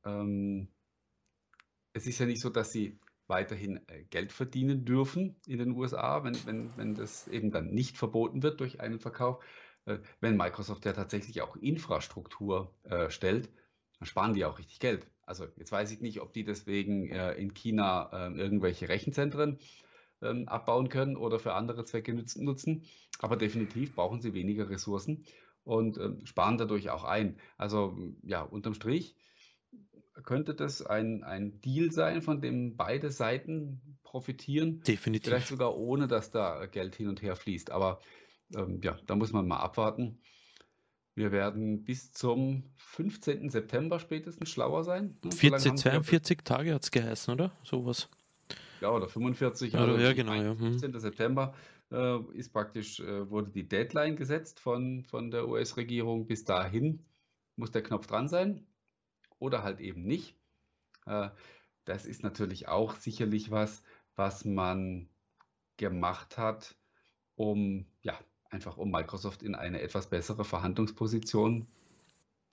ähm, 0.05 0.74
es 1.95 2.07
ist 2.07 2.19
ja 2.19 2.27
nicht 2.27 2.43
so, 2.43 2.51
dass 2.51 2.73
sie 2.73 2.99
weiterhin 3.27 3.81
äh, 3.89 4.05
Geld 4.11 4.33
verdienen 4.33 4.85
dürfen 4.85 5.37
in 5.47 5.59
den 5.59 5.71
USA, 5.71 6.23
wenn, 6.25 6.37
wenn, 6.45 6.77
wenn 6.77 6.95
das 6.95 7.27
eben 7.29 7.51
dann 7.51 7.71
nicht 7.71 7.97
verboten 7.97 8.43
wird 8.43 8.61
durch 8.61 8.81
einen 8.81 9.01
Verkauf. 9.01 9.43
Äh, 9.87 9.99
wenn 10.21 10.37
Microsoft 10.37 10.85
ja 10.85 10.93
tatsächlich 10.93 11.41
auch 11.41 11.57
Infrastruktur 11.57 12.75
äh, 12.83 13.09
stellt, 13.11 13.49
dann 13.99 14.07
sparen 14.07 14.35
die 14.35 14.45
auch 14.45 14.59
richtig 14.59 14.81
Geld. 14.81 15.07
Also 15.23 15.47
jetzt 15.57 15.73
weiß 15.73 15.91
ich 15.93 16.01
nicht, 16.01 16.21
ob 16.21 16.35
die 16.35 16.45
deswegen 16.45 17.07
in 17.09 17.55
China 17.55 18.11
äh, 18.13 18.35
irgendwelche 18.35 18.91
Rechenzentren 18.91 19.59
ähm, 20.21 20.49
abbauen 20.49 20.91
können 20.91 21.17
oder 21.17 21.39
für 21.39 21.55
andere 21.55 21.87
Zwecke 21.87 22.13
nutzen, 22.13 22.45
nutzen. 22.45 22.85
Aber 23.21 23.37
definitiv 23.37 23.95
brauchen 23.95 24.21
sie 24.21 24.35
weniger 24.35 24.69
Ressourcen 24.69 25.25
und 25.63 25.97
ähm, 25.97 26.27
sparen 26.27 26.59
dadurch 26.59 26.91
auch 26.91 27.05
ein. 27.05 27.39
Also 27.57 27.97
ja, 28.23 28.43
unterm 28.43 28.75
Strich 28.75 29.17
könnte 30.23 30.55
das 30.55 30.83
ein, 30.83 31.25
ein 31.25 31.61
Deal 31.61 31.91
sein, 31.91 32.23
von 32.23 32.41
dem 32.41 32.77
beide 32.77 33.11
Seiten 33.11 33.99
profitieren. 34.05 34.81
Vielleicht 34.85 34.89
Definitiv. 34.89 35.47
sogar 35.47 35.77
ohne, 35.77 36.07
dass 36.07 36.31
da 36.31 36.67
Geld 36.67 36.95
hin 36.95 37.09
und 37.09 37.21
her 37.23 37.37
fließt. 37.37 37.71
Aber 37.71 38.01
ähm, 38.55 38.81
ja, 38.83 38.97
da 39.07 39.17
muss 39.17 39.33
man 39.33 39.47
mal 39.47 39.59
abwarten. 39.59 40.21
Wir 41.17 41.33
werden 41.33 41.85
bis 41.85 42.13
zum 42.13 42.65
15. 42.77 43.51
September 43.51 43.99
spätestens 43.99 44.51
schlauer 44.51 44.85
sein. 44.85 45.17
ne? 45.23 45.31
So 45.33 45.47
lange 45.49 45.59
40, 45.59 45.71
haben 45.71 45.77
sie 45.77 45.89
ja 45.89 45.93
42 45.93 46.39
Tage 46.45 46.75
hat 46.75 46.83
es 46.83 46.91
geheißen, 46.91 47.35
oder? 47.35 47.53
Sowas. 47.63 48.09
Ja, 48.81 48.91
oder 48.91 49.09
45, 49.09 49.75
Oder, 49.75 49.83
also 49.83 49.99
ja, 49.99 50.13
genau, 50.13 50.33
meine, 50.33 50.45
ja. 50.45 50.51
Hm. 50.51 50.79
15. 50.79 50.99
September 50.99 51.55
äh, 51.91 52.19
ist 52.35 52.53
praktisch, 52.53 53.01
äh, 53.01 53.31
wurde 53.31 53.51
die 53.51 53.67
Deadline 53.67 54.17
gesetzt 54.17 54.61
von, 54.61 55.05
von 55.05 55.31
der 55.31 55.49
US-Regierung. 55.49 56.27
Bis 56.27 56.45
dahin 56.45 57.05
muss 57.57 57.71
der 57.71 57.83
Knopf 57.83 58.07
dran 58.07 58.29
sein 58.29 58.67
oder 59.45 59.63
halt 59.63 59.81
eben 59.81 60.05
nicht. 60.05 60.35
Äh, 61.07 61.29
das 61.85 62.07
ist 62.07 62.23
natürlich 62.23 62.67
auch 62.67 62.97
sicherlich 62.97 63.51
was, 63.51 63.83
was 64.17 64.45
man 64.47 65.09
gemacht 65.77 66.39
hat, 66.39 66.77
um, 67.37 67.85
ja, 68.03 68.19
einfach 68.49 68.79
um 68.79 68.91
Microsoft 68.91 69.43
in 69.43 69.55
eine 69.55 69.83
etwas 69.83 70.09
bessere 70.09 70.45
Verhandlungsposition 70.45 71.67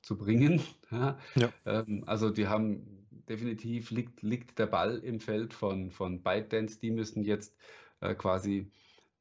zu 0.01 0.17
bringen. 0.17 0.61
Ja, 0.91 1.17
Ja. 1.35 1.53
ähm, 1.65 2.03
also 2.07 2.29
die 2.29 2.47
haben 2.47 3.07
definitiv 3.29 3.91
liegt, 3.91 4.21
liegt 4.21 4.59
der 4.59 4.65
Ball 4.65 4.97
im 4.97 5.21
Feld 5.21 5.53
von, 5.53 5.91
von 5.91 6.21
ByteDance. 6.21 6.79
Die 6.79 6.91
müssen 6.91 7.23
jetzt 7.23 7.55
äh, 8.01 8.13
quasi 8.13 8.69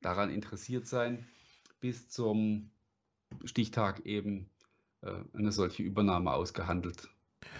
daran 0.00 0.30
interessiert 0.30 0.88
sein, 0.88 1.24
bis 1.78 2.08
zum 2.08 2.70
Stichtag 3.44 4.04
eben 4.06 4.50
äh, 5.02 5.22
eine 5.34 5.52
solche 5.52 5.84
Übernahme 5.84 6.32
ausgehandelt 6.32 7.08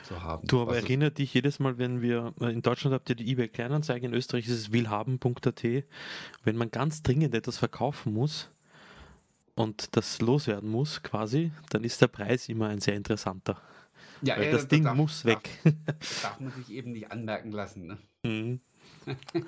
zu 0.04 0.22
haben. 0.22 0.46
Du, 0.46 0.60
aber 0.62 0.72
Was 0.72 0.78
es- 0.78 0.84
erinnert 0.84 1.18
dich 1.18 1.32
jedes 1.34 1.58
Mal, 1.58 1.78
wenn 1.78 2.02
wir, 2.02 2.32
äh, 2.40 2.52
in 2.52 2.62
Deutschland 2.62 2.94
habt 2.94 3.08
ihr 3.10 3.14
die 3.16 3.30
eBay 3.30 3.48
Kleinanzeige, 3.48 4.06
in 4.06 4.14
Österreich 4.14 4.46
ist 4.46 4.52
es 4.58 4.72
willhaben.at, 4.72 5.64
wenn 6.44 6.56
man 6.56 6.70
ganz 6.70 7.02
dringend 7.02 7.34
etwas 7.34 7.58
verkaufen 7.58 8.12
muss 8.12 8.48
und 9.54 9.96
das 9.96 10.20
loswerden 10.20 10.70
muss 10.70 11.02
quasi, 11.02 11.52
dann 11.70 11.84
ist 11.84 12.00
der 12.00 12.08
Preis 12.08 12.48
immer 12.48 12.68
ein 12.68 12.80
sehr 12.80 12.94
interessanter. 12.94 13.60
ja, 14.22 14.36
Weil 14.36 14.46
ja, 14.46 14.52
das 14.52 14.68
Ding 14.68 14.84
muss 14.96 15.22
darf, 15.22 15.36
weg. 15.36 15.74
Das 15.98 16.22
darf 16.22 16.40
man 16.40 16.52
sich 16.52 16.70
eben 16.70 16.92
nicht 16.92 17.10
anmerken 17.10 17.52
lassen. 17.52 17.86
Ne? 17.86 17.98
Mhm. 18.24 18.60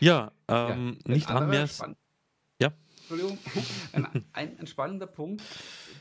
ja, 0.00 0.32
Ja, 0.48 0.70
ähm, 0.70 0.98
ein 1.04 1.12
nicht 1.12 1.28
anmerken. 1.30 1.96
Ja. 2.60 2.72
Entschuldigung. 2.98 3.38
Ein, 3.92 4.06
ein, 4.32 4.58
ein 4.58 4.66
spannender 4.66 5.06
Punkt, 5.06 5.42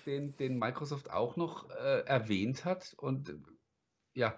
den, 0.05 0.35
den 0.37 0.57
Microsoft 0.57 1.11
auch 1.11 1.35
noch 1.35 1.69
äh, 1.69 2.01
erwähnt 2.05 2.65
hat 2.65 2.93
und 2.97 3.35
ja, 4.13 4.35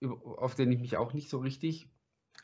auf 0.00 0.54
den 0.54 0.70
ich 0.72 0.78
mich 0.78 0.96
auch 0.96 1.12
nicht 1.12 1.28
so 1.28 1.38
richtig 1.38 1.88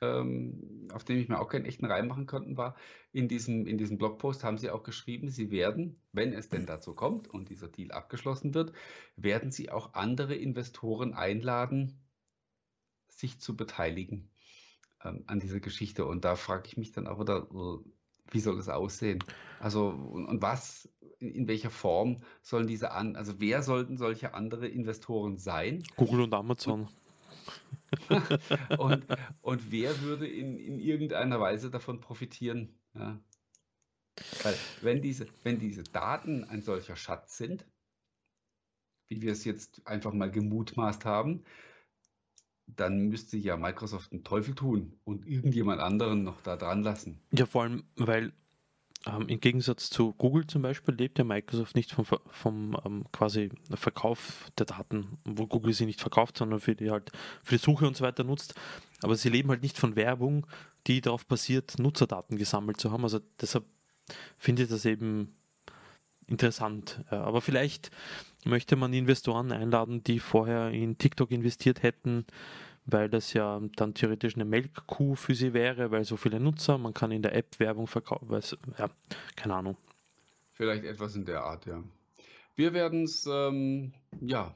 ähm, 0.02 0.88
auf 0.92 1.04
dem 1.04 1.18
ich 1.18 1.28
mir 1.28 1.40
auch 1.40 1.48
keinen 1.48 1.64
echten 1.64 1.86
Reim 1.86 2.08
machen 2.08 2.26
konnte, 2.26 2.56
war, 2.56 2.76
in 3.12 3.28
diesem, 3.28 3.66
in 3.66 3.78
diesem 3.78 3.98
Blogpost 3.98 4.42
haben 4.42 4.58
Sie 4.58 4.70
auch 4.70 4.82
geschrieben, 4.82 5.28
Sie 5.28 5.50
werden, 5.50 6.00
wenn 6.12 6.32
es 6.32 6.48
denn 6.48 6.66
dazu 6.66 6.94
kommt 6.94 7.28
und 7.28 7.48
dieser 7.48 7.68
Deal 7.68 7.92
abgeschlossen 7.92 8.52
wird, 8.54 8.72
werden 9.16 9.52
Sie 9.52 9.70
auch 9.70 9.94
andere 9.94 10.34
Investoren 10.34 11.14
einladen, 11.14 12.00
sich 13.08 13.38
zu 13.38 13.56
beteiligen 13.56 14.30
ähm, 15.04 15.22
an 15.26 15.38
dieser 15.38 15.60
Geschichte. 15.60 16.04
Und 16.04 16.24
da 16.24 16.34
frage 16.34 16.66
ich 16.66 16.76
mich 16.76 16.90
dann 16.92 17.06
auch 17.06 17.20
wieder, 17.20 17.48
äh, 17.52 17.78
wie 18.30 18.40
soll 18.40 18.58
es 18.58 18.68
aussehen? 18.68 19.22
Also, 19.60 19.88
und, 19.88 20.26
und 20.26 20.42
was, 20.42 20.88
in, 21.22 21.48
welcher 21.48 21.70
Form 21.70 22.18
sollen 22.42 22.66
diese 22.66 22.92
an, 22.92 23.16
also 23.16 23.40
wer 23.40 23.62
sollten 23.62 23.96
solche 23.96 24.34
andere 24.34 24.68
Investoren 24.68 25.38
sein? 25.38 25.82
Google 25.96 26.22
und 26.22 26.34
Amazon. 26.34 26.88
und, 28.78 29.04
und 29.42 29.72
wer 29.72 30.00
würde 30.02 30.26
in, 30.26 30.58
in 30.58 30.78
irgendeiner 30.78 31.40
Weise 31.40 31.70
davon 31.70 32.00
profitieren? 32.00 32.78
Ja. 32.94 33.18
Weil 34.42 34.54
wenn 34.82 35.02
diese, 35.02 35.26
wenn 35.42 35.58
diese 35.58 35.82
Daten 35.82 36.44
ein 36.44 36.62
solcher 36.62 36.96
Schatz 36.96 37.38
sind, 37.38 37.66
wie 39.08 39.22
wir 39.22 39.32
es 39.32 39.44
jetzt 39.44 39.86
einfach 39.86 40.12
mal 40.12 40.30
gemutmaßt 40.30 41.04
haben, 41.04 41.44
dann 42.66 43.08
müsste 43.08 43.36
ja 43.36 43.56
Microsoft 43.56 44.12
einen 44.12 44.24
Teufel 44.24 44.54
tun 44.54 44.98
und 45.04 45.26
irgendjemand 45.26 45.80
anderen 45.80 46.22
noch 46.24 46.40
da 46.42 46.56
dran 46.56 46.82
lassen. 46.82 47.20
Ja, 47.32 47.46
vor 47.46 47.64
allem, 47.64 47.84
weil 47.96 48.32
ähm, 49.06 49.28
im 49.28 49.40
Gegensatz 49.40 49.90
zu 49.90 50.12
Google 50.12 50.46
zum 50.46 50.62
Beispiel 50.62 50.94
lebt 50.94 51.18
ja 51.18 51.24
Microsoft 51.24 51.74
nicht 51.74 51.90
vom, 51.90 52.04
vom 52.04 52.76
ähm, 52.84 53.04
quasi 53.12 53.50
Verkauf 53.74 54.50
der 54.58 54.66
Daten, 54.66 55.18
wo 55.24 55.46
Google 55.46 55.72
sie 55.72 55.86
nicht 55.86 56.00
verkauft, 56.00 56.38
sondern 56.38 56.60
für 56.60 56.74
die 56.74 56.90
halt 56.90 57.10
für 57.42 57.56
die 57.56 57.62
Suche 57.62 57.86
und 57.86 57.96
so 57.96 58.04
weiter 58.04 58.24
nutzt. 58.24 58.54
Aber 59.02 59.16
sie 59.16 59.28
leben 59.28 59.48
halt 59.48 59.62
nicht 59.62 59.78
von 59.78 59.96
Werbung, 59.96 60.46
die 60.86 61.00
darauf 61.00 61.26
basiert, 61.26 61.78
Nutzerdaten 61.78 62.36
gesammelt 62.36 62.78
zu 62.78 62.92
haben. 62.92 63.02
Also 63.02 63.20
deshalb 63.40 63.64
finde 64.38 64.62
ich 64.62 64.68
das 64.68 64.84
eben 64.84 65.34
interessant. 66.28 67.00
Ja, 67.10 67.24
aber 67.24 67.40
vielleicht 67.40 67.90
möchte 68.44 68.76
man 68.76 68.92
Investoren 68.92 69.52
einladen, 69.52 70.04
die 70.04 70.20
vorher 70.20 70.70
in 70.70 70.98
TikTok 70.98 71.30
investiert 71.30 71.82
hätten, 71.82 72.26
weil 72.84 73.08
das 73.08 73.32
ja 73.32 73.60
dann 73.76 73.94
theoretisch 73.94 74.34
eine 74.34 74.44
Melkkuh 74.44 75.14
für 75.14 75.34
sie 75.34 75.52
wäre, 75.52 75.90
weil 75.90 76.04
so 76.04 76.16
viele 76.16 76.40
Nutzer, 76.40 76.78
man 76.78 76.94
kann 76.94 77.12
in 77.12 77.22
der 77.22 77.34
App 77.34 77.58
Werbung 77.58 77.86
verkaufen, 77.86 78.28
ja, 78.78 78.90
keine 79.36 79.54
Ahnung. 79.54 79.76
Vielleicht 80.54 80.84
etwas 80.84 81.16
in 81.16 81.24
der 81.24 81.44
Art, 81.44 81.66
ja. 81.66 81.82
Wir 82.54 82.74
werden 82.74 83.04
es, 83.04 83.26
ähm, 83.26 83.94
ja, 84.20 84.54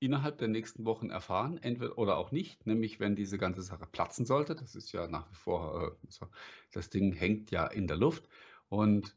innerhalb 0.00 0.38
der 0.38 0.48
nächsten 0.48 0.84
Wochen 0.84 1.10
erfahren, 1.10 1.58
entweder 1.62 1.98
oder 1.98 2.18
auch 2.18 2.30
nicht, 2.30 2.66
nämlich 2.66 3.00
wenn 3.00 3.16
diese 3.16 3.38
ganze 3.38 3.62
Sache 3.62 3.86
platzen 3.86 4.26
sollte. 4.26 4.54
Das 4.54 4.74
ist 4.74 4.92
ja 4.92 5.06
nach 5.06 5.30
wie 5.30 5.34
vor, 5.34 5.96
äh, 6.00 6.26
das 6.72 6.90
Ding 6.90 7.12
hängt 7.12 7.50
ja 7.50 7.66
in 7.66 7.86
der 7.86 7.96
Luft 7.96 8.28
und 8.68 9.14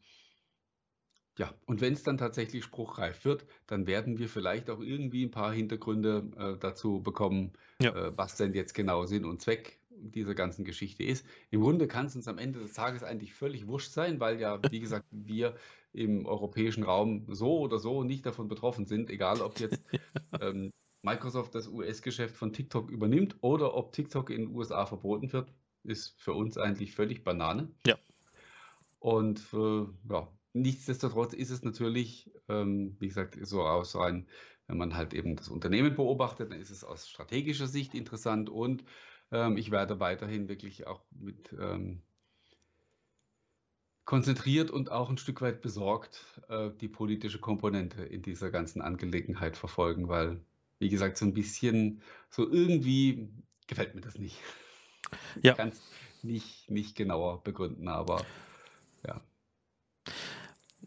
ja, 1.37 1.53
und 1.65 1.81
wenn 1.81 1.93
es 1.93 2.03
dann 2.03 2.17
tatsächlich 2.17 2.63
spruchreif 2.63 3.23
wird, 3.25 3.45
dann 3.67 3.87
werden 3.87 4.17
wir 4.17 4.27
vielleicht 4.29 4.69
auch 4.69 4.79
irgendwie 4.79 5.25
ein 5.25 5.31
paar 5.31 5.53
Hintergründe 5.53 6.31
äh, 6.37 6.57
dazu 6.59 7.01
bekommen, 7.01 7.53
Ja. 7.81 7.95
äh, 7.95 8.17
was 8.17 8.35
denn 8.37 8.53
jetzt 8.53 8.73
genau 8.73 9.05
Sinn 9.05 9.25
und 9.25 9.41
Zweck 9.41 9.79
dieser 9.89 10.35
ganzen 10.35 10.63
Geschichte 10.65 11.03
ist. 11.03 11.25
Im 11.49 11.61
Grunde 11.61 11.87
kann 11.87 12.05
es 12.05 12.15
uns 12.15 12.27
am 12.27 12.37
Ende 12.37 12.59
des 12.59 12.73
Tages 12.73 13.03
eigentlich 13.03 13.33
völlig 13.33 13.67
wurscht 13.67 13.91
sein, 13.91 14.19
weil 14.19 14.39
ja, 14.39 14.59
wie 14.71 14.79
gesagt, 14.79 15.05
wir 15.11 15.55
im 15.93 16.25
europäischen 16.25 16.83
Raum 16.83 17.25
so 17.29 17.59
oder 17.59 17.79
so 17.79 18.03
nicht 18.03 18.25
davon 18.25 18.47
betroffen 18.47 18.85
sind, 18.85 19.09
egal 19.09 19.41
ob 19.41 19.59
jetzt 19.59 19.81
ähm, 20.41 20.71
Microsoft 21.01 21.55
das 21.55 21.67
US-Geschäft 21.67 22.35
von 22.35 22.53
TikTok 22.53 22.89
übernimmt 22.91 23.37
oder 23.41 23.75
ob 23.75 23.93
TikTok 23.93 24.29
in 24.29 24.47
den 24.47 24.55
USA 24.55 24.85
verboten 24.85 25.31
wird, 25.33 25.51
ist 25.83 26.19
für 26.19 26.33
uns 26.33 26.57
eigentlich 26.57 26.93
völlig 26.93 27.23
Banane. 27.23 27.71
Ja. 27.85 27.97
Und 28.99 29.41
äh, 29.53 29.85
ja, 30.09 30.27
Nichtsdestotrotz 30.61 31.33
ist 31.33 31.49
es 31.49 31.63
natürlich, 31.63 32.31
ähm, 32.49 32.95
wie 32.99 33.07
gesagt, 33.07 33.37
so 33.41 33.63
aus 33.63 33.95
rein, 33.95 34.27
wenn 34.67 34.77
man 34.77 34.95
halt 34.95 35.13
eben 35.13 35.35
das 35.35 35.49
Unternehmen 35.49 35.95
beobachtet, 35.95 36.51
dann 36.51 36.59
ist 36.59 36.71
es 36.71 36.83
aus 36.83 37.07
strategischer 37.07 37.67
Sicht 37.67 37.93
interessant 37.93 38.49
und 38.49 38.83
ähm, 39.31 39.57
ich 39.57 39.71
werde 39.71 39.99
weiterhin 39.99 40.47
wirklich 40.47 40.87
auch 40.87 41.05
mit 41.11 41.53
ähm, 41.59 42.01
konzentriert 44.05 44.71
und 44.71 44.89
auch 44.89 45.09
ein 45.09 45.17
Stück 45.17 45.41
weit 45.41 45.61
besorgt 45.61 46.41
äh, 46.47 46.69
die 46.79 46.87
politische 46.87 47.39
Komponente 47.39 48.03
in 48.03 48.21
dieser 48.21 48.49
ganzen 48.51 48.81
Angelegenheit 48.81 49.57
verfolgen, 49.57 50.07
weil, 50.07 50.41
wie 50.79 50.89
gesagt, 50.89 51.17
so 51.17 51.25
ein 51.25 51.33
bisschen, 51.33 52.01
so 52.29 52.49
irgendwie 52.49 53.29
gefällt 53.67 53.95
mir 53.95 54.01
das 54.01 54.17
nicht. 54.17 54.37
Ja. 55.41 55.51
Ich 55.51 55.57
kann 55.57 55.69
es 55.69 55.81
nicht, 56.23 56.69
nicht 56.69 56.95
genauer 56.95 57.43
begründen, 57.43 57.87
aber. 57.87 58.25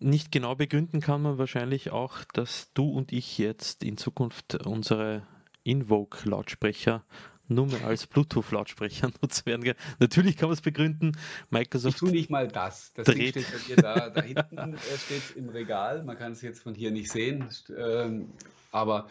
Nicht 0.00 0.32
genau 0.32 0.54
begründen 0.54 1.00
kann 1.00 1.22
man 1.22 1.38
wahrscheinlich 1.38 1.90
auch, 1.90 2.24
dass 2.32 2.72
du 2.72 2.90
und 2.90 3.12
ich 3.12 3.38
jetzt 3.38 3.84
in 3.84 3.96
Zukunft 3.96 4.54
unsere 4.66 5.26
Invoke-Lautsprecher 5.62 7.04
nur 7.48 7.66
mehr 7.66 7.84
als 7.84 8.06
Bluetooth-Lautsprecher 8.06 9.10
nutzen 9.22 9.46
werden. 9.46 9.74
Natürlich 9.98 10.36
kann 10.36 10.48
man 10.48 10.54
es 10.54 10.62
begründen. 10.62 11.16
Microsoft. 11.50 11.96
Ich 11.96 12.00
tue 12.00 12.10
nicht 12.10 12.30
mal 12.30 12.48
das. 12.48 12.92
Das 12.94 13.06
Ding 13.06 13.28
steht 13.28 13.46
bei 13.52 13.58
dir 13.66 13.76
da. 13.76 14.10
Da 14.10 14.22
hinten 14.22 14.74
äh, 14.74 14.98
steht 15.04 15.18
es 15.18 15.30
im 15.32 15.48
Regal. 15.48 16.02
Man 16.04 16.16
kann 16.16 16.32
es 16.32 16.42
jetzt 16.42 16.62
von 16.62 16.74
hier 16.74 16.90
nicht 16.90 17.10
sehen. 17.10 17.48
Ähm, 17.76 18.32
aber 18.70 19.08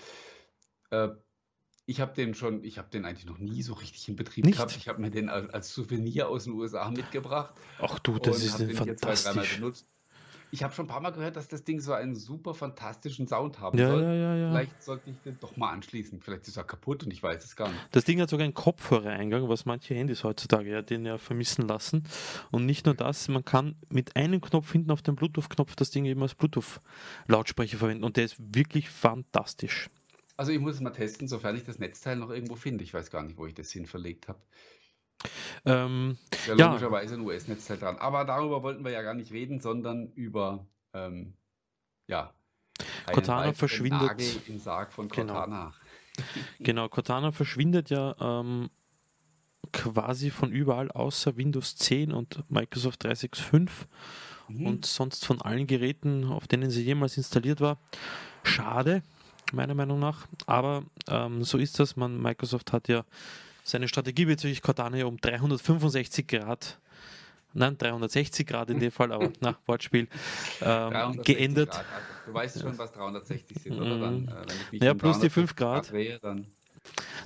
äh, 0.90 1.10
ich 1.86 2.00
habe 2.02 2.14
den 2.14 2.34
schon, 2.34 2.64
ich 2.64 2.78
habe 2.78 2.90
den 2.90 3.06
eigentlich 3.06 3.26
noch 3.26 3.40
nie 3.40 3.62
so 3.62 3.74
richtig 3.74 4.08
in 4.08 4.16
Betrieb 4.16 4.46
nicht? 4.46 4.56
gehabt. 4.56 4.76
Ich 4.78 4.88
habe 4.88 5.02
mir 5.02 5.12
den 5.12 5.28
als, 5.28 5.50
als, 5.50 5.74
Souvenir 5.74 6.30
aus 6.30 6.46
den 6.46 6.54
USA 6.54 6.90
mitgebracht. 6.90 7.54
Ach 7.80 8.00
du, 8.00 8.20
das 8.20 8.44
ist 8.44 8.60
ein 8.62 8.70
fantastisch. 8.72 9.56
benutzt. 9.56 9.86
Ich 10.52 10.64
habe 10.64 10.74
schon 10.74 10.86
ein 10.86 10.88
paar 10.88 11.02
Mal 11.02 11.12
gehört, 11.12 11.36
dass 11.36 11.48
das 11.48 11.64
Ding 11.64 11.80
so 11.80 11.94
einen 11.94 12.16
super 12.16 12.54
fantastischen 12.54 13.28
Sound 13.28 13.60
haben 13.60 13.78
ja, 13.78 13.88
soll. 13.90 14.02
Ja, 14.02 14.14
ja, 14.14 14.36
ja. 14.36 14.50
Vielleicht 14.52 14.84
sollte 14.84 15.10
ich 15.10 15.16
den 15.24 15.38
doch 15.40 15.56
mal 15.58 15.72
anschließen. 15.72 16.20
Vielleicht 16.22 16.48
ist 16.48 16.58
er 16.58 16.64
kaputt 16.64 17.04
und 17.04 17.12
ich 17.12 17.22
weiß 17.22 17.44
es 17.44 17.56
gar 17.56 17.70
nicht. 17.70 17.80
Das 17.92 18.04
Ding 18.06 18.20
hat 18.20 18.30
sogar 18.30 18.46
einen 18.46 18.54
Kopfhörereingang, 18.54 19.48
was 19.48 19.66
manche 19.66 19.94
Handys 19.94 20.24
heutzutage 20.24 20.70
ja 20.72 20.82
den 20.82 21.06
ja 21.06 21.18
vermissen 21.18 21.68
lassen. 21.68 22.04
Und 22.52 22.66
nicht 22.66 22.86
nur 22.86 22.96
das, 22.96 23.28
man 23.28 23.46
kann 23.46 23.76
mit 23.90 24.16
einem 24.16 24.42
Knopf 24.42 24.72
hinten 24.72 24.92
auf 24.92 25.02
dem 25.02 25.16
Bluetooth-Knopf 25.16 25.76
das 25.76 25.92
Ding 25.92 26.06
eben 26.06 26.22
als 26.22 26.34
Bluetooth-Lautsprecher 26.36 27.78
verwenden. 27.78 28.04
Und 28.04 28.18
der 28.18 28.26
ist 28.26 28.36
wirklich 28.40 28.90
fantastisch. 28.90 29.90
Also 30.36 30.54
ich 30.54 30.60
muss 30.60 30.76
es 30.76 30.80
mal 30.82 30.92
testen, 30.92 31.28
sofern 31.28 31.58
ich 31.58 31.66
das 31.66 31.80
Netzteil 31.80 32.16
noch 32.16 32.30
irgendwo 32.30 32.56
finde. 32.56 32.84
Ich 32.84 32.94
weiß 32.94 33.12
gar 33.12 33.24
nicht, 33.24 33.38
wo 33.38 33.46
ich 33.46 33.54
das 33.54 33.72
hin 33.72 33.86
verlegt 33.86 34.30
habe. 34.30 34.40
Ähm, 35.66 36.18
ja, 36.48 36.56
ja. 36.56 36.68
logischerweise 36.68 37.16
ein 37.16 37.22
US-Netzteil 37.22 37.78
dran. 37.78 37.98
Aber 37.98 38.26
darüber 38.26 38.64
wollten 38.64 38.84
wir 38.84 38.92
ja 38.92 39.02
gar 39.02 39.14
nicht 39.14 39.32
reden, 39.32 39.60
sondern 39.60 40.12
über, 40.14 40.66
ähm, 40.94 41.34
ja, 42.08 42.34
Cortana 43.12 43.54
verschwindet. 43.54 44.02
Nagel 44.02 44.28
im 44.48 44.60
Sarg 44.60 44.92
von 44.92 45.10
Genau. 45.10 45.34
Cortana. 45.34 45.74
Genau, 46.60 46.88
Cortana 46.90 47.32
verschwindet 47.32 47.90
ja 47.90 48.16
ähm, 48.20 48.70
quasi 49.72 50.30
von 50.32 50.52
überall 50.52 50.92
außer 50.92 51.38
Windows 51.38 51.76
10 51.76 52.12
und 52.12 52.44
Microsoft 52.50 53.04
365 53.04 53.88
Mhm. 54.50 54.66
und 54.66 54.86
sonst 54.88 55.26
von 55.26 55.42
allen 55.44 55.68
Geräten, 55.68 56.26
auf 56.26 56.48
denen 56.48 56.72
sie 56.72 56.84
jemals 56.84 57.18
installiert 57.18 57.62
war. 57.62 57.78
Schade, 58.44 59.04
meiner 59.54 59.76
Meinung 59.76 60.00
nach. 60.00 60.28
Aber 60.48 60.84
ähm, 61.08 61.44
so 61.44 61.60
ist 61.60 61.80
das. 61.80 61.96
Man, 61.96 62.20
Microsoft 62.20 62.74
hat 62.74 62.88
ja 62.88 63.06
seine 63.70 63.88
Strategie 63.88 64.26
bezüglich 64.26 64.62
Cortana 64.62 64.98
ja 64.98 65.06
um 65.06 65.18
365 65.18 66.28
Grad, 66.28 66.80
nein, 67.54 67.78
360 67.78 68.46
Grad 68.48 68.70
in 68.70 68.80
dem 68.80 68.92
Fall, 68.92 69.12
aber 69.12 69.32
nach 69.42 69.58
Wortspiel, 69.66 70.08
ähm, 70.62 70.92
360 70.92 71.26
geändert. 71.26 71.72
Grad. 71.72 71.86
Also, 71.86 72.08
du 72.26 72.34
weißt 72.34 72.62
schon, 72.62 72.78
was 72.78 72.92
360 72.92 73.58
sind, 73.62 73.80
oder? 73.80 74.00
Dann, 74.00 74.28
äh, 74.72 74.78
Ja, 74.86 74.94
plus 74.94 75.20
die 75.20 75.30
5 75.30 75.54
350 75.54 75.56
Grad. 75.56 75.92
drehe, 75.92 76.20
dann 76.20 76.46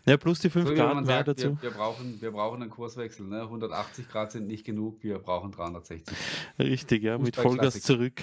Ja, 0.05 0.17
plus 0.17 0.39
die 0.39 0.49
5 0.49 0.67
so 0.67 0.75
Grad 0.75 0.95
mehr 0.95 1.05
sagt, 1.05 1.29
dazu. 1.29 1.57
wir, 1.61 1.61
wir, 1.61 1.71
brauchen, 1.71 2.21
wir 2.21 2.31
brauchen 2.31 2.61
einen 2.61 2.69
Kurswechsel. 2.69 3.25
Ne? 3.25 3.39
180 3.41 4.09
Grad 4.09 4.33
sind 4.33 4.47
nicht 4.47 4.65
genug, 4.65 5.01
wir 5.01 5.17
brauchen 5.19 5.51
360. 5.51 6.13
Richtig, 6.59 7.03
ja, 7.03 7.17
mit 7.17 7.37
Vollgas 7.37 7.81
zurück. 7.81 8.21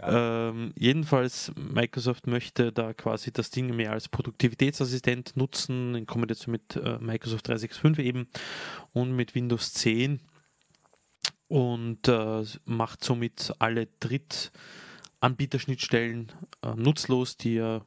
Ja. 0.00 0.48
Ähm, 0.48 0.72
jedenfalls, 0.76 1.52
Microsoft 1.56 2.26
möchte 2.26 2.72
da 2.72 2.92
quasi 2.92 3.30
das 3.32 3.50
Ding 3.50 3.76
mehr 3.76 3.92
als 3.92 4.08
Produktivitätsassistent 4.08 5.36
nutzen, 5.36 5.94
in 5.94 6.06
Kombination 6.06 6.50
mit 6.52 6.74
äh, 6.74 6.98
Microsoft 6.98 7.46
365 7.46 8.04
eben 8.04 8.26
und 8.92 9.14
mit 9.14 9.36
Windows 9.36 9.72
10 9.74 10.18
und 11.48 12.08
äh, 12.08 12.42
macht 12.64 13.04
somit 13.04 13.52
alle 13.60 13.86
Drittanbieterschnittstellen 14.00 16.32
äh, 16.62 16.74
nutzlos, 16.74 17.36
die 17.36 17.54
ja 17.54 17.82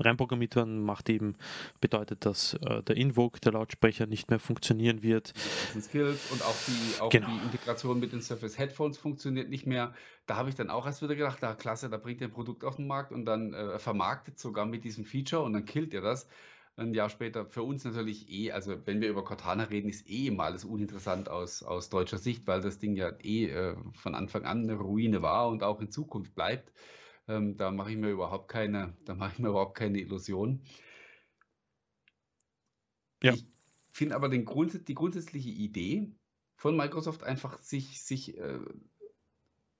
reinprogrammiert 0.00 0.56
werden, 0.56 0.82
macht 0.82 1.08
eben, 1.08 1.34
bedeutet, 1.80 2.24
dass 2.26 2.54
äh, 2.54 2.82
der 2.82 2.96
Invoke, 2.96 3.40
der 3.40 3.52
Lautsprecher, 3.52 4.06
nicht 4.06 4.30
mehr 4.30 4.38
funktionieren 4.38 5.02
wird. 5.02 5.32
Skills 5.80 6.30
und 6.30 6.42
auch 6.42 6.56
die, 6.66 7.00
auch 7.00 7.10
Genau. 7.10 7.28
die 7.28 7.44
Integration 7.44 8.00
mit 8.00 8.12
den 8.12 8.22
Surface 8.22 8.58
Headphones 8.58 8.98
funktioniert 8.98 9.48
nicht 9.48 9.66
mehr. 9.66 9.94
Da 10.26 10.36
habe 10.36 10.48
ich 10.48 10.54
dann 10.54 10.70
auch 10.70 10.86
erst 10.86 11.02
wieder 11.02 11.14
gedacht, 11.14 11.38
da 11.42 11.54
klasse, 11.54 11.88
da 11.88 11.96
bringt 11.96 12.20
ihr 12.20 12.28
ein 12.28 12.32
Produkt 12.32 12.64
auf 12.64 12.76
den 12.76 12.86
Markt 12.86 13.12
und 13.12 13.24
dann 13.24 13.54
äh, 13.54 13.78
vermarktet 13.78 14.38
sogar 14.38 14.66
mit 14.66 14.84
diesem 14.84 15.04
Feature 15.04 15.42
und 15.42 15.52
dann 15.52 15.64
killt 15.64 15.92
ihr 15.94 16.00
das. 16.02 16.28
ein 16.76 16.94
Jahr 16.94 17.10
später. 17.10 17.44
Für 17.46 17.62
uns 17.64 17.84
natürlich 17.84 18.30
eh, 18.30 18.52
also 18.52 18.76
wenn 18.86 19.00
wir 19.00 19.08
über 19.08 19.24
Cortana 19.24 19.64
reden, 19.64 19.88
ist 19.88 20.08
eh 20.08 20.28
immer 20.28 20.44
alles 20.44 20.64
uninteressant 20.64 21.28
aus, 21.28 21.62
aus 21.64 21.88
deutscher 21.88 22.18
Sicht, 22.18 22.46
weil 22.46 22.60
das 22.60 22.78
Ding 22.78 22.94
ja 22.94 23.10
eh 23.22 23.46
äh, 23.46 23.74
von 23.94 24.14
Anfang 24.14 24.44
an 24.44 24.62
eine 24.62 24.74
Ruine 24.74 25.20
war 25.22 25.48
und 25.48 25.62
auch 25.64 25.80
in 25.80 25.90
Zukunft 25.90 26.34
bleibt. 26.36 26.70
Ähm, 27.28 27.56
da 27.56 27.70
mache 27.70 27.90
ich 27.90 27.96
mir 27.96 28.10
überhaupt 28.10 28.48
keine, 28.48 28.96
da 29.04 29.14
mache 29.14 29.32
ich 29.34 29.38
mir 29.38 29.48
überhaupt 29.48 29.76
keine 29.76 30.00
Illusionen. 30.00 30.62
Ja. 33.22 33.34
Ich 33.34 33.46
finde 33.92 34.14
aber 34.14 34.28
den 34.28 34.44
Grunds 34.44 34.78
die 34.82 34.94
grundsätzliche 34.94 35.50
Idee 35.50 36.12
von 36.56 36.76
Microsoft 36.76 37.22
einfach 37.22 37.58
sich, 37.58 38.02
sich, 38.02 38.36
äh, 38.38 38.60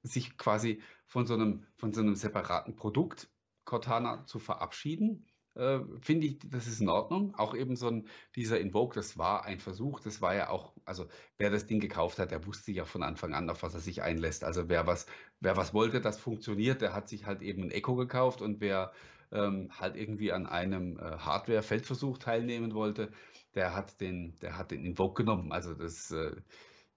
sich 0.03 0.37
quasi 0.37 0.83
von 1.07 1.27
so, 1.27 1.35
einem, 1.35 1.67
von 1.77 1.93
so 1.93 2.01
einem 2.01 2.15
separaten 2.15 2.77
Produkt 2.77 3.31
Cortana 3.65 4.25
zu 4.27 4.39
verabschieden, 4.39 5.27
äh, 5.59 5.81
finde 6.01 6.27
ich, 6.27 6.39
das 6.49 6.67
ist 6.67 6.81
in 6.81 6.89
Ordnung. 6.89 7.35
Auch 7.35 7.55
eben 7.55 7.77
so 7.77 7.89
ein, 7.89 8.09
dieser 8.37 8.61
Invoke, 8.61 8.95
das 8.95 9.19
war 9.19 9.45
ein 9.45 9.59
Versuch, 9.61 10.01
das 10.01 10.23
war 10.23 10.35
ja 10.35 10.51
auch, 10.51 10.73
also 10.85 11.07
wer 11.37 11.51
das 11.51 11.67
Ding 11.67 11.81
gekauft 11.81 12.19
hat, 12.19 12.31
der 12.31 12.47
wusste 12.47 12.73
ja 12.73 12.85
von 12.85 13.03
Anfang 13.03 13.35
an, 13.35 13.51
auf 13.51 13.63
was 13.63 13.75
er 13.75 13.81
sich 13.81 14.03
einlässt. 14.03 14.45
Also 14.45 14.69
wer 14.69 14.87
was, 14.87 15.07
wer 15.41 15.57
was 15.57 15.75
wollte, 15.75 16.01
das 16.01 16.19
funktioniert, 16.19 16.81
der 16.81 16.95
hat 16.95 17.09
sich 17.09 17.27
halt 17.27 17.43
eben 17.43 17.65
ein 17.65 17.71
Echo 17.71 17.97
gekauft 17.97 18.41
und 18.41 18.61
wer 18.61 18.93
ähm, 19.33 19.69
halt 19.79 19.97
irgendwie 19.97 20.33
an 20.33 20.47
einem 20.47 20.99
äh, 20.99 21.03
Hardware-Feldversuch 21.03 22.19
teilnehmen 22.19 22.75
wollte, 22.75 23.11
der 23.55 23.75
hat 23.75 24.01
den, 24.01 24.39
der 24.41 24.57
hat 24.57 24.71
den 24.71 24.85
Invoke 24.85 25.25
genommen. 25.25 25.53
Also 25.53 25.75
das, 25.75 26.11
äh, 26.13 26.37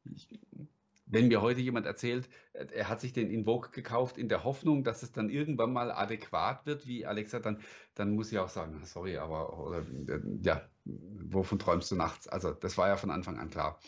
ich, 0.06 0.30
wenn 1.12 1.28
mir 1.28 1.42
heute 1.42 1.62
jemand 1.62 1.86
erzählt, 1.86 2.30
äh, 2.54 2.66
er 2.74 2.90
hat 2.90 3.02
sich 3.02 3.14
den 3.14 3.30
Invoke 3.30 3.70
gekauft 3.72 4.18
in 4.18 4.30
der 4.30 4.44
Hoffnung, 4.44 4.84
dass 4.84 5.04
es 5.04 5.12
dann 5.12 5.30
irgendwann 5.30 5.72
mal 5.72 5.92
adäquat 5.92 6.66
wird 6.66 6.88
wie 6.88 7.06
Alexa, 7.06 7.40
dann, 7.40 7.62
dann 7.94 8.16
muss 8.16 8.32
ich 8.32 8.40
auch 8.40 8.50
sagen, 8.50 8.82
sorry, 8.86 9.18
aber 9.18 9.60
oder, 9.60 9.80
äh, 9.80 10.22
ja, 10.42 10.68
wovon 10.86 11.60
träumst 11.60 11.92
du 11.92 11.96
nachts? 11.96 12.28
Also 12.28 12.52
das 12.52 12.78
war 12.78 12.88
ja 12.88 12.98
von 12.98 13.12
Anfang 13.12 13.38
an 13.38 13.50
klar. 13.50 13.80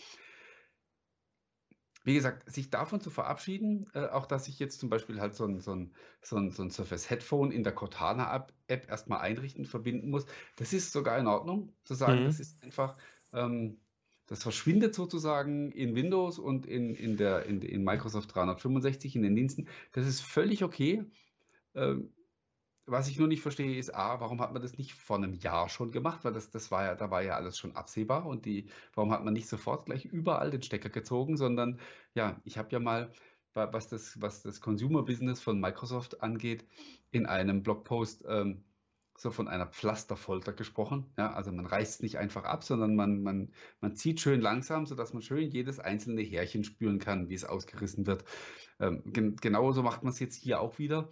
Wie 2.06 2.16
gesagt, 2.16 2.52
sich 2.52 2.70
davon 2.70 3.00
zu 3.00 3.10
verabschieden, 3.10 3.90
äh, 3.94 4.08
auch 4.08 4.26
dass 4.26 4.50
ich 4.50 4.60
jetzt 4.60 4.82
zum 4.82 4.90
Beispiel 4.90 5.22
halt 5.22 5.36
so 5.36 5.46
ein, 5.46 5.62
so 5.62 5.74
ein, 5.74 5.94
so 6.22 6.36
ein, 6.36 6.52
so 6.52 6.62
ein 6.62 6.70
Surface 6.70 7.10
Headphone 7.10 7.52
in 7.52 7.64
der 7.64 7.74
Cortana-App 7.74 8.90
erstmal 8.90 9.22
einrichten, 9.22 9.66
verbinden 9.66 10.10
muss, 10.10 10.26
das 10.58 10.74
ist 10.74 10.92
sogar 10.92 11.18
in 11.18 11.28
Ordnung, 11.28 11.74
zu 11.86 11.94
sagen, 11.94 12.24
mhm. 12.24 12.26
das 12.26 12.42
ist 12.42 12.62
einfach, 12.62 12.98
ähm, 13.32 13.80
das 14.28 14.44
verschwindet 14.44 14.96
sozusagen 14.96 15.72
in 15.72 15.96
Windows 15.96 16.40
und 16.40 16.66
in, 16.66 16.96
in, 16.96 17.18
der, 17.18 17.46
in, 17.46 17.62
in 17.62 17.84
Microsoft 17.84 18.34
365 18.34 19.16
in 19.16 19.24
den 19.24 19.36
Diensten. 19.36 19.68
Das 19.92 20.08
ist 20.08 20.22
völlig 20.22 20.64
okay. 20.64 21.06
Ähm, 21.76 22.14
was 22.86 23.08
ich 23.08 23.18
nur 23.18 23.28
nicht 23.28 23.42
verstehe, 23.42 23.78
ist 23.78 23.96
A, 23.96 24.20
warum 24.20 24.42
hat 24.42 24.52
man 24.52 24.62
das 24.62 24.78
nicht 24.78 24.94
vor 24.94 25.16
einem 25.16 25.34
Jahr 25.34 25.70
schon 25.70 25.92
gemacht? 25.92 26.26
Weil 26.26 26.34
das, 26.34 26.52
das 26.52 26.70
war 26.70 26.84
ja, 26.84 26.96
da 26.96 27.10
war 27.12 27.22
ja 27.22 27.36
alles 27.36 27.58
schon 27.58 27.76
absehbar 27.76 28.26
und 28.26 28.46
die, 28.46 28.68
warum 28.94 29.12
hat 29.12 29.24
man 29.24 29.34
nicht 29.34 29.48
sofort 29.48 29.86
gleich 29.86 30.06
überall 30.06 30.52
den 30.52 30.64
Stecker 30.64 30.90
gezogen, 30.90 31.38
sondern 31.38 31.80
ja, 32.14 32.42
ich 32.44 32.58
habe 32.58 32.70
ja 32.72 32.80
mal, 32.80 33.12
was 33.54 33.88
das, 33.88 34.20
was 34.22 34.42
das 34.42 34.60
Consumer 34.60 35.04
Business 35.04 35.40
von 35.40 35.60
Microsoft 35.60 36.22
angeht, 36.22 36.66
in 37.12 37.26
einem 37.26 37.64
Blogpost 37.64 38.26
ähm, 38.28 38.64
so 39.18 39.32
von 39.32 39.48
einer 39.48 39.68
Pflasterfolter 39.68 40.54
gesprochen. 40.54 41.06
Ja, 41.18 41.34
also 41.34 41.52
man 41.52 41.66
reißt 41.66 42.02
nicht 42.02 42.18
einfach 42.18 42.44
ab, 42.44 42.64
sondern 42.64 42.96
man, 42.96 43.22
man, 43.22 43.52
man 43.80 43.96
zieht 43.96 44.20
schön 44.20 44.42
langsam, 44.42 44.86
sodass 44.86 45.14
man 45.14 45.22
schön 45.22 45.50
jedes 45.50 45.80
einzelne 45.80 46.22
Härchen 46.22 46.64
spüren 46.64 47.00
kann, 47.00 47.30
wie 47.30 47.36
es 47.36 47.46
ausgerissen 47.46 48.08
wird. 48.08 48.26
Ähm, 48.80 49.04
gen 49.06 49.36
genauso 49.38 49.84
macht 49.84 50.04
man 50.04 50.12
es 50.12 50.20
jetzt 50.20 50.36
hier 50.36 50.60
auch 50.60 50.80
wieder. 50.80 51.10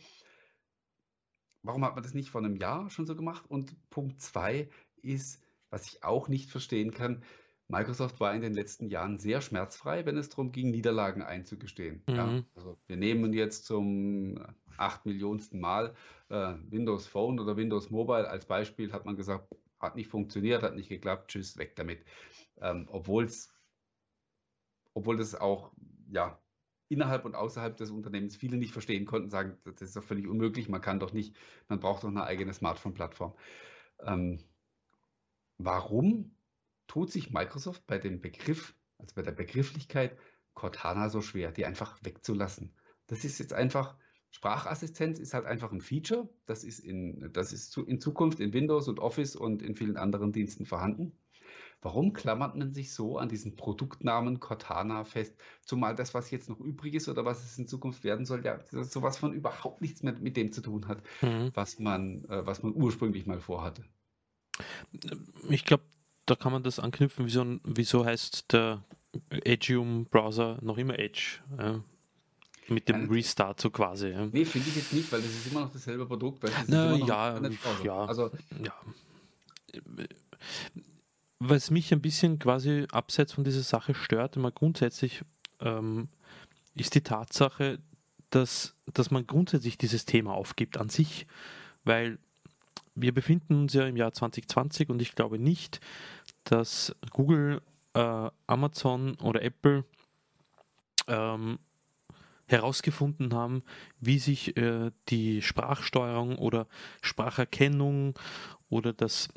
Warum 1.64 1.86
hat 1.86 1.93
man 1.93 2.04
das 2.04 2.16
nicht 2.16 2.30
vor 2.30 2.41
einem 2.41 2.56
Jahr 2.56 2.89
schon 2.89 3.06
so 3.06 3.16
gemacht? 3.16 3.45
Und 3.47 3.76
Punkt 3.91 4.20
zwei 4.20 4.70
ist, 5.04 5.43
was 5.70 5.86
ich 5.86 6.04
auch 6.04 6.28
nicht 6.28 6.49
verstehen 6.49 6.91
kann, 6.91 7.24
Microsoft 7.72 8.19
war 8.19 8.36
in 8.36 8.41
den 8.41 8.53
letzten 8.53 8.89
Jahren 8.89 9.17
sehr 9.17 9.39
schmerzfrei, 9.39 10.05
wenn 10.05 10.17
es 10.17 10.30
darum 10.30 10.51
ging, 10.51 10.72
Niederlagen 10.72 11.22
einzugestehen. 11.22 12.03
Mhm. 12.05 12.15
Ja, 12.15 12.43
also 12.55 12.78
wir 12.86 12.97
nehmen 12.97 13.32
jetzt 13.32 13.65
zum 13.65 14.43
acht 14.78 15.05
Millionsten 15.05 15.59
Mal 15.59 15.95
äh, 16.30 16.55
Windows 16.69 17.07
Phone 17.07 17.39
oder 17.39 17.55
Windows 17.55 17.89
Mobile 17.89 18.30
als 18.30 18.45
Beispiel, 18.45 18.91
hat 18.91 19.05
man 19.05 19.15
gesagt, 19.15 19.47
hat 19.80 19.95
nicht 19.95 20.09
funktioniert, 20.09 20.63
hat 20.63 20.76
nicht 20.76 20.89
geklappt, 20.89 21.32
tschüss, 21.32 21.57
weg 21.57 21.76
damit. 21.78 22.03
Ähm, 22.59 22.88
obwohl 22.91 23.24
es, 23.24 23.53
obwohl 24.93 25.15
das 25.15 25.34
auch, 25.36 25.72
ja, 26.11 26.41
innerhalb 26.89 27.24
und 27.24 27.36
außerhalb 27.36 27.78
des 27.78 27.89
Unternehmens 27.89 28.36
viele 28.36 28.57
nicht 28.57 28.74
verstehen 28.74 29.05
konnten, 29.05 29.30
sagen, 29.30 29.57
das 29.63 29.82
ist 29.82 29.95
doch 29.95 30.03
völlig 30.03 30.28
unmöglich, 30.28 30.67
man 30.67 30.82
kann 30.82 30.99
doch 30.99 31.13
nicht, 31.13 31.38
man 31.69 31.80
braucht 31.80 32.03
doch 32.03 32.09
eine 32.09 32.26
eigene 32.26 32.53
Smartphone-Plattform. 32.53 33.34
Ähm, 34.05 34.39
warum 35.57 36.36
tut 36.92 37.10
sich 37.10 37.32
Microsoft 37.32 37.88
bei 37.88 37.98
dem 37.98 38.20
Begriff, 38.20 38.76
also 38.98 39.16
bei 39.16 39.22
der 39.22 39.32
Begrifflichkeit 39.32 40.18
Cortana 40.56 41.08
so 41.08 41.22
schwer, 41.22 41.54
die 41.54 41.66
einfach 41.66 41.98
wegzulassen? 42.04 42.76
Das 43.08 43.24
ist 43.24 43.39
jetzt 43.39 43.54
einfach, 43.54 43.96
Sprachassistenz 44.30 45.18
ist 45.18 45.34
halt 45.34 45.46
einfach 45.46 45.72
ein 45.72 45.80
Feature. 45.80 46.28
Das 46.46 46.66
ist, 46.66 46.80
in, 46.80 47.32
das 47.32 47.54
ist 47.54 47.78
in 47.78 48.02
Zukunft 48.02 48.42
in 48.42 48.52
Windows 48.52 48.89
und 48.89 49.00
Office 49.00 49.38
und 49.38 49.62
in 49.62 49.76
vielen 49.76 49.96
anderen 49.96 50.34
Diensten 50.34 50.66
vorhanden. 50.66 51.14
Warum 51.82 52.12
klammert 52.12 52.58
man 52.58 52.74
sich 52.74 52.94
so 52.94 53.18
an 53.18 53.30
diesen 53.30 53.56
Produktnamen 53.56 54.42
Cortana 54.42 55.06
fest? 55.06 55.34
Zumal 55.66 55.96
das, 55.96 56.14
was 56.14 56.30
jetzt 56.30 56.50
noch 56.50 56.60
übrig 56.60 56.94
ist 56.94 57.08
oder 57.08 57.24
was 57.24 57.42
es 57.42 57.58
in 57.58 57.70
Zukunft 57.70 58.04
werden 58.04 58.26
soll, 58.26 58.44
ja 58.44 58.60
sowas 58.84 59.18
von 59.18 59.32
überhaupt 59.32 59.80
nichts 59.82 60.04
mehr 60.04 60.14
mit 60.20 60.36
dem 60.36 60.52
zu 60.52 60.60
tun 60.60 60.89
hat, 60.89 61.02
mhm. 61.22 61.52
was, 61.54 61.80
man, 61.80 62.26
äh, 62.26 62.46
was 62.46 62.64
man 62.64 62.74
ursprünglich 62.74 63.26
mal 63.26 63.39
vorhatte. 63.39 63.86
Ich 65.50 65.64
glaube, 65.64 65.84
da 66.26 66.36
kann 66.36 66.51
man 66.51 66.63
das 66.63 66.80
anknüpfen. 66.80 67.26
Wieso, 67.26 67.59
wieso 67.63 68.05
heißt 68.05 68.53
der 68.53 68.84
Edgeum-Browser 69.30 70.59
noch 70.61 70.78
immer 70.78 70.97
Edge? 70.97 71.39
Ja, 71.57 71.82
mit 72.67 72.88
dem 72.88 73.09
Restart 73.09 73.59
so 73.59 73.69
quasi. 73.69 74.09
Ja. 74.09 74.26
Nee, 74.26 74.45
finde 74.45 74.69
ich 74.69 74.76
jetzt 74.76 74.93
nicht, 74.93 75.11
weil 75.11 75.22
das 75.22 75.32
ist 75.32 75.47
immer 75.47 75.61
noch 75.61 75.74
dasselbe 75.74 76.05
Produkt. 76.05 76.43
Weil 76.43 76.51
Na, 76.67 76.95
ja, 76.95 77.39
ja, 77.84 78.05
also, 78.05 78.32
ja. 78.63 78.74
Was 81.39 81.72
mich 81.72 81.91
ein 81.91 82.01
bisschen 82.01 82.39
quasi 82.39 82.86
abseits 82.91 83.34
von 83.34 83.43
dieser 83.43 83.63
Sache 83.63 83.93
stört, 83.93 84.38
immer 84.38 84.51
grundsätzlich, 84.51 85.24
ähm, 85.59 86.07
ist 86.76 86.95
die 86.95 87.01
Tatsache, 87.01 87.80
dass, 88.30 88.74
dass 88.93 89.11
man 89.11 89.28
grundsätzlich 89.28 89.78
dieses 89.78 90.05
Thema 90.05 90.34
aufgibt 90.34 90.78
an 90.78 90.89
sich, 90.89 91.28
weil 91.84 92.19
wir 92.96 93.14
befinden 93.14 93.56
uns 93.62 93.74
ja 93.74 93.86
im 93.86 93.98
Jahr 93.98 94.14
2020 94.14 94.89
und 94.89 95.02
ich 95.02 95.16
glaube 95.16 95.39
nicht, 95.39 95.80
dass 96.44 96.96
Google, 97.12 97.62
äh, 97.94 98.30
Amazon 98.48 99.16
oder 99.16 99.42
Apple 99.42 99.86
ähm, 101.08 101.60
herausgefunden 102.48 103.34
haben, 103.34 103.64
wie 104.00 104.20
sich 104.20 104.58
äh, 104.58 104.92
die 105.10 105.42
Sprachsteuerung 105.42 106.38
oder 106.38 106.68
Spracherkennung 107.02 108.18
oder 108.70 108.94
das, 108.94 109.30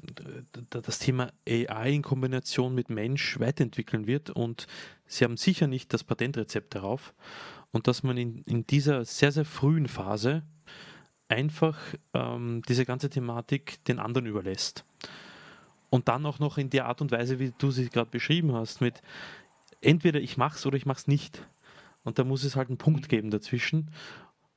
das 0.71 0.99
Thema 0.99 1.33
AI 1.49 1.91
in 1.91 2.03
Kombination 2.03 2.75
mit 2.75 2.91
Mensch 2.91 3.39
weiterentwickeln 3.41 4.07
wird. 4.07 4.31
Und 4.31 4.67
sie 5.07 5.25
haben 5.25 5.37
sicher 5.37 5.67
nicht 5.67 5.93
das 5.93 6.05
Patentrezept 6.05 6.75
darauf. 6.75 7.15
Und 7.73 7.89
dass 7.89 8.05
man 8.05 8.17
in, 8.17 8.43
in 8.45 8.67
dieser 8.67 9.05
sehr, 9.05 9.33
sehr 9.33 9.45
frühen 9.45 9.89
Phase 9.89 10.45
einfach 11.29 11.79
ähm, 12.12 12.62
diese 12.68 12.85
ganze 12.85 13.11
Thematik 13.11 13.85
den 13.85 13.99
anderen 13.99 14.27
überlässt. 14.27 14.85
Und 15.91 16.09
dann 16.09 16.27
auch 16.27 16.39
noch 16.39 16.59
in 16.59 16.70
der 16.70 16.87
Art 16.87 17.01
und 17.01 17.12
Weise, 17.12 17.39
wie 17.39 17.53
du 17.57 17.70
sie 17.70 17.89
gerade 17.89 18.11
beschrieben 18.11 18.53
hast, 18.53 18.81
mit 18.81 19.01
entweder 19.81 20.20
ich 20.20 20.37
mache 20.37 20.57
es 20.57 20.66
oder 20.66 20.77
ich 20.77 20.87
mache 20.87 20.99
es 20.99 21.07
nicht. 21.07 21.47
Und 22.03 22.18
da 22.18 22.25
muss 22.25 22.45
es 22.45 22.57
halt 22.57 22.68
einen 22.68 22.79
Punkt 22.79 23.09
geben 23.09 23.31
dazwischen 23.31 23.91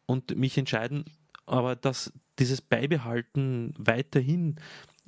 und 0.05 0.36
mich 0.36 0.57
entscheiden, 0.57 1.05
aber 1.45 1.76
dass 1.76 2.11
dieses 2.39 2.61
Beibehalten 2.61 3.74
weiterhin 3.78 4.57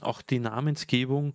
auch 0.01 0.21
die 0.21 0.39
Namensgebung 0.39 1.33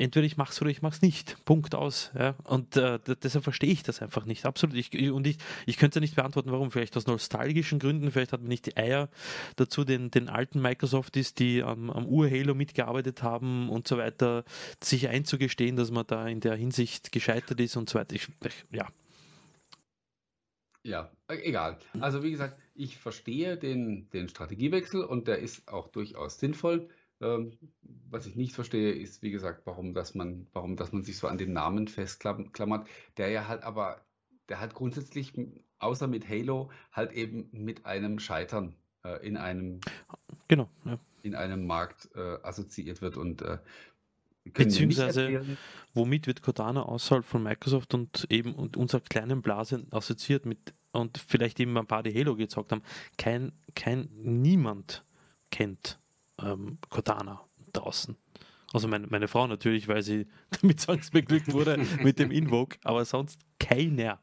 entweder 0.00 0.26
ich 0.26 0.36
mache 0.36 0.52
es 0.52 0.60
oder 0.60 0.70
ich 0.70 0.82
mache 0.82 0.94
es 0.94 1.02
nicht. 1.02 1.36
Punkt 1.44 1.74
aus. 1.74 2.10
Ja? 2.18 2.34
Und 2.44 2.76
äh, 2.76 2.98
deshalb 3.22 3.44
verstehe 3.44 3.70
ich 3.70 3.82
das 3.82 4.02
einfach 4.02 4.24
nicht. 4.24 4.46
Absolut. 4.46 4.76
Ich, 4.76 4.92
und 5.12 5.26
ich, 5.26 5.36
ich 5.66 5.76
könnte 5.76 5.98
ja 5.98 6.00
nicht 6.00 6.16
beantworten, 6.16 6.50
warum. 6.50 6.70
Vielleicht 6.70 6.96
aus 6.96 7.06
nostalgischen 7.06 7.78
Gründen, 7.78 8.10
vielleicht 8.10 8.32
hat 8.32 8.40
man 8.40 8.48
nicht 8.48 8.66
die 8.66 8.76
Eier 8.76 9.08
dazu, 9.56 9.84
den, 9.84 10.10
den 10.10 10.28
alten 10.28 10.60
Microsoft 10.60 11.16
ist, 11.16 11.38
die 11.38 11.62
am, 11.62 11.90
am 11.90 12.06
Ur-Halo 12.06 12.54
mitgearbeitet 12.54 13.22
haben 13.22 13.68
und 13.68 13.86
so 13.86 13.98
weiter, 13.98 14.44
sich 14.82 15.08
einzugestehen, 15.08 15.76
dass 15.76 15.90
man 15.90 16.06
da 16.06 16.26
in 16.26 16.40
der 16.40 16.54
Hinsicht 16.54 17.12
gescheitert 17.12 17.60
ist 17.60 17.76
und 17.76 17.90
so 17.90 17.98
weiter. 17.98 18.14
Ich, 18.14 18.28
ich, 18.44 18.64
ja, 18.70 18.88
ja, 20.82 21.10
e 21.28 21.34
egal. 21.42 21.78
Also 22.00 22.22
wie 22.22 22.30
gesagt, 22.30 22.58
ich 22.74 22.96
verstehe 22.96 23.58
den, 23.58 24.08
den 24.10 24.28
Strategiewechsel 24.28 25.04
und 25.04 25.28
der 25.28 25.38
ist 25.38 25.68
auch 25.68 25.88
durchaus 25.88 26.38
sinnvoll. 26.38 26.88
Ähm, 27.20 27.58
was 27.82 28.26
ich 28.26 28.36
nicht 28.36 28.54
verstehe, 28.54 28.92
ist, 28.92 29.22
wie 29.22 29.30
gesagt, 29.30 29.62
warum, 29.66 29.94
dass 29.94 30.14
man, 30.14 30.46
warum, 30.52 30.76
dass 30.76 30.92
man 30.92 31.04
sich 31.04 31.18
so 31.18 31.28
an 31.28 31.38
den 31.38 31.52
Namen 31.52 31.86
festklammert, 31.86 32.88
der 33.16 33.28
ja 33.28 33.46
halt 33.46 33.62
aber, 33.62 34.04
der 34.48 34.60
halt 34.60 34.74
grundsätzlich, 34.74 35.32
außer 35.78 36.06
mit 36.06 36.28
Halo, 36.28 36.70
halt 36.92 37.12
eben 37.12 37.48
mit 37.52 37.86
einem 37.86 38.18
Scheitern 38.18 38.74
äh, 39.04 39.26
in 39.26 39.36
einem 39.36 39.80
genau, 40.48 40.68
ja. 40.84 40.98
in 41.22 41.34
einem 41.34 41.66
Markt 41.66 42.08
äh, 42.14 42.38
assoziiert 42.42 43.02
wird 43.02 43.16
und 43.16 43.42
äh, 43.42 43.58
Beziehungsweise, 44.44 45.58
womit 45.92 46.26
wird 46.26 46.40
Cortana 46.40 46.82
außerhalb 46.82 47.26
von 47.26 47.42
Microsoft 47.42 47.92
und 47.92 48.26
eben 48.30 48.54
und 48.54 48.76
unserer 48.76 49.02
kleinen 49.02 49.42
Blase 49.42 49.86
assoziiert 49.90 50.46
mit 50.46 50.72
und 50.92 51.18
vielleicht 51.18 51.60
eben 51.60 51.76
ein 51.76 51.86
paar, 51.86 52.02
die 52.02 52.18
Halo 52.18 52.34
gezockt 52.34 52.72
haben, 52.72 52.82
kein, 53.18 53.52
kein, 53.74 54.08
niemand 54.16 55.04
kennt 55.50 55.99
ähm, 56.42 56.78
Cortana 56.88 57.40
draußen. 57.72 58.16
Also 58.72 58.86
meine, 58.86 59.06
meine 59.08 59.28
Frau 59.28 59.46
natürlich, 59.46 59.88
weil 59.88 60.02
sie 60.02 60.26
damit 60.60 60.80
zwangsbeglückt 60.80 61.52
wurde 61.52 61.78
mit 62.02 62.18
dem 62.18 62.30
Invoke, 62.30 62.78
aber 62.84 63.04
sonst 63.04 63.40
keiner. 63.58 64.20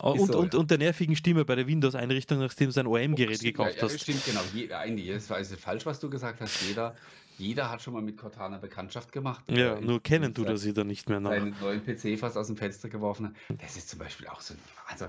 Und, 0.00 0.32
so, 0.32 0.38
und, 0.38 0.54
ja. 0.54 0.60
und 0.60 0.70
der 0.70 0.78
nervigen 0.78 1.16
Stimme 1.16 1.44
bei 1.44 1.56
der 1.56 1.66
Windows-Einrichtung, 1.66 2.38
nachdem 2.38 2.70
du 2.70 2.80
ein 2.80 2.86
OM-Gerät 2.86 3.40
gekauft 3.40 3.74
ja, 3.74 3.76
ja, 3.78 3.82
hast. 3.82 4.00
Stimmt, 4.00 4.24
genau. 4.24 4.40
Je, 4.54 4.72
eigentlich, 4.72 5.28
war 5.28 5.38
also 5.38 5.56
falsch, 5.56 5.86
was 5.86 5.98
du 5.98 6.08
gesagt 6.08 6.40
hast. 6.40 6.62
Jeder, 6.68 6.94
jeder 7.36 7.68
hat 7.68 7.82
schon 7.82 7.94
mal 7.94 8.02
mit 8.02 8.16
Cortana 8.16 8.58
Bekanntschaft 8.58 9.10
gemacht. 9.10 9.44
Ja, 9.50 9.80
nur 9.80 10.00
kennen 10.00 10.32
du 10.34 10.44
das 10.44 10.64
wieder 10.64 10.84
nicht 10.84 11.08
mehr 11.08 11.18
nach. 11.18 11.30
Neuen 11.60 11.84
PC 11.84 12.16
fast 12.16 12.36
aus 12.36 12.46
dem 12.46 12.56
Fenster 12.56 12.88
geworfen. 12.88 13.34
Das 13.60 13.76
ist 13.76 13.88
zum 13.88 13.98
Beispiel 13.98 14.28
auch 14.28 14.40
so. 14.40 14.54
Also, 14.86 15.06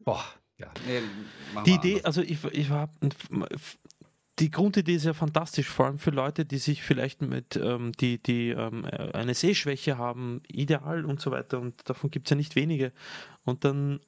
boah, 0.00 0.22
ja. 0.58 0.70
Nee, 0.86 1.00
die 1.64 1.72
Idee, 1.72 1.96
anders. 1.96 2.04
also 2.04 2.22
ich, 2.22 2.44
ich 2.52 2.70
war 2.70 2.88
die 4.38 4.50
Grundidee 4.50 4.96
ist 4.96 5.04
ja 5.04 5.12
fantastisch, 5.12 5.68
vor 5.68 5.86
allem 5.86 5.98
für 5.98 6.10
Leute, 6.10 6.44
die 6.44 6.58
sich 6.58 6.82
vielleicht 6.82 7.22
mit, 7.22 7.56
ähm, 7.56 7.92
die, 7.92 8.20
die 8.20 8.50
ähm, 8.50 8.84
eine 8.84 9.34
Sehschwäche 9.34 9.96
haben, 9.96 10.42
ideal 10.48 11.04
und 11.04 11.20
so 11.20 11.30
weiter. 11.30 11.60
Und 11.60 11.88
davon 11.88 12.10
gibt 12.10 12.26
es 12.26 12.30
ja 12.30 12.36
nicht 12.36 12.56
wenige. 12.56 12.92
Und 13.44 13.64
dann, 13.64 14.00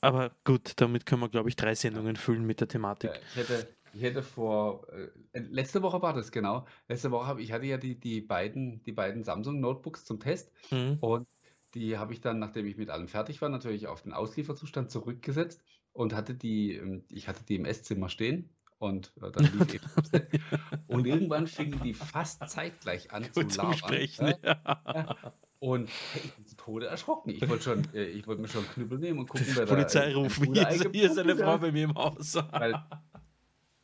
aber 0.00 0.30
gut, 0.44 0.72
damit 0.76 1.04
können 1.04 1.20
wir, 1.20 1.28
glaube 1.28 1.50
ich, 1.50 1.56
drei 1.56 1.74
Sendungen 1.74 2.16
füllen 2.16 2.46
mit 2.46 2.60
der 2.60 2.68
Thematik. 2.68 3.10
Ich, 3.30 3.36
hätte, 3.36 3.68
ich 3.92 4.02
hätte 4.02 4.22
vor, 4.22 4.86
äh, 4.92 5.40
letzte 5.40 5.82
Woche 5.82 6.00
war 6.00 6.14
das 6.14 6.32
genau. 6.32 6.66
Letzte 6.88 7.10
Woche 7.10 7.26
habe 7.26 7.42
ich 7.42 7.52
hatte 7.52 7.66
ja 7.66 7.76
die, 7.76 8.00
die 8.00 8.22
beiden, 8.22 8.82
die 8.84 8.92
beiden 8.92 9.24
Samsung 9.24 9.60
Notebooks 9.60 10.06
zum 10.06 10.20
Test. 10.20 10.52
Mhm. 10.70 10.96
Und 11.00 11.28
die 11.74 11.98
habe 11.98 12.14
ich 12.14 12.22
dann, 12.22 12.38
nachdem 12.38 12.64
ich 12.64 12.78
mit 12.78 12.88
allem 12.88 13.08
fertig 13.08 13.42
war, 13.42 13.50
natürlich 13.50 13.88
auf 13.88 14.02
den 14.02 14.14
Auslieferzustand 14.14 14.90
zurückgesetzt 14.90 15.62
und 15.92 16.14
hatte 16.14 16.34
die, 16.34 16.76
ähm, 16.76 17.04
ich 17.10 17.28
hatte 17.28 17.44
die 17.44 17.56
im 17.56 17.66
Esszimmer 17.66 18.08
stehen 18.08 18.55
und 18.78 19.12
äh, 19.22 19.30
dann 19.30 19.44
lief 19.44 19.74
eben 19.74 19.86
Und 20.86 21.06
irgendwann 21.06 21.46
fingen 21.46 21.80
die 21.82 21.94
fast 21.94 22.48
zeitgleich 22.48 23.12
an 23.12 23.24
zu 23.32 23.40
labern. 23.40 23.74
Sprechen, 23.74 24.34
ja. 24.42 24.58
Ja. 24.64 25.16
Und 25.58 25.88
hey, 26.12 26.22
ich 26.24 26.34
bin 26.34 26.46
zu 26.46 26.56
Tode 26.56 26.86
erschrocken. 26.86 27.30
Ich 27.30 27.48
wollte 27.48 27.64
schon, 27.64 27.94
äh, 27.94 28.04
ich 28.04 28.26
wollte 28.26 28.42
mir 28.42 28.48
schon 28.48 28.66
Knüppel 28.68 28.98
nehmen 28.98 29.20
und 29.20 29.28
gucken, 29.28 29.46
wer 29.54 29.66
Polizei 29.66 30.12
da. 30.12 30.18
rufen, 30.18 30.52
hier, 30.52 30.68
ist, 30.68 30.88
hier 30.92 31.10
ist 31.10 31.18
eine 31.18 31.36
Frau 31.36 31.58
bei 31.58 31.72
mir 31.72 31.84
im 31.84 31.94
Haus. 31.94 32.34
Weil 32.50 32.82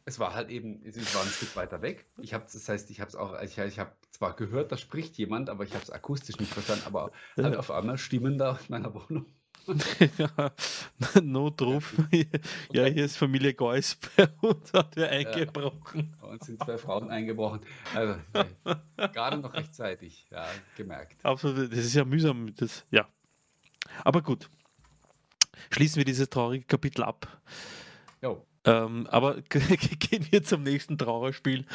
es 0.04 0.18
war 0.18 0.34
halt 0.34 0.50
eben, 0.50 0.82
es 0.84 1.14
war 1.14 1.22
ein 1.22 1.28
Stück 1.28 1.56
weiter 1.56 1.80
weg. 1.80 2.06
Ich 2.20 2.34
habe, 2.34 2.44
das 2.44 2.68
heißt, 2.68 2.90
ich 2.90 3.00
habe 3.00 3.08
es 3.08 3.16
auch, 3.16 3.40
ich, 3.40 3.56
ich 3.56 3.78
habe 3.78 3.92
zwar 4.10 4.36
gehört, 4.36 4.70
da 4.70 4.76
spricht 4.76 5.16
jemand, 5.16 5.48
aber 5.48 5.64
ich 5.64 5.72
habe 5.72 5.82
es 5.82 5.90
akustisch 5.90 6.38
nicht 6.38 6.52
verstanden. 6.52 6.84
Aber 6.86 7.12
halt 7.36 7.56
auf 7.56 7.70
einmal 7.70 7.96
Stimmen 7.96 8.36
da 8.36 8.52
in 8.52 8.66
meiner 8.68 8.92
Wohnung. 8.94 9.26
Notruf. 11.22 11.94
Ja, 12.72 12.84
hier 12.86 13.04
ist 13.04 13.16
Familie 13.16 13.54
Geuss 13.54 13.96
bei 14.16 14.28
uns, 14.40 14.72
hat 14.72 14.96
wer 14.96 15.10
eingebrochen. 15.10 16.12
Ja, 16.20 16.28
uns 16.28 16.46
sind 16.46 16.62
zwei 16.62 16.78
Frauen 16.78 17.10
eingebrochen. 17.10 17.60
Also, 17.94 18.16
gerade 18.96 19.38
noch 19.38 19.54
rechtzeitig, 19.54 20.26
ja, 20.30 20.46
gemerkt. 20.76 21.16
Absolut, 21.24 21.72
das 21.72 21.78
ist 21.78 21.94
ja 21.94 22.04
mühsam. 22.04 22.54
Das, 22.56 22.84
ja. 22.90 23.06
Aber 24.04 24.22
gut. 24.22 24.48
Schließen 25.70 25.96
wir 25.96 26.04
dieses 26.04 26.28
traurige 26.28 26.64
Kapitel 26.64 27.02
ab. 27.02 27.26
Jo. 28.20 28.44
Ähm, 28.64 29.06
aber 29.10 29.40
gehen 29.48 30.26
wir 30.30 30.42
zum 30.44 30.62
nächsten 30.62 30.96
Trauerspiel. 30.96 31.66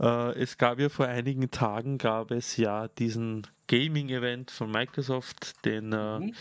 Äh, 0.00 0.40
es 0.40 0.56
gab 0.56 0.78
ja 0.78 0.88
vor 0.88 1.06
einigen 1.06 1.50
Tagen 1.50 1.98
gab 1.98 2.30
es 2.30 2.56
ja 2.56 2.88
diesen 2.88 3.46
Gaming-Event 3.68 4.50
von 4.50 4.70
Microsoft, 4.70 5.64
den 5.64 5.92
äh, 5.92 6.18
mhm. 6.18 6.34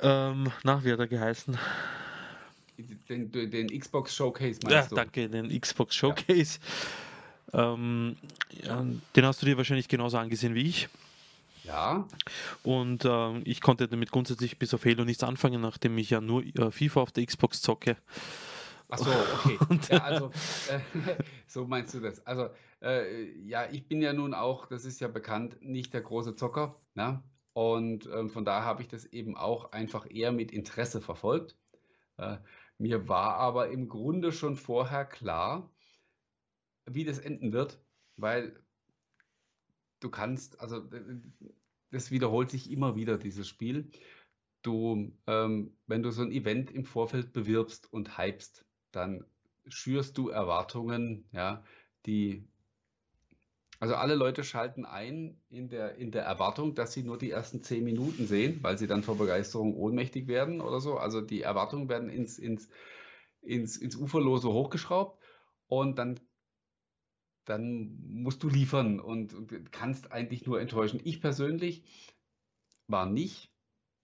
Ähm, 0.00 0.52
na, 0.62 0.84
wie 0.84 0.92
hat 0.92 1.00
er 1.00 1.06
geheißen? 1.06 1.58
Den, 3.08 3.30
den 3.30 3.78
Xbox 3.78 4.14
Showcase 4.14 4.60
meinst 4.62 4.70
ja, 4.70 4.86
du? 4.86 4.94
danke, 4.94 5.28
den 5.28 5.60
Xbox 5.60 5.94
Showcase. 5.94 6.60
Ja. 7.52 7.74
Ähm, 7.74 8.16
ja, 8.62 8.84
den 9.16 9.26
hast 9.26 9.42
du 9.42 9.46
dir 9.46 9.56
wahrscheinlich 9.56 9.88
genauso 9.88 10.18
angesehen 10.18 10.54
wie 10.54 10.68
ich. 10.68 10.88
Ja. 11.64 12.06
Und 12.62 13.04
äh, 13.04 13.38
ich 13.40 13.60
konnte 13.60 13.88
damit 13.88 14.10
grundsätzlich 14.10 14.58
bis 14.58 14.72
auf 14.74 14.84
Halo 14.84 15.04
nichts 15.04 15.22
anfangen, 15.22 15.60
nachdem 15.60 15.98
ich 15.98 16.10
ja 16.10 16.20
nur 16.20 16.44
äh, 16.44 16.70
FIFA 16.70 17.02
auf 17.02 17.12
der 17.12 17.26
Xbox 17.26 17.60
zocke. 17.60 17.96
Achso, 18.88 19.10
okay. 19.10 19.58
ja, 19.90 19.98
also, 19.98 20.30
äh, 20.68 20.80
so 21.46 21.66
meinst 21.66 21.94
du 21.94 22.00
das. 22.00 22.26
Also, 22.26 22.48
äh, 22.82 23.30
ja, 23.46 23.68
ich 23.70 23.86
bin 23.86 24.02
ja 24.02 24.12
nun 24.12 24.34
auch, 24.34 24.66
das 24.66 24.84
ist 24.84 25.00
ja 25.00 25.08
bekannt, 25.08 25.62
nicht 25.62 25.92
der 25.94 26.00
große 26.00 26.34
Zocker. 26.34 26.74
Ne? 26.94 27.22
Und 27.52 28.06
ähm, 28.06 28.30
von 28.30 28.44
daher 28.44 28.64
habe 28.64 28.82
ich 28.82 28.88
das 28.88 29.04
eben 29.06 29.36
auch 29.36 29.72
einfach 29.72 30.06
eher 30.08 30.32
mit 30.32 30.52
Interesse 30.52 31.00
verfolgt. 31.00 31.58
Äh, 32.16 32.38
mir 32.78 33.08
war 33.08 33.34
aber 33.36 33.70
im 33.70 33.88
Grunde 33.88 34.32
schon 34.32 34.56
vorher 34.56 35.04
klar, 35.04 35.70
wie 36.86 37.04
das 37.04 37.18
enden 37.18 37.52
wird, 37.52 37.82
weil 38.16 38.62
du 40.00 40.10
kannst, 40.10 40.60
also 40.60 40.88
das 41.90 42.10
wiederholt 42.10 42.50
sich 42.50 42.70
immer 42.70 42.96
wieder, 42.96 43.18
dieses 43.18 43.48
Spiel. 43.48 43.90
Du, 44.62 45.12
ähm, 45.26 45.76
wenn 45.86 46.02
du 46.02 46.10
so 46.10 46.22
ein 46.22 46.32
Event 46.32 46.70
im 46.70 46.84
Vorfeld 46.84 47.32
bewirbst 47.32 47.92
und 47.92 48.18
hypst, 48.18 48.66
dann 48.92 49.24
schürst 49.66 50.18
du 50.18 50.28
Erwartungen, 50.28 51.28
ja, 51.32 51.64
die 52.06 52.49
also 53.80 53.94
alle 53.94 54.14
Leute 54.14 54.44
schalten 54.44 54.84
ein 54.84 55.40
in 55.48 55.70
der, 55.70 55.94
in 55.94 56.10
der 56.10 56.22
Erwartung, 56.22 56.74
dass 56.74 56.92
sie 56.92 57.02
nur 57.02 57.16
die 57.16 57.30
ersten 57.30 57.62
zehn 57.62 57.82
Minuten 57.82 58.26
sehen, 58.26 58.58
weil 58.62 58.76
sie 58.76 58.86
dann 58.86 59.02
vor 59.02 59.16
Begeisterung 59.16 59.74
ohnmächtig 59.74 60.28
werden 60.28 60.60
oder 60.60 60.80
so. 60.80 60.98
Also 60.98 61.22
die 61.22 61.40
Erwartungen 61.40 61.88
werden 61.88 62.10
ins, 62.10 62.38
ins, 62.38 62.68
ins, 63.40 63.78
ins 63.78 63.96
Uferlose 63.96 64.50
hochgeschraubt 64.50 65.18
und 65.66 65.98
dann, 65.98 66.20
dann 67.46 67.96
musst 68.06 68.42
du 68.42 68.50
liefern 68.50 69.00
und, 69.00 69.32
und 69.32 69.72
kannst 69.72 70.12
eigentlich 70.12 70.44
nur 70.44 70.60
enttäuschen. 70.60 71.00
Ich 71.02 71.22
persönlich 71.22 71.82
war 72.86 73.06
nicht 73.06 73.50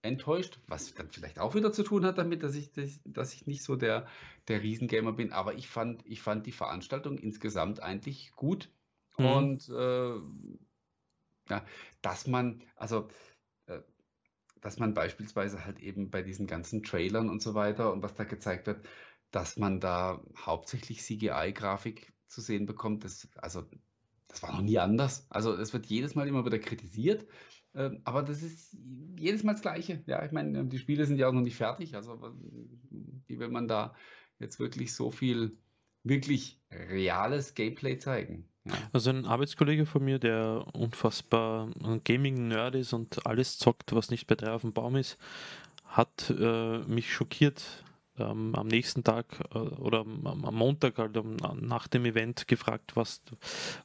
enttäuscht, 0.00 0.58
was 0.68 0.94
dann 0.94 1.10
vielleicht 1.10 1.38
auch 1.38 1.54
wieder 1.54 1.70
zu 1.70 1.82
tun 1.82 2.06
hat 2.06 2.16
damit, 2.16 2.42
dass 2.42 2.54
ich, 2.54 2.70
dass 3.04 3.34
ich 3.34 3.46
nicht 3.46 3.62
so 3.62 3.76
der, 3.76 4.06
der 4.48 4.62
Riesengamer 4.62 5.12
bin. 5.12 5.32
Aber 5.32 5.52
ich 5.54 5.68
fand, 5.68 6.00
ich 6.06 6.22
fand 6.22 6.46
die 6.46 6.52
Veranstaltung 6.52 7.18
insgesamt 7.18 7.82
eigentlich 7.82 8.32
gut. 8.32 8.70
Mhm. 9.18 9.26
Und 9.26 9.68
äh, 9.68 10.16
ja, 11.48 11.64
dass 12.02 12.26
man, 12.26 12.62
also 12.76 13.08
äh, 13.66 13.80
dass 14.60 14.78
man 14.78 14.94
beispielsweise 14.94 15.64
halt 15.64 15.80
eben 15.80 16.10
bei 16.10 16.22
diesen 16.22 16.46
ganzen 16.46 16.82
Trailern 16.82 17.30
und 17.30 17.42
so 17.42 17.54
weiter 17.54 17.92
und 17.92 18.02
was 18.02 18.14
da 18.14 18.24
gezeigt 18.24 18.66
wird, 18.66 18.86
dass 19.30 19.56
man 19.56 19.80
da 19.80 20.24
hauptsächlich 20.36 21.02
CGI-Grafik 21.02 22.14
zu 22.26 22.40
sehen 22.40 22.66
bekommt, 22.66 23.04
das, 23.04 23.28
also 23.36 23.68
das 24.28 24.42
war 24.42 24.52
noch 24.52 24.62
nie 24.62 24.78
anders. 24.78 25.26
Also 25.30 25.54
es 25.54 25.72
wird 25.72 25.86
jedes 25.86 26.14
Mal 26.14 26.28
immer 26.28 26.44
wieder 26.44 26.58
kritisiert, 26.58 27.26
äh, 27.74 27.90
aber 28.04 28.22
das 28.22 28.42
ist 28.42 28.76
jedes 29.18 29.44
Mal 29.44 29.52
das 29.52 29.62
Gleiche. 29.62 30.02
Ja, 30.06 30.24
ich 30.24 30.32
meine, 30.32 30.66
die 30.66 30.78
Spiele 30.78 31.06
sind 31.06 31.18
ja 31.18 31.28
auch 31.28 31.32
noch 31.32 31.42
nicht 31.42 31.56
fertig, 31.56 31.94
also 31.94 32.36
wie 33.26 33.38
will 33.38 33.48
man 33.48 33.68
da 33.68 33.94
jetzt 34.38 34.58
wirklich 34.58 34.94
so 34.94 35.10
viel 35.10 35.58
wirklich 36.02 36.62
reales 36.70 37.54
Gameplay 37.54 37.98
zeigen? 37.98 38.55
Also 38.92 39.10
ein 39.10 39.26
Arbeitskollege 39.26 39.86
von 39.86 40.04
mir, 40.04 40.18
der 40.18 40.64
unfassbar 40.72 41.68
ein 41.82 42.02
Gaming-Nerd 42.04 42.74
ist 42.74 42.92
und 42.92 43.26
alles 43.26 43.58
zockt, 43.58 43.94
was 43.94 44.10
nicht 44.10 44.26
bei 44.26 44.34
drei 44.34 44.52
auf 44.52 44.62
dem 44.62 44.72
Baum 44.72 44.96
ist, 44.96 45.16
hat 45.86 46.30
äh, 46.38 46.78
mich 46.78 47.12
schockiert 47.12 47.62
ähm, 48.18 48.54
am 48.54 48.66
nächsten 48.66 49.04
Tag 49.04 49.26
äh, 49.54 49.58
oder 49.58 50.00
am, 50.00 50.44
am, 50.44 50.54
Montag 50.54 50.98
halt 50.98 51.16
um, 51.16 51.36
nach 51.60 51.86
dem 51.88 52.04
Event 52.04 52.48
gefragt, 52.48 52.96
was, 52.96 53.20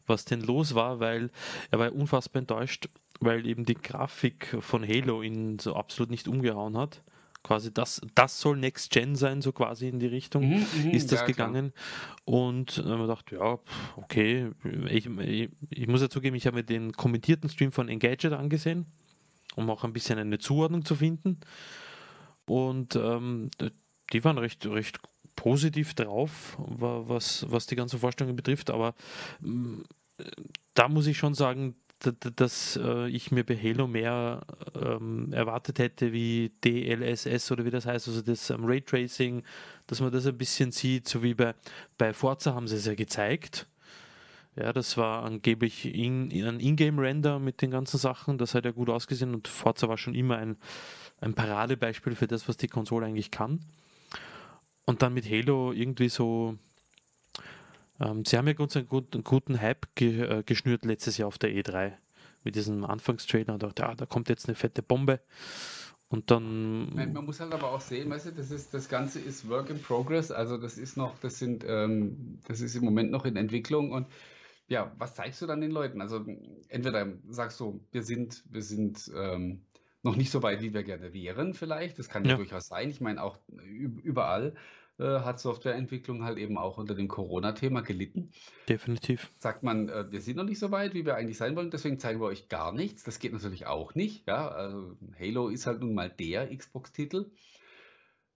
was 0.08 0.26
denn 0.26 0.42
los 0.42 0.76
war, 0.76 1.00
weil 1.00 1.30
er 1.70 1.80
war 1.80 1.94
unfassbar 1.94 2.42
enttäuscht, 2.42 2.90
weil 3.20 3.46
eben 3.46 3.66
die 3.66 3.76
Grafik 3.76 4.58
von 4.62 4.88
Halo 4.88 5.22
ihn 5.22 5.60
so 5.60 5.76
absolut 5.76 6.10
nicht 6.10 6.28
umgehauen 6.28 6.78
hat 6.78 7.02
quasi 7.44 7.74
das, 7.74 8.02
das 8.16 8.40
soll 8.40 8.58
Next 8.58 8.92
Gen 8.92 9.16
sein, 9.16 9.42
so 9.42 9.52
quasi 9.52 9.88
in 9.88 10.00
die 10.00 10.08
Richtung 10.08 10.48
mhm, 10.48 10.66
mhm 10.84 10.92
ist 10.92 11.12
das 11.12 11.22
ja, 11.22 11.26
gegangen. 11.26 11.74
Klar. 11.74 12.40
Und 12.40 12.78
haben 12.78 13.00
wir 13.00 13.08
gedacht, 13.08 13.32
ja, 13.32 13.60
okay, 13.96 14.52
ich, 14.90 15.06
ich, 15.06 15.50
ich 15.70 15.88
muss 15.88 16.02
ja 16.02 16.10
zugeben, 16.10 16.36
ich 16.36 16.48
habe 16.48 16.58
mir 16.58 16.64
den 16.64 16.92
kommentierten 16.94 17.50
Stream 17.50 17.72
von 17.72 17.90
Engadget 17.90 18.34
angesehen, 18.34 18.86
um 19.56 19.70
auch 19.70 19.84
ein 19.84 19.94
bisschen 19.94 20.20
eine 20.20 20.40
Zuordnung 20.40 20.86
zu 20.86 20.96
finden. 20.96 21.40
Und 22.46 22.96
ähm, 22.96 23.50
die 24.14 24.24
waren 24.24 24.38
recht, 24.38 24.66
recht 24.66 25.00
positiv 25.36 25.94
drauf, 25.94 26.58
was, 26.58 27.50
was 27.50 27.66
die 27.66 27.76
ganze 27.76 27.98
Vorstellung 27.98 28.36
betrifft, 28.36 28.70
aber 28.70 28.94
äh, 29.44 30.24
da 30.74 30.88
muss 30.88 31.08
ich 31.08 31.18
schon 31.18 31.34
sagen, 31.34 31.76
dass 32.36 32.80
äh, 32.82 33.08
ich 33.10 33.32
mir 33.32 33.44
bei 33.44 33.56
Halo 33.56 33.88
mehr 33.88 34.42
ähm, 34.76 35.32
erwartet 35.34 35.80
hätte 35.80 36.12
wie 36.12 36.52
DLSS 36.64 37.52
oder 37.52 37.66
wie 37.66 37.70
das 37.70 37.86
heißt, 37.86 38.08
also 38.08 38.22
das 38.22 38.50
ähm, 38.50 38.66
Raytracing, 38.66 39.44
dass 39.88 40.02
man 40.02 40.12
das 40.12 40.26
ein 40.26 40.38
bisschen 40.38 40.72
sieht, 40.72 41.08
so 41.08 41.22
wie 41.22 41.34
bei, 41.34 41.54
bei 41.98 42.14
Forza 42.14 42.54
haben 42.54 42.68
sie 42.68 42.78
es 42.78 42.86
ja 42.86 42.96
gezeigt. 42.96 43.68
Ja, 44.56 44.74
das 44.74 44.98
war 44.98 45.24
angeblich 45.24 45.86
in, 45.86 46.32
ein 46.32 46.60
Ingame-Render 46.60 47.40
mit 47.40 47.62
den 47.62 47.72
ganzen 47.72 47.98
Sachen, 47.98 48.38
das 48.38 48.54
hat 48.54 48.66
ja 48.66 48.72
gut 48.72 48.90
ausgesehen 48.90 49.34
und 49.34 49.48
Forza 49.48 49.88
war 49.88 49.98
schon 49.98 50.16
immer 50.16 50.38
ein, 50.38 50.58
ein 51.22 51.34
Paradebeispiel 51.34 52.16
für 52.16 52.28
das, 52.28 52.50
was 52.50 52.58
die 52.58 52.68
Konsole 52.68 53.06
eigentlich 53.06 53.32
kann. 53.32 53.60
Und 54.86 55.04
dann 55.04 55.14
mit 55.14 55.30
Halo 55.30 55.72
irgendwie 55.72 56.10
so 56.10 56.58
ähm, 58.02 58.26
sie 58.26 58.38
haben 58.38 58.48
ja 58.48 58.56
uns 58.58 58.76
einen 58.76 58.88
guten, 58.88 59.24
guten 59.24 59.62
Hype 59.62 59.88
ge, 59.96 60.22
äh, 60.22 60.44
geschnürt 60.44 60.86
letztes 60.86 61.18
Jahr 61.18 61.28
auf 61.28 61.38
der 61.38 61.52
E3 61.52 61.94
mit 62.44 62.56
diesem 62.56 62.84
Anfangstrailer 62.84 63.54
und 63.54 63.64
dachte, 63.64 63.88
ah, 63.88 63.96
da 63.96 64.06
kommt 64.06 64.30
jetzt 64.30 64.48
eine 64.48 64.56
fette 64.56 64.82
Bombe. 64.82 65.20
Und 66.10 66.30
dann. 66.30 66.94
Man, 66.94 67.14
man, 67.14 67.26
muss 67.26 67.40
halt 67.40 67.54
aber 67.54 67.72
auch 67.72 67.80
sehen, 67.80 68.10
weißt 68.10 68.28
du, 68.28 68.32
das, 68.32 68.52
ist, 68.52 68.74
das 68.74 68.90
Ganze 68.90 69.20
ist 69.20 69.48
Work 69.48 69.70
in 69.70 69.82
Progress, 69.82 70.32
also 70.32 70.58
das 70.58 70.78
ist 70.78 70.98
noch, 70.98 71.18
das 71.20 71.40
sind, 71.40 71.64
ähm, 71.66 72.40
das 72.48 72.60
ist 72.60 72.76
im 72.76 72.84
Moment 72.84 73.12
noch 73.12 73.26
in 73.26 73.38
Entwicklung 73.38 73.92
und 73.92 74.08
ja, 74.68 74.92
was 74.98 75.16
zeigst 75.16 75.42
du 75.42 75.48
dann 75.48 75.62
den 75.62 75.72
Leuten? 75.72 76.02
Also 76.02 76.26
entweder 76.70 77.08
sagst 77.30 77.60
du, 77.60 77.86
wir 77.92 78.04
sind, 78.04 78.44
wir 78.50 78.62
sind 78.62 79.12
ähm, 79.16 79.66
noch 80.04 80.16
nicht 80.16 80.32
so 80.32 80.42
weit, 80.44 80.62
wie 80.62 80.74
wir 80.74 80.84
gerne 80.84 81.14
wären, 81.14 81.54
vielleicht. 81.54 82.00
Das 82.00 82.10
kann 82.10 82.26
ja, 82.26 82.32
ja 82.32 82.38
durchaus 82.38 82.68
sein. 82.68 82.90
Ich 82.90 83.02
meine, 83.02 83.22
auch 83.22 83.38
überall 84.04 84.56
hat 85.06 85.40
Softwareentwicklung 85.40 86.24
halt 86.24 86.38
eben 86.38 86.58
auch 86.58 86.78
unter 86.78 86.96
dem 86.96 87.08
Corona-Thema 87.08 87.82
gelitten. 87.82 88.32
Definitiv. 88.70 89.30
Sagt 89.40 89.64
man, 89.64 89.90
äh, 89.90 90.12
wir 90.12 90.22
sind 90.22 90.38
noch 90.38 90.44
nicht 90.44 90.60
so 90.60 90.72
weit, 90.72 90.94
wie 90.94 91.06
wir 91.06 91.16
eigentlich 91.16 91.38
sein 91.38 91.56
wollen, 91.56 91.72
deswegen 91.72 92.00
zeigen 92.00 92.20
wir 92.20 92.28
euch 92.28 92.50
gar 92.50 92.72
nichts. 92.72 93.04
Das 93.04 93.20
geht 93.20 93.34
natürlich 93.34 93.68
auch 93.68 93.96
nicht. 93.96 94.28
Ja? 94.28 94.50
Also 94.50 94.98
Halo 95.20 95.50
ist 95.50 95.68
halt 95.68 95.80
nun 95.82 95.94
mal 95.94 96.10
der 96.10 96.56
Xbox-Titel. 96.56 97.32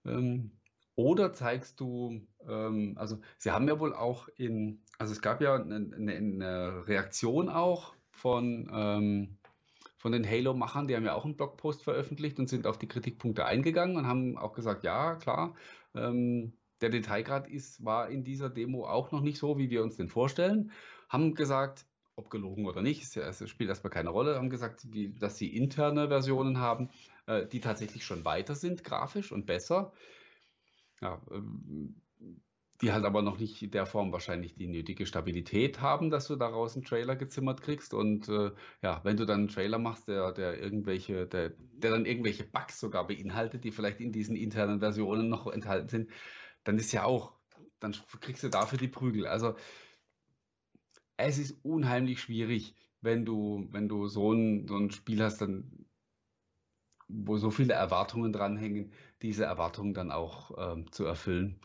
Ähm, 0.04 0.52
oder 0.96 1.34
zeigst 1.34 1.78
du, 1.78 2.26
ähm, 2.48 2.94
also 2.96 3.20
sie 3.36 3.50
haben 3.50 3.68
ja 3.68 3.78
wohl 3.78 3.94
auch 3.94 4.28
in, 4.36 4.82
also 4.98 5.12
es 5.12 5.20
gab 5.20 5.42
ja 5.42 5.56
eine, 5.56 5.76
eine, 5.76 6.12
eine 6.14 6.88
Reaktion 6.88 7.50
auch 7.50 7.94
von, 8.10 8.70
ähm, 8.72 9.36
von 9.98 10.12
den 10.12 10.26
Halo-Machern, 10.28 10.88
die 10.88 10.96
haben 10.96 11.04
ja 11.04 11.14
auch 11.14 11.24
einen 11.24 11.36
Blogpost 11.36 11.82
veröffentlicht 11.82 12.38
und 12.38 12.48
sind 12.48 12.66
auf 12.66 12.78
die 12.78 12.88
Kritikpunkte 12.88 13.44
eingegangen 13.44 13.96
und 13.96 14.06
haben 14.06 14.38
auch 14.38 14.54
gesagt, 14.54 14.84
ja, 14.84 15.16
klar, 15.16 15.54
ähm, 15.96 16.52
der 16.80 16.90
Detailgrad 16.90 17.48
ist, 17.48 17.84
war 17.84 18.10
in 18.10 18.24
dieser 18.24 18.50
Demo 18.50 18.86
auch 18.86 19.12
noch 19.12 19.22
nicht 19.22 19.38
so, 19.38 19.58
wie 19.58 19.70
wir 19.70 19.82
uns 19.82 19.96
den 19.96 20.08
vorstellen. 20.08 20.70
Haben 21.08 21.34
gesagt, 21.34 21.86
ob 22.16 22.30
gelogen 22.30 22.66
oder 22.66 22.82
nicht, 22.82 23.16
es 23.16 23.48
spielt 23.48 23.68
erstmal 23.68 23.90
keine 23.90 24.10
Rolle, 24.10 24.36
haben 24.36 24.50
gesagt, 24.50 24.86
wie, 24.92 25.12
dass 25.12 25.36
sie 25.36 25.54
interne 25.54 26.08
Versionen 26.08 26.58
haben, 26.58 26.90
äh, 27.26 27.46
die 27.46 27.60
tatsächlich 27.60 28.04
schon 28.04 28.24
weiter 28.24 28.54
sind, 28.54 28.84
grafisch 28.84 29.32
und 29.32 29.46
besser. 29.46 29.92
Ja, 31.00 31.20
ähm, 31.30 32.00
die 32.80 32.92
halt 32.92 33.04
aber 33.04 33.22
noch 33.22 33.38
nicht 33.38 33.62
in 33.62 33.70
der 33.70 33.86
Form 33.86 34.12
wahrscheinlich 34.12 34.54
die 34.54 34.66
nötige 34.66 35.06
Stabilität 35.06 35.80
haben, 35.80 36.10
dass 36.10 36.26
du 36.26 36.36
daraus 36.36 36.74
einen 36.74 36.84
Trailer 36.84 37.16
gezimmert 37.16 37.62
kriegst. 37.62 37.94
Und 37.94 38.28
äh, 38.28 38.50
ja, 38.82 39.00
wenn 39.04 39.16
du 39.16 39.24
dann 39.24 39.40
einen 39.40 39.48
Trailer 39.48 39.78
machst, 39.78 40.08
der, 40.08 40.32
der 40.32 40.60
irgendwelche, 40.60 41.26
der, 41.26 41.50
der 41.50 41.90
dann 41.90 42.04
irgendwelche 42.04 42.44
Bugs 42.44 42.78
sogar 42.78 43.06
beinhaltet, 43.06 43.64
die 43.64 43.70
vielleicht 43.70 44.00
in 44.00 44.12
diesen 44.12 44.36
internen 44.36 44.80
Versionen 44.80 45.28
noch 45.28 45.46
enthalten 45.46 45.88
sind, 45.88 46.10
dann 46.64 46.78
ist 46.78 46.92
ja 46.92 47.04
auch, 47.04 47.32
dann 47.80 47.94
kriegst 48.20 48.42
du 48.42 48.48
dafür 48.50 48.78
die 48.78 48.88
Prügel. 48.88 49.26
Also 49.26 49.54
es 51.16 51.38
ist 51.38 51.64
unheimlich 51.64 52.20
schwierig, 52.20 52.74
wenn 53.00 53.24
du, 53.24 53.68
wenn 53.70 53.88
du 53.88 54.06
so 54.08 54.32
ein, 54.32 54.66
so 54.68 54.76
ein 54.76 54.90
Spiel 54.90 55.22
hast, 55.22 55.40
dann, 55.40 55.86
wo 57.08 57.38
so 57.38 57.50
viele 57.50 57.74
Erwartungen 57.74 58.32
dranhängen, 58.32 58.92
diese 59.22 59.44
Erwartungen 59.44 59.94
dann 59.94 60.10
auch 60.10 60.50
ähm, 60.58 60.90
zu 60.92 61.04
erfüllen. 61.04 61.60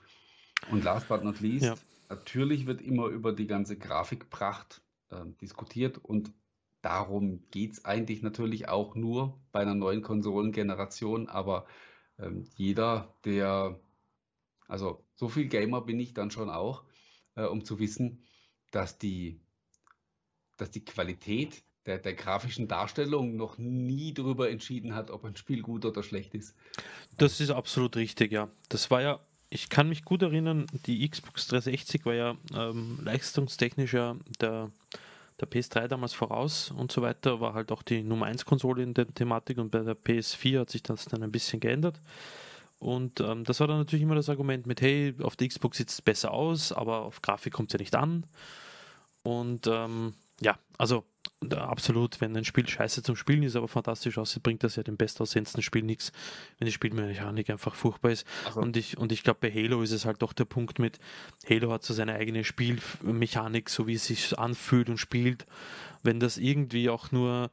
Und 0.69 0.83
last 0.83 1.07
but 1.07 1.23
not 1.23 1.39
least, 1.39 1.65
ja. 1.65 1.75
natürlich 2.09 2.67
wird 2.67 2.81
immer 2.81 3.07
über 3.07 3.33
die 3.33 3.47
ganze 3.47 3.77
Grafikpracht 3.77 4.81
äh, 5.09 5.25
diskutiert 5.41 5.97
und 5.97 6.31
darum 6.81 7.43
geht 7.51 7.73
es 7.73 7.85
eigentlich 7.85 8.21
natürlich 8.21 8.67
auch 8.67 8.95
nur 8.95 9.39
bei 9.51 9.61
einer 9.61 9.75
neuen 9.75 10.01
Konsolengeneration, 10.01 11.29
aber 11.29 11.65
ähm, 12.19 12.45
jeder, 12.55 13.15
der, 13.25 13.79
also 14.67 15.03
so 15.15 15.29
viel 15.29 15.47
Gamer 15.47 15.81
bin 15.81 15.99
ich 15.99 16.13
dann 16.13 16.31
schon 16.31 16.49
auch, 16.49 16.83
äh, 17.35 17.43
um 17.43 17.65
zu 17.65 17.79
wissen, 17.79 18.23
dass 18.71 18.97
die, 18.97 19.39
dass 20.57 20.71
die 20.71 20.85
Qualität 20.85 21.63
der, 21.85 21.97
der 21.97 22.13
grafischen 22.13 22.67
Darstellung 22.67 23.35
noch 23.35 23.57
nie 23.57 24.13
darüber 24.13 24.49
entschieden 24.49 24.93
hat, 24.93 25.09
ob 25.09 25.25
ein 25.25 25.35
Spiel 25.35 25.61
gut 25.61 25.85
oder 25.85 26.03
schlecht 26.03 26.35
ist. 26.35 26.55
Das 27.17 27.39
ist 27.39 27.49
absolut 27.49 27.95
richtig, 27.95 28.31
ja. 28.31 28.49
Das 28.69 28.91
war 28.91 29.01
ja 29.01 29.19
ich 29.53 29.69
kann 29.69 29.89
mich 29.89 30.05
gut 30.05 30.21
erinnern, 30.21 30.65
die 30.85 31.07
Xbox 31.07 31.47
360 31.47 32.05
war 32.05 32.13
ja 32.13 32.35
ähm, 32.55 32.99
ja 33.05 34.15
der, 34.39 34.71
der 35.39 35.49
PS3 35.49 35.87
damals 35.87 36.13
voraus 36.13 36.71
und 36.71 36.91
so 36.91 37.01
weiter, 37.01 37.41
war 37.41 37.53
halt 37.53 37.71
auch 37.73 37.83
die 37.83 38.01
Nummer 38.01 38.27
1 38.27 38.45
Konsole 38.45 38.81
in 38.81 38.93
der 38.93 39.13
Thematik 39.13 39.57
und 39.57 39.69
bei 39.69 39.79
der 39.79 39.97
PS4 39.97 40.61
hat 40.61 40.69
sich 40.69 40.83
das 40.83 41.05
dann 41.05 41.21
ein 41.21 41.33
bisschen 41.33 41.59
geändert. 41.59 41.99
Und 42.79 43.19
ähm, 43.19 43.43
das 43.43 43.59
war 43.59 43.67
dann 43.67 43.77
natürlich 43.77 44.03
immer 44.03 44.15
das 44.15 44.29
Argument 44.29 44.65
mit, 44.65 44.81
hey, 44.81 45.13
auf 45.21 45.35
der 45.35 45.49
Xbox 45.49 45.77
sieht 45.77 45.89
es 45.89 46.01
besser 46.01 46.31
aus, 46.31 46.71
aber 46.71 47.01
auf 47.01 47.21
Grafik 47.21 47.53
kommt 47.53 47.69
es 47.69 47.73
ja 47.73 47.79
nicht 47.79 47.95
an. 47.95 48.25
Und 49.21 49.67
ähm, 49.67 50.13
ja, 50.39 50.57
also 50.77 51.03
absolut, 51.49 52.21
wenn 52.21 52.35
ein 52.37 52.45
Spiel 52.45 52.67
scheiße 52.67 53.03
zum 53.03 53.15
Spielen 53.15 53.43
ist, 53.43 53.55
aber 53.55 53.67
fantastisch 53.67 54.17
aussieht, 54.17 54.43
bringt 54.43 54.63
das 54.63 54.75
ja 54.75 54.83
dem 54.83 54.97
bestaussehendsten 54.97 55.63
Spiel 55.63 55.83
nichts, 55.83 56.11
wenn 56.59 56.65
die 56.65 56.71
Spielmechanik 56.71 57.49
einfach 57.49 57.75
furchtbar 57.75 58.11
ist. 58.11 58.27
Also. 58.45 58.61
Und 58.61 58.77
ich, 58.77 58.97
und 58.97 59.11
ich 59.11 59.23
glaube, 59.23 59.39
bei 59.41 59.51
Halo 59.51 59.81
ist 59.81 59.91
es 59.91 60.05
halt 60.05 60.21
doch 60.21 60.33
der 60.33 60.45
Punkt 60.45 60.79
mit, 60.79 60.99
Halo 61.49 61.71
hat 61.71 61.83
so 61.83 61.93
seine 61.93 62.13
eigene 62.13 62.43
Spielmechanik, 62.43 63.69
so 63.69 63.87
wie 63.87 63.95
es 63.95 64.05
sich 64.05 64.37
anfühlt 64.37 64.89
und 64.89 64.97
spielt. 64.97 65.45
Wenn 66.03 66.19
das 66.19 66.37
irgendwie 66.37 66.89
auch 66.89 67.11
nur 67.11 67.49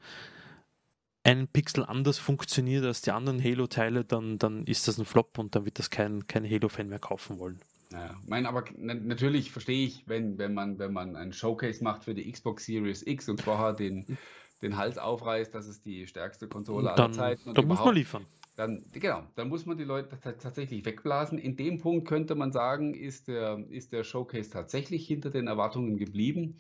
ein 1.24 1.48
Pixel 1.48 1.84
anders 1.84 2.18
funktioniert 2.18 2.84
als 2.84 3.02
die 3.02 3.10
anderen 3.10 3.42
Halo-Teile, 3.42 4.04
dann, 4.04 4.38
dann 4.38 4.64
ist 4.64 4.88
das 4.88 4.98
ein 4.98 5.04
Flop 5.04 5.38
und 5.38 5.54
dann 5.54 5.64
wird 5.64 5.78
das 5.78 5.90
kein, 5.90 6.26
kein 6.26 6.48
Halo-Fan 6.48 6.88
mehr 6.88 6.98
kaufen 6.98 7.38
wollen. 7.38 7.60
Ja, 7.92 8.14
mein, 8.26 8.44
aber 8.44 8.64
natürlich 8.76 9.50
verstehe 9.50 9.86
ich, 9.86 10.06
wenn, 10.06 10.36
wenn, 10.36 10.52
man, 10.52 10.78
wenn 10.78 10.92
man 10.92 11.16
ein 11.16 11.32
Showcase 11.32 11.82
macht 11.82 12.04
für 12.04 12.14
die 12.14 12.30
Xbox 12.30 12.66
Series 12.66 13.06
X 13.06 13.28
und 13.28 13.40
vorher 13.40 13.72
den, 13.72 14.18
den 14.60 14.76
Hals 14.76 14.98
aufreißt, 14.98 15.54
das 15.54 15.66
ist 15.66 15.86
die 15.86 16.06
stärkste 16.06 16.48
Konsole 16.48 16.92
aller 16.92 17.12
Zeiten. 17.12 17.54
dann 17.54 17.66
muss 17.66 17.78
man 17.78 17.94
liefern. 17.94 18.26
Dann, 18.56 18.84
genau, 18.92 19.22
dann 19.36 19.48
muss 19.48 19.64
man 19.64 19.78
die 19.78 19.84
Leute 19.84 20.18
tatsächlich 20.20 20.84
wegblasen. 20.84 21.38
In 21.38 21.56
dem 21.56 21.78
Punkt 21.78 22.08
könnte 22.08 22.34
man 22.34 22.52
sagen, 22.52 22.92
ist 22.92 23.28
der, 23.28 23.64
ist 23.70 23.92
der 23.92 24.04
Showcase 24.04 24.50
tatsächlich 24.50 25.06
hinter 25.06 25.30
den 25.30 25.46
Erwartungen 25.46 25.96
geblieben. 25.96 26.58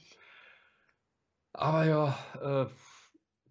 Aber 1.52 1.84
ja, 1.86 2.70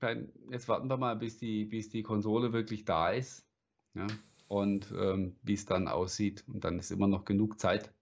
äh, 0.02 0.16
jetzt 0.50 0.70
warten 0.70 0.90
wir 0.90 0.98
mal, 0.98 1.18
bis 1.18 1.38
die, 1.38 1.66
bis 1.66 1.90
die 1.90 2.04
Konsole 2.04 2.54
wirklich 2.54 2.86
da 2.86 3.12
ist. 3.12 3.46
Ja 3.94 4.08
und 4.48 4.94
ähm, 4.98 5.36
wie 5.44 5.54
es 5.54 5.66
dann 5.66 5.88
aussieht. 5.88 6.44
Und 6.48 6.64
dann 6.64 6.80
ist 6.80 6.92
immer 6.92 7.08
noch 7.08 7.26
genug 7.26 7.60
Zeit 7.60 7.94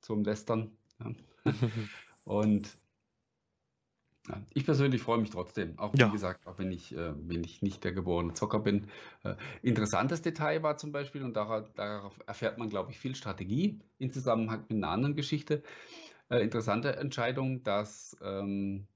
zum 0.00 0.24
Western. 0.24 0.70
Ja. 0.98 1.12
und 2.24 2.78
ja, 4.28 4.42
ich 4.52 4.64
persönlich 4.64 5.02
freue 5.02 5.18
mich 5.18 5.30
trotzdem, 5.30 5.78
auch 5.78 5.94
wie 5.94 5.98
ja. 5.98 6.08
gesagt, 6.08 6.46
auch 6.46 6.58
wenn 6.58 6.70
ich, 6.70 6.94
äh, 6.94 7.12
wenn 7.26 7.42
ich 7.42 7.62
nicht 7.62 7.82
der 7.84 7.92
geborene 7.92 8.34
Zocker 8.34 8.60
bin. 8.60 8.86
Äh, 9.24 9.34
interessantes 9.62 10.20
Detail 10.20 10.62
war 10.62 10.76
zum 10.76 10.92
Beispiel, 10.92 11.24
und 11.24 11.34
darauf, 11.34 11.72
darauf 11.72 12.18
erfährt 12.26 12.58
man, 12.58 12.68
glaube 12.68 12.90
ich, 12.90 12.98
viel 12.98 13.14
Strategie 13.14 13.80
im 13.98 14.12
Zusammenhang 14.12 14.66
mit 14.68 14.76
einer 14.76 14.90
anderen 14.90 15.16
Geschichte. 15.16 15.62
Äh, 16.28 16.42
interessante 16.42 16.96
Entscheidung, 16.96 17.62
dass, 17.62 18.16
ähm, 18.22 18.86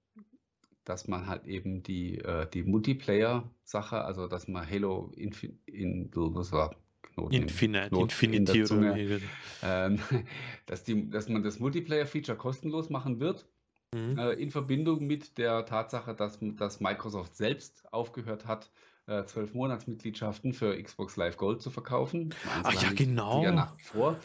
dass 0.85 1.09
man 1.09 1.27
halt 1.27 1.47
eben 1.47 1.83
die, 1.83 2.19
äh, 2.19 2.47
die 2.51 2.63
Multiplayer-Sache, 2.63 4.05
also 4.05 4.29
dass 4.29 4.47
man 4.47 4.69
Halo 4.69 5.11
in, 5.17 5.35
in, 5.65 6.11
was 6.15 6.53
war, 6.53 6.77
Knoten. 7.15 7.35
Infinite, 7.35 7.89
Knoten 7.89 8.03
Infinity 8.05 8.61
in 8.61 9.09
wie. 9.09 9.21
Ähm, 9.63 9.99
dass, 10.67 10.85
die, 10.85 11.09
dass 11.11 11.29
man 11.29 11.43
das 11.43 11.59
Multiplayer-Feature 11.59 12.37
kostenlos 12.37 12.91
machen 12.91 13.21
wird. 13.21 13.47
Mhm. 13.93 14.19
Äh, 14.19 14.33
in 14.33 14.51
Verbindung 14.51 15.07
mit 15.07 15.39
der 15.39 15.65
Tatsache, 15.67 16.15
dass, 16.15 16.39
dass 16.41 16.81
Microsoft 16.81 17.37
selbst 17.37 17.85
aufgehört 17.93 18.47
hat, 18.47 18.71
äh, 19.07 19.25
zwölf 19.25 19.55
äh, 19.55 19.57
Monatsmitgliedschaften 19.57 20.53
für 20.53 20.81
Xbox 20.83 21.17
Live 21.17 21.37
Gold 21.37 21.63
zu 21.63 21.71
verkaufen. 21.71 22.35
Ach 22.63 22.83
ja, 22.83 22.91
genau. 22.93 23.43
Ja, 23.43 23.53
nach 23.53 23.79
wie 23.79 23.83
vor. 23.83 24.19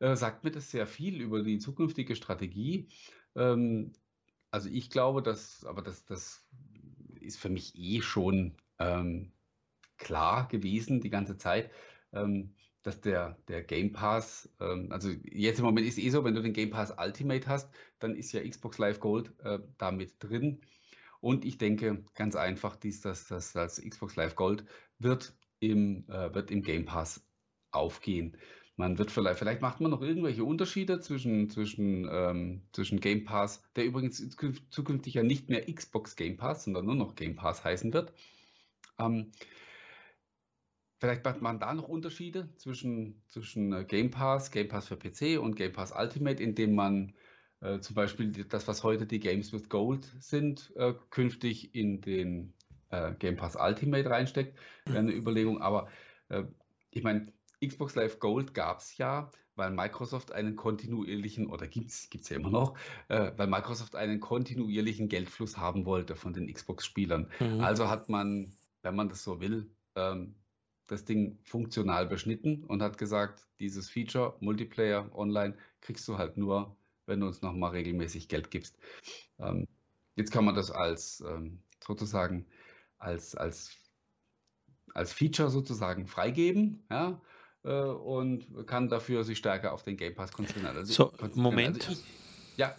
Äh, 0.00 0.14
sagt 0.14 0.44
mir 0.44 0.50
das 0.50 0.70
sehr 0.70 0.86
viel 0.86 1.20
über 1.20 1.42
die 1.42 1.58
zukünftige 1.58 2.14
Strategie. 2.14 2.88
Ähm, 3.34 3.92
also 4.50 4.68
ich 4.68 4.90
glaube, 4.90 5.22
dass, 5.22 5.64
aber 5.64 5.82
das, 5.82 6.04
das 6.04 6.46
ist 7.20 7.38
für 7.38 7.48
mich 7.48 7.74
eh 7.76 8.00
schon 8.02 8.56
ähm, 8.78 9.32
klar 9.96 10.48
gewesen 10.48 11.00
die 11.00 11.10
ganze 11.10 11.36
Zeit, 11.36 11.70
dass 12.82 13.00
der, 13.00 13.36
der 13.48 13.62
Game 13.62 13.92
Pass, 13.92 14.48
ähm, 14.60 14.88
also 14.90 15.10
jetzt 15.24 15.58
im 15.58 15.64
Moment 15.64 15.86
ist 15.86 15.98
es 15.98 16.04
eh 16.04 16.10
so, 16.10 16.24
wenn 16.24 16.34
du 16.34 16.42
den 16.42 16.52
Game 16.52 16.70
Pass 16.70 16.94
Ultimate 16.96 17.46
hast, 17.46 17.70
dann 17.98 18.14
ist 18.16 18.32
ja 18.32 18.46
Xbox 18.46 18.78
Live 18.78 19.00
Gold 19.00 19.32
äh, 19.42 19.58
damit 19.76 20.14
drin. 20.20 20.60
Und 21.20 21.44
ich 21.44 21.58
denke 21.58 22.04
ganz 22.14 22.36
einfach, 22.36 22.76
dies, 22.76 23.00
dass 23.00 23.26
das 23.26 23.54
als 23.56 23.82
Xbox 23.82 24.16
Live 24.16 24.36
Gold 24.36 24.64
wird 24.98 25.34
im, 25.60 26.08
äh, 26.08 26.32
wird 26.34 26.50
im 26.50 26.62
Game 26.62 26.84
Pass 26.84 27.26
aufgehen. 27.72 28.36
Man 28.76 28.96
wird 28.96 29.10
vielleicht, 29.10 29.40
vielleicht 29.40 29.60
macht 29.60 29.80
man 29.80 29.90
noch 29.90 30.02
irgendwelche 30.02 30.44
Unterschiede 30.44 31.00
zwischen, 31.00 31.50
zwischen, 31.50 32.08
ähm, 32.10 32.62
zwischen 32.72 33.00
Game 33.00 33.24
Pass, 33.24 33.60
der 33.74 33.84
übrigens 33.84 34.24
zukünftig 34.70 35.14
ja 35.14 35.24
nicht 35.24 35.48
mehr 35.48 35.66
Xbox 35.66 36.14
Game 36.14 36.36
Pass, 36.36 36.64
sondern 36.64 36.86
nur 36.86 36.94
noch 36.94 37.16
Game 37.16 37.34
Pass 37.34 37.64
heißen 37.64 37.92
wird. 37.92 38.12
Ähm, 39.00 39.32
vielleicht 40.98 41.24
macht 41.24 41.40
man 41.40 41.58
da 41.58 41.74
noch 41.74 41.88
Unterschiede 41.88 42.48
zwischen, 42.56 43.22
zwischen 43.26 43.72
äh, 43.72 43.84
Game 43.84 44.10
Pass, 44.10 44.50
Game 44.50 44.68
Pass 44.68 44.88
für 44.88 44.96
PC 44.96 45.40
und 45.40 45.54
Game 45.56 45.72
Pass 45.72 45.92
Ultimate, 45.96 46.42
indem 46.42 46.74
man 46.74 47.14
äh, 47.60 47.80
zum 47.80 47.94
Beispiel 47.94 48.32
das, 48.44 48.68
was 48.68 48.84
heute 48.84 49.06
die 49.06 49.20
Games 49.20 49.52
with 49.52 49.68
Gold 49.68 50.12
sind, 50.20 50.72
äh, 50.76 50.94
künftig 51.10 51.74
in 51.74 52.00
den 52.00 52.54
äh, 52.90 53.14
Game 53.14 53.36
Pass 53.36 53.56
Ultimate 53.56 54.08
reinsteckt. 54.08 54.58
Wäre 54.84 54.98
eine 54.98 55.12
Überlegung, 55.12 55.60
aber 55.62 55.88
äh, 56.28 56.44
ich 56.90 57.02
meine, 57.02 57.32
Xbox 57.64 57.94
Live 57.94 58.18
Gold 58.18 58.54
gab 58.54 58.78
es 58.78 58.96
ja, 58.96 59.30
weil 59.56 59.70
Microsoft 59.70 60.32
einen 60.32 60.54
kontinuierlichen, 60.54 61.48
oder 61.48 61.66
gibt 61.66 61.90
es 61.90 62.28
ja 62.28 62.36
immer 62.36 62.50
noch, 62.50 62.78
äh, 63.08 63.32
weil 63.36 63.48
Microsoft 63.48 63.96
einen 63.96 64.20
kontinuierlichen 64.20 65.08
Geldfluss 65.08 65.56
haben 65.56 65.84
wollte 65.84 66.14
von 66.14 66.32
den 66.32 66.52
Xbox-Spielern. 66.52 67.30
Mhm. 67.40 67.60
Also 67.60 67.88
hat 67.88 68.08
man, 68.08 68.52
wenn 68.82 68.94
man 68.94 69.08
das 69.08 69.24
so 69.24 69.40
will, 69.40 69.70
ähm, 69.96 70.36
das 70.88 71.04
Ding 71.04 71.38
funktional 71.44 72.06
beschnitten 72.06 72.64
und 72.64 72.82
hat 72.82 72.98
gesagt, 72.98 73.46
dieses 73.60 73.88
Feature 73.88 74.36
Multiplayer 74.40 75.10
online 75.14 75.56
kriegst 75.80 76.06
du 76.08 76.18
halt 76.18 76.36
nur, 76.36 76.76
wenn 77.06 77.20
du 77.20 77.26
uns 77.26 77.42
nochmal 77.42 77.70
regelmäßig 77.70 78.28
Geld 78.28 78.50
gibst. 78.50 78.76
Ähm, 79.38 79.66
jetzt 80.16 80.32
kann 80.32 80.44
man 80.44 80.54
das 80.54 80.70
als 80.70 81.22
ähm, 81.26 81.60
sozusagen 81.86 82.46
als, 82.98 83.34
als, 83.34 83.76
als 84.94 85.12
Feature 85.12 85.50
sozusagen 85.50 86.06
freigeben, 86.06 86.84
ja, 86.90 87.20
äh, 87.64 87.70
und 87.70 88.66
kann 88.66 88.88
dafür 88.88 89.24
sich 89.24 89.38
stärker 89.38 89.72
auf 89.72 89.82
den 89.82 89.96
Game 89.96 90.14
Pass 90.14 90.32
konzentrieren. 90.32 90.76
Also, 90.76 90.92
so. 90.92 91.12
Moment. 91.34 91.88
Also 91.88 91.92
ich, 91.92 92.58
ja. 92.58 92.74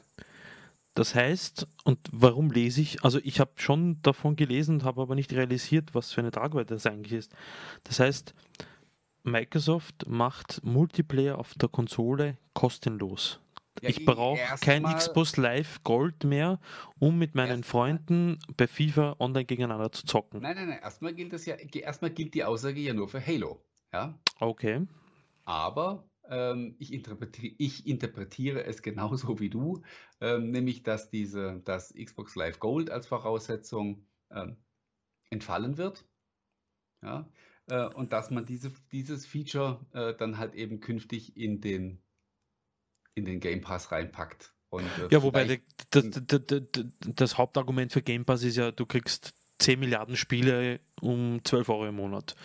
Das 0.96 1.16
heißt, 1.16 1.68
und 1.86 2.00
warum 2.12 2.52
lese 2.52 2.82
ich? 2.82 3.04
Also 3.04 3.20
ich 3.24 3.40
habe 3.40 3.52
schon 3.56 4.02
davon 4.02 4.36
gelesen, 4.36 4.84
habe 4.84 5.02
aber 5.02 5.16
nicht 5.16 5.32
realisiert, 5.32 5.94
was 5.94 6.12
für 6.12 6.22
eine 6.22 6.32
Tragweite 6.32 6.74
das 6.74 6.86
eigentlich 6.86 7.14
ist. 7.14 7.34
Das 7.84 8.00
heißt, 8.00 8.34
Microsoft 9.24 10.08
macht 10.08 10.64
Multiplayer 10.64 11.38
auf 11.38 11.54
der 11.56 11.70
Konsole 11.70 12.38
kostenlos. 12.54 13.40
Ja, 13.82 13.90
ich 13.90 14.04
brauche 14.04 14.40
kein 14.60 14.84
Xbox 14.84 15.38
Live 15.38 15.84
Gold 15.84 16.26
mehr, 16.26 16.60
um 17.00 17.18
mit 17.18 17.34
meinen 17.36 17.64
Freunden 17.64 18.40
bei 18.58 18.68
FIFA 18.68 19.16
online 19.20 19.46
gegeneinander 19.46 19.92
zu 19.92 20.06
zocken. 20.06 20.42
Nein, 20.42 20.56
nein, 20.56 20.70
nein. 20.70 20.80
Erstmal 20.82 21.14
gilt 21.14 21.32
das 21.32 21.46
ja, 21.46 21.56
erstmal 21.56 22.12
gilt 22.12 22.34
die 22.34 22.44
Aussage 22.44 22.80
ja 22.82 22.94
nur 22.94 23.08
für 23.08 23.26
Halo. 23.26 23.64
Ja? 23.94 24.20
Okay. 24.40 24.86
Aber 25.46 26.04
ich, 26.78 26.94
interpretiere, 26.94 27.56
ich 27.58 27.88
interpretiere 27.88 28.64
es 28.64 28.82
genauso 28.84 29.40
wie 29.40 29.50
du, 29.50 29.82
ähm, 30.22 30.52
nämlich 30.52 30.84
dass 30.84 31.10
diese, 31.10 31.62
dass 31.66 31.94
Xbox 31.94 32.36
Live 32.36 32.60
Gold 32.60 32.92
als 32.92 33.08
Voraussetzung 33.08 34.06
ähm, 34.32 34.58
entfallen 35.30 35.78
wird. 35.78 36.06
Ja? 37.02 37.28
Äh, 37.68 37.88
und 37.88 38.14
dass 38.14 38.32
man 38.32 38.46
diese, 38.46 38.72
dieses 38.92 39.26
Feature 39.26 39.86
äh, 39.94 40.14
dann 40.16 40.38
halt 40.38 40.54
eben 40.56 40.80
künftig 40.80 41.36
in 41.38 41.62
den, 41.62 42.02
in 43.16 43.26
den 43.26 43.40
Game 43.40 43.62
Pass 43.62 43.92
reinpackt. 43.92 44.54
Und, 44.70 44.86
äh, 45.00 45.08
ja, 45.10 45.24
wobei 45.24 45.60
das, 45.90 46.10
das, 46.10 46.70
das 47.16 47.38
Hauptargument 47.38 47.92
für 47.92 48.02
Game 48.02 48.26
Pass 48.26 48.44
ist 48.44 48.58
ja, 48.58 48.72
du 48.72 48.86
kriegst 48.86 49.34
10 49.60 49.80
Milliarden 49.80 50.16
Spiele 50.16 50.80
um 51.02 51.42
12 51.44 51.70
Euro 51.70 51.88
im 51.88 51.96
Monat. 51.96 52.36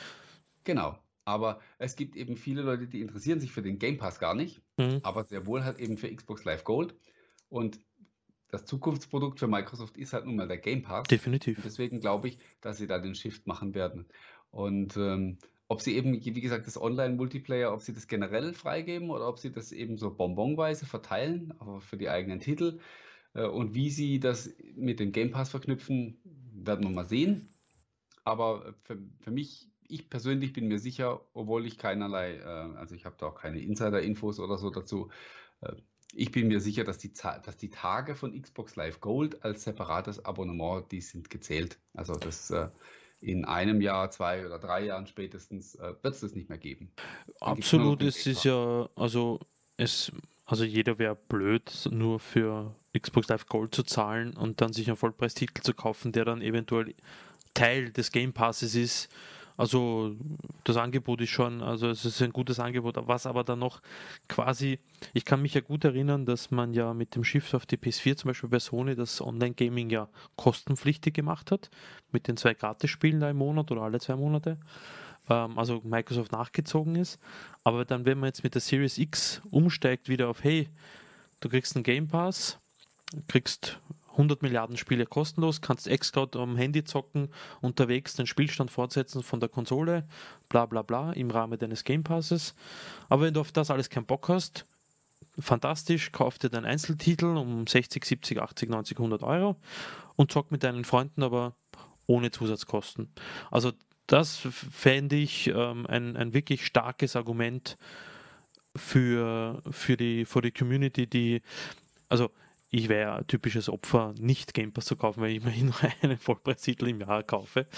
Genau. 0.64 0.98
Aber 1.24 1.60
es 1.78 1.96
gibt 1.96 2.16
eben 2.16 2.36
viele 2.36 2.62
Leute, 2.62 2.86
die 2.86 3.00
interessieren 3.00 3.40
sich 3.40 3.52
für 3.52 3.62
den 3.62 3.78
Game 3.78 3.96
Pass 3.96 4.18
gar 4.18 4.34
nicht, 4.34 4.60
mhm. 4.76 5.00
aber 5.02 5.24
sehr 5.24 5.46
wohl 5.46 5.64
halt 5.64 5.78
eben 5.78 5.96
für 5.96 6.14
Xbox 6.14 6.44
Live 6.44 6.64
Gold. 6.64 6.94
Und 7.48 7.80
das 8.50 8.66
Zukunftsprodukt 8.66 9.40
für 9.40 9.48
Microsoft 9.48 9.96
ist 9.96 10.12
halt 10.12 10.26
nun 10.26 10.36
mal 10.36 10.48
der 10.48 10.58
Game 10.58 10.82
Pass. 10.82 11.04
Definitiv. 11.08 11.58
Und 11.58 11.64
deswegen 11.64 12.00
glaube 12.00 12.28
ich, 12.28 12.38
dass 12.60 12.78
sie 12.78 12.86
da 12.86 12.98
den 12.98 13.14
Shift 13.14 13.46
machen 13.46 13.74
werden. 13.74 14.06
Und 14.50 14.96
ähm, 14.96 15.38
ob 15.66 15.80
sie 15.80 15.96
eben, 15.96 16.12
wie 16.12 16.40
gesagt, 16.40 16.66
das 16.66 16.80
Online-Multiplayer, 16.80 17.72
ob 17.72 17.80
sie 17.80 17.94
das 17.94 18.06
generell 18.06 18.52
freigeben 18.52 19.10
oder 19.10 19.26
ob 19.28 19.38
sie 19.38 19.50
das 19.50 19.72
eben 19.72 19.96
so 19.96 20.14
bonbonweise 20.14 20.86
verteilen, 20.86 21.54
aber 21.58 21.80
für 21.80 21.96
die 21.96 22.10
eigenen 22.10 22.40
Titel. 22.40 22.78
Äh, 23.32 23.46
und 23.46 23.74
wie 23.74 23.90
sie 23.90 24.20
das 24.20 24.54
mit 24.76 25.00
dem 25.00 25.12
Game 25.12 25.30
Pass 25.30 25.50
verknüpfen, 25.50 26.20
werden 26.52 26.84
wir 26.84 26.90
mal 26.90 27.08
sehen. 27.08 27.48
Aber 28.24 28.74
für, 28.84 28.98
für 29.20 29.30
mich 29.30 29.68
ich 29.94 30.10
persönlich 30.10 30.52
bin 30.52 30.66
mir 30.66 30.80
sicher, 30.80 31.20
obwohl 31.34 31.66
ich 31.66 31.78
keinerlei, 31.78 32.36
äh, 32.36 32.76
also 32.76 32.94
ich 32.94 33.04
habe 33.04 33.14
da 33.18 33.26
auch 33.26 33.36
keine 33.36 33.60
Insider-Infos 33.60 34.40
oder 34.40 34.58
so 34.58 34.70
dazu, 34.70 35.08
äh, 35.60 35.72
ich 36.16 36.30
bin 36.30 36.48
mir 36.48 36.60
sicher, 36.60 36.84
dass 36.84 36.98
die, 36.98 37.12
dass 37.12 37.56
die 37.56 37.70
Tage 37.70 38.14
von 38.14 38.40
Xbox 38.40 38.76
Live 38.76 39.00
Gold 39.00 39.44
als 39.44 39.64
separates 39.64 40.24
Abonnement, 40.24 40.90
die 40.92 41.00
sind 41.00 41.30
gezählt. 41.30 41.78
Also 41.92 42.14
das 42.14 42.50
äh, 42.50 42.68
in 43.20 43.44
einem 43.44 43.80
Jahr, 43.80 44.10
zwei 44.10 44.46
oder 44.46 44.58
drei 44.58 44.84
Jahren 44.84 45.06
spätestens 45.06 45.74
äh, 45.76 45.94
wird 46.02 46.14
es 46.14 46.20
das 46.20 46.34
nicht 46.34 46.48
mehr 46.48 46.58
geben. 46.58 46.92
Dann 47.40 47.58
Absolut, 47.58 48.02
es 48.02 48.26
ist 48.26 48.44
ja, 48.44 48.88
also 48.94 49.40
es, 49.76 50.12
also 50.44 50.64
jeder 50.64 50.98
wäre 50.98 51.16
blöd, 51.16 51.88
nur 51.90 52.20
für 52.20 52.74
Xbox 52.96 53.28
Live 53.28 53.46
Gold 53.46 53.74
zu 53.74 53.82
zahlen 53.82 54.36
und 54.36 54.60
dann 54.60 54.72
sich 54.72 54.88
einen 54.88 54.96
Vollpreistitel 54.96 55.62
zu 55.62 55.74
kaufen, 55.74 56.12
der 56.12 56.24
dann 56.24 56.42
eventuell 56.42 56.94
Teil 57.54 57.90
des 57.90 58.12
Game 58.12 58.32
Passes 58.32 58.74
ist 58.74 59.08
also 59.56 60.16
das 60.64 60.76
Angebot 60.76 61.20
ist 61.20 61.30
schon, 61.30 61.62
also 61.62 61.88
es 61.88 62.04
ist 62.04 62.20
ein 62.22 62.32
gutes 62.32 62.58
Angebot, 62.58 62.96
was 63.06 63.26
aber 63.26 63.44
dann 63.44 63.60
noch 63.60 63.80
quasi, 64.28 64.80
ich 65.12 65.24
kann 65.24 65.42
mich 65.42 65.54
ja 65.54 65.60
gut 65.60 65.84
erinnern, 65.84 66.26
dass 66.26 66.50
man 66.50 66.74
ja 66.74 66.92
mit 66.92 67.14
dem 67.14 67.22
Shift 67.22 67.54
auf 67.54 67.64
die 67.64 67.76
PS4 67.76 68.16
zum 68.16 68.28
Beispiel 68.28 68.50
bei 68.50 68.58
Sony 68.58 68.96
das 68.96 69.20
Online-Gaming 69.20 69.90
ja 69.90 70.08
kostenpflichtig 70.36 71.14
gemacht 71.14 71.52
hat, 71.52 71.70
mit 72.10 72.26
den 72.26 72.36
zwei 72.36 72.54
Gratis-Spielen 72.54 73.20
da 73.20 73.30
im 73.30 73.36
Monat 73.36 73.70
oder 73.70 73.82
alle 73.82 74.00
zwei 74.00 74.16
Monate, 74.16 74.58
ähm, 75.30 75.56
also 75.56 75.80
Microsoft 75.84 76.32
nachgezogen 76.32 76.96
ist. 76.96 77.20
Aber 77.62 77.84
dann, 77.84 78.06
wenn 78.06 78.18
man 78.18 78.28
jetzt 78.28 78.42
mit 78.42 78.54
der 78.54 78.60
Series 78.60 78.98
X 78.98 79.40
umsteigt 79.50 80.08
wieder 80.08 80.28
auf, 80.28 80.42
hey, 80.42 80.68
du 81.40 81.48
kriegst 81.48 81.76
einen 81.76 81.84
Game 81.84 82.08
Pass, 82.08 82.58
kriegst 83.28 83.78
100 84.14 84.42
Milliarden 84.42 84.76
Spiele 84.76 85.06
kostenlos, 85.06 85.60
kannst 85.60 85.88
xCloud 85.88 86.36
am 86.36 86.56
Handy 86.56 86.84
zocken, 86.84 87.28
unterwegs 87.60 88.14
den 88.14 88.26
Spielstand 88.26 88.70
fortsetzen 88.70 89.22
von 89.22 89.40
der 89.40 89.48
Konsole, 89.48 90.06
bla 90.48 90.66
bla 90.66 90.82
bla, 90.82 91.12
im 91.12 91.30
Rahmen 91.30 91.58
deines 91.58 91.84
Game 91.84 92.04
Passes. 92.04 92.54
Aber 93.08 93.22
wenn 93.22 93.34
du 93.34 93.40
auf 93.40 93.52
das 93.52 93.70
alles 93.70 93.90
keinen 93.90 94.06
Bock 94.06 94.28
hast, 94.28 94.66
fantastisch, 95.38 96.12
kauf 96.12 96.38
dir 96.38 96.50
deinen 96.50 96.66
Einzeltitel 96.66 97.36
um 97.36 97.66
60, 97.66 98.04
70, 98.04 98.40
80, 98.40 98.70
90, 98.70 98.98
100 98.98 99.22
Euro 99.22 99.56
und 100.16 100.30
zock 100.30 100.50
mit 100.50 100.62
deinen 100.62 100.84
Freunden, 100.84 101.22
aber 101.22 101.54
ohne 102.06 102.30
Zusatzkosten. 102.30 103.08
Also 103.50 103.72
das 104.06 104.36
fände 104.36 105.16
ich 105.16 105.48
ähm, 105.48 105.86
ein, 105.86 106.16
ein 106.16 106.34
wirklich 106.34 106.66
starkes 106.66 107.16
Argument 107.16 107.76
für, 108.76 109.62
für, 109.70 109.96
die, 109.96 110.24
für 110.24 110.42
die 110.42 110.52
Community, 110.52 111.06
die, 111.06 111.42
also 112.08 112.30
ich 112.74 112.88
wäre 112.88 113.14
ein 113.14 113.26
typisches 113.28 113.68
Opfer, 113.68 114.14
nicht 114.18 114.52
Game 114.52 114.72
Pass 114.72 114.86
zu 114.86 114.96
kaufen, 114.96 115.20
weil 115.20 115.30
ich 115.30 115.36
immerhin 115.36 115.66
nur 115.80 115.92
einen 116.02 116.18
Vollpreistitel 116.18 116.88
im 116.88 117.00
Jahr 117.00 117.22
kaufe. 117.22 117.68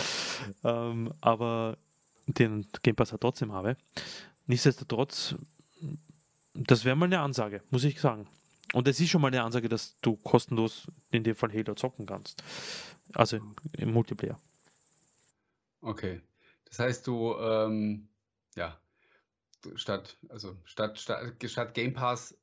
Ähm, 0.64 1.12
aber 1.20 1.76
den 2.26 2.66
Game 2.82 2.96
Pass 2.96 3.10
ja 3.10 3.18
trotzdem 3.18 3.52
habe. 3.52 3.76
Nichtsdestotrotz, 4.46 5.34
das 6.54 6.86
wäre 6.86 6.96
mal 6.96 7.04
eine 7.04 7.20
Ansage, 7.20 7.62
muss 7.70 7.84
ich 7.84 8.00
sagen. 8.00 8.26
Und 8.72 8.88
es 8.88 8.98
ist 8.98 9.10
schon 9.10 9.20
mal 9.20 9.28
eine 9.28 9.42
Ansage, 9.42 9.68
dass 9.68 10.00
du 10.00 10.16
kostenlos 10.16 10.90
in 11.10 11.24
dem 11.24 11.36
Fall 11.36 11.52
Halo 11.52 11.74
zocken 11.74 12.06
kannst. 12.06 12.42
Also 13.12 13.38
im 13.72 13.92
Multiplayer. 13.92 14.40
Okay. 15.82 16.22
Das 16.64 16.78
heißt, 16.78 17.06
du, 17.06 17.34
ähm, 17.34 18.08
ja, 18.54 18.80
statt, 19.74 20.16
also 20.30 20.56
statt, 20.64 20.98
statt, 20.98 21.34
statt 21.44 21.74
Game 21.74 21.92
Pass 21.92 22.34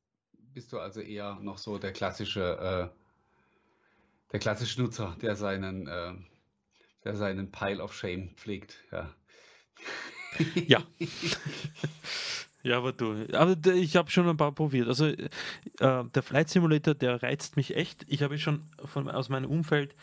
bist 0.54 0.72
du 0.72 0.80
also 0.80 1.02
eher 1.02 1.36
noch 1.42 1.58
so 1.58 1.78
der 1.78 1.92
klassische, 1.94 2.92
äh, 2.92 2.96
der 4.32 4.40
klassische 4.40 4.82
Nutzer, 4.82 5.16
der 5.22 5.36
seinen, 5.36 5.88
äh, 5.88 6.14
der 7.04 7.16
seinen 7.16 7.52
Pile 7.52 7.82
of 7.82 7.94
Shame 7.94 8.30
pflegt. 8.36 8.78
Ja. 8.92 9.14
ja. 10.68 10.84
ja, 12.64 12.78
aber 12.78 12.94
du, 12.94 13.28
aber 13.34 13.56
ich 13.74 13.96
habe 13.96 14.10
schon 14.10 14.30
ein 14.30 14.38
paar 14.38 14.52
probiert. 14.52 14.88
Also 14.88 15.08
äh, 15.08 15.30
der 15.80 16.24
Flight 16.24 16.50
Simulator, 16.50 16.94
der 16.94 17.22
reizt 17.22 17.58
mich 17.58 17.76
echt. 17.76 18.06
Ich 18.08 18.24
habe 18.24 18.38
schon 18.38 18.64
von, 18.86 19.10
aus 19.10 19.30
meinem 19.30 19.50
Umfeld, 19.50 19.96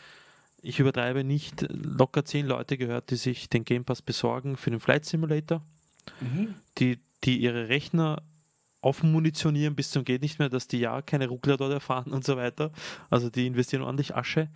ich 0.61 0.79
übertreibe 0.79 1.23
nicht, 1.23 1.65
locker 1.69 2.23
zehn 2.23 2.45
Leute 2.45 2.77
gehört, 2.77 3.09
die 3.09 3.15
sich 3.15 3.49
den 3.49 3.65
Game 3.65 3.83
Pass 3.83 4.01
besorgen 4.01 4.57
für 4.57 4.69
den 4.69 4.79
Flight 4.79 5.05
Simulator, 5.05 5.63
mhm. 6.19 6.53
die, 6.77 6.99
die 7.23 7.39
ihre 7.39 7.69
Rechner 7.69 8.21
aufmunitionieren 8.81 9.75
bis 9.75 9.91
zum 9.91 10.03
geht 10.03 10.21
nicht 10.21 10.39
mehr, 10.39 10.49
dass 10.49 10.67
die 10.67 10.79
ja 10.79 11.01
keine 11.01 11.27
Ruckler 11.27 11.57
dort 11.57 11.71
erfahren 11.71 12.11
und 12.11 12.25
so 12.25 12.35
weiter. 12.35 12.71
Also 13.09 13.29
die 13.29 13.47
investieren 13.47 13.83
ordentlich 13.83 14.15
Asche. 14.15 14.49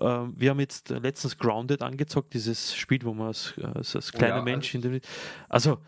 Ähm, 0.00 0.34
wir 0.36 0.50
haben 0.50 0.60
jetzt 0.60 0.90
letztens 0.90 1.38
Grounded 1.38 1.82
angezockt, 1.82 2.34
dieses 2.34 2.74
Spiel, 2.74 3.02
wo 3.02 3.14
man 3.14 3.28
als, 3.28 3.54
als, 3.62 3.96
als 3.96 4.12
kleiner 4.12 4.34
oh 4.34 4.38
ja, 4.38 4.44
Mensch 4.44 4.74
also, 4.74 4.88
in 4.88 4.92
dem, 4.92 5.00
also 5.48 5.78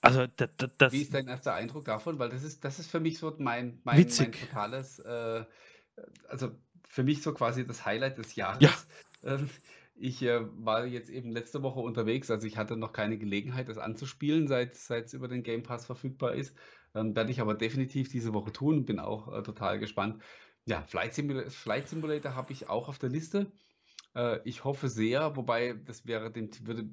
also 0.00 0.26
das, 0.36 0.48
das, 0.78 0.92
Wie 0.92 1.02
ist 1.02 1.12
dein 1.12 1.26
erster 1.26 1.54
Eindruck 1.54 1.84
davon? 1.84 2.18
Weil 2.18 2.28
das 2.28 2.44
ist, 2.44 2.64
das 2.64 2.78
ist 2.78 2.90
für 2.90 3.00
mich 3.00 3.18
so 3.18 3.34
mein, 3.38 3.80
mein, 3.82 4.06
mein 4.06 4.32
totales, 4.32 5.00
äh, 5.00 5.44
also 6.28 6.52
für 6.86 7.02
mich 7.02 7.22
so 7.22 7.34
quasi 7.34 7.66
das 7.66 7.84
Highlight 7.84 8.18
des 8.18 8.36
Jahres. 8.36 8.62
Ja. 8.62 9.34
Ähm, 9.34 9.50
ich 9.96 10.22
äh, 10.22 10.40
war 10.64 10.86
jetzt 10.86 11.10
eben 11.10 11.32
letzte 11.32 11.62
Woche 11.62 11.80
unterwegs, 11.80 12.30
also 12.30 12.46
ich 12.46 12.56
hatte 12.56 12.76
noch 12.76 12.92
keine 12.92 13.18
Gelegenheit, 13.18 13.68
das 13.68 13.78
anzuspielen, 13.78 14.46
seit 14.46 14.74
es 14.74 15.12
über 15.12 15.26
den 15.26 15.42
Game 15.42 15.64
Pass 15.64 15.86
verfügbar 15.86 16.34
ist. 16.34 16.54
Ähm, 16.98 17.14
werde 17.14 17.30
ich 17.30 17.40
aber 17.40 17.54
definitiv 17.54 18.10
diese 18.10 18.32
Woche 18.34 18.52
tun 18.52 18.78
und 18.78 18.86
bin 18.86 18.98
auch 18.98 19.32
äh, 19.32 19.42
total 19.42 19.78
gespannt. 19.78 20.22
Ja, 20.66 20.82
Flight 20.82 21.14
Simulator, 21.14 21.50
Flight 21.50 21.88
Simulator 21.88 22.34
habe 22.34 22.52
ich 22.52 22.68
auch 22.68 22.88
auf 22.88 22.98
der 22.98 23.08
Liste. 23.08 23.50
Äh, 24.14 24.40
ich 24.44 24.64
hoffe 24.64 24.88
sehr, 24.88 25.36
wobei 25.36 25.74
das 25.86 26.06
wäre 26.06 26.30
dem, 26.30 26.50
würde, 26.64 26.88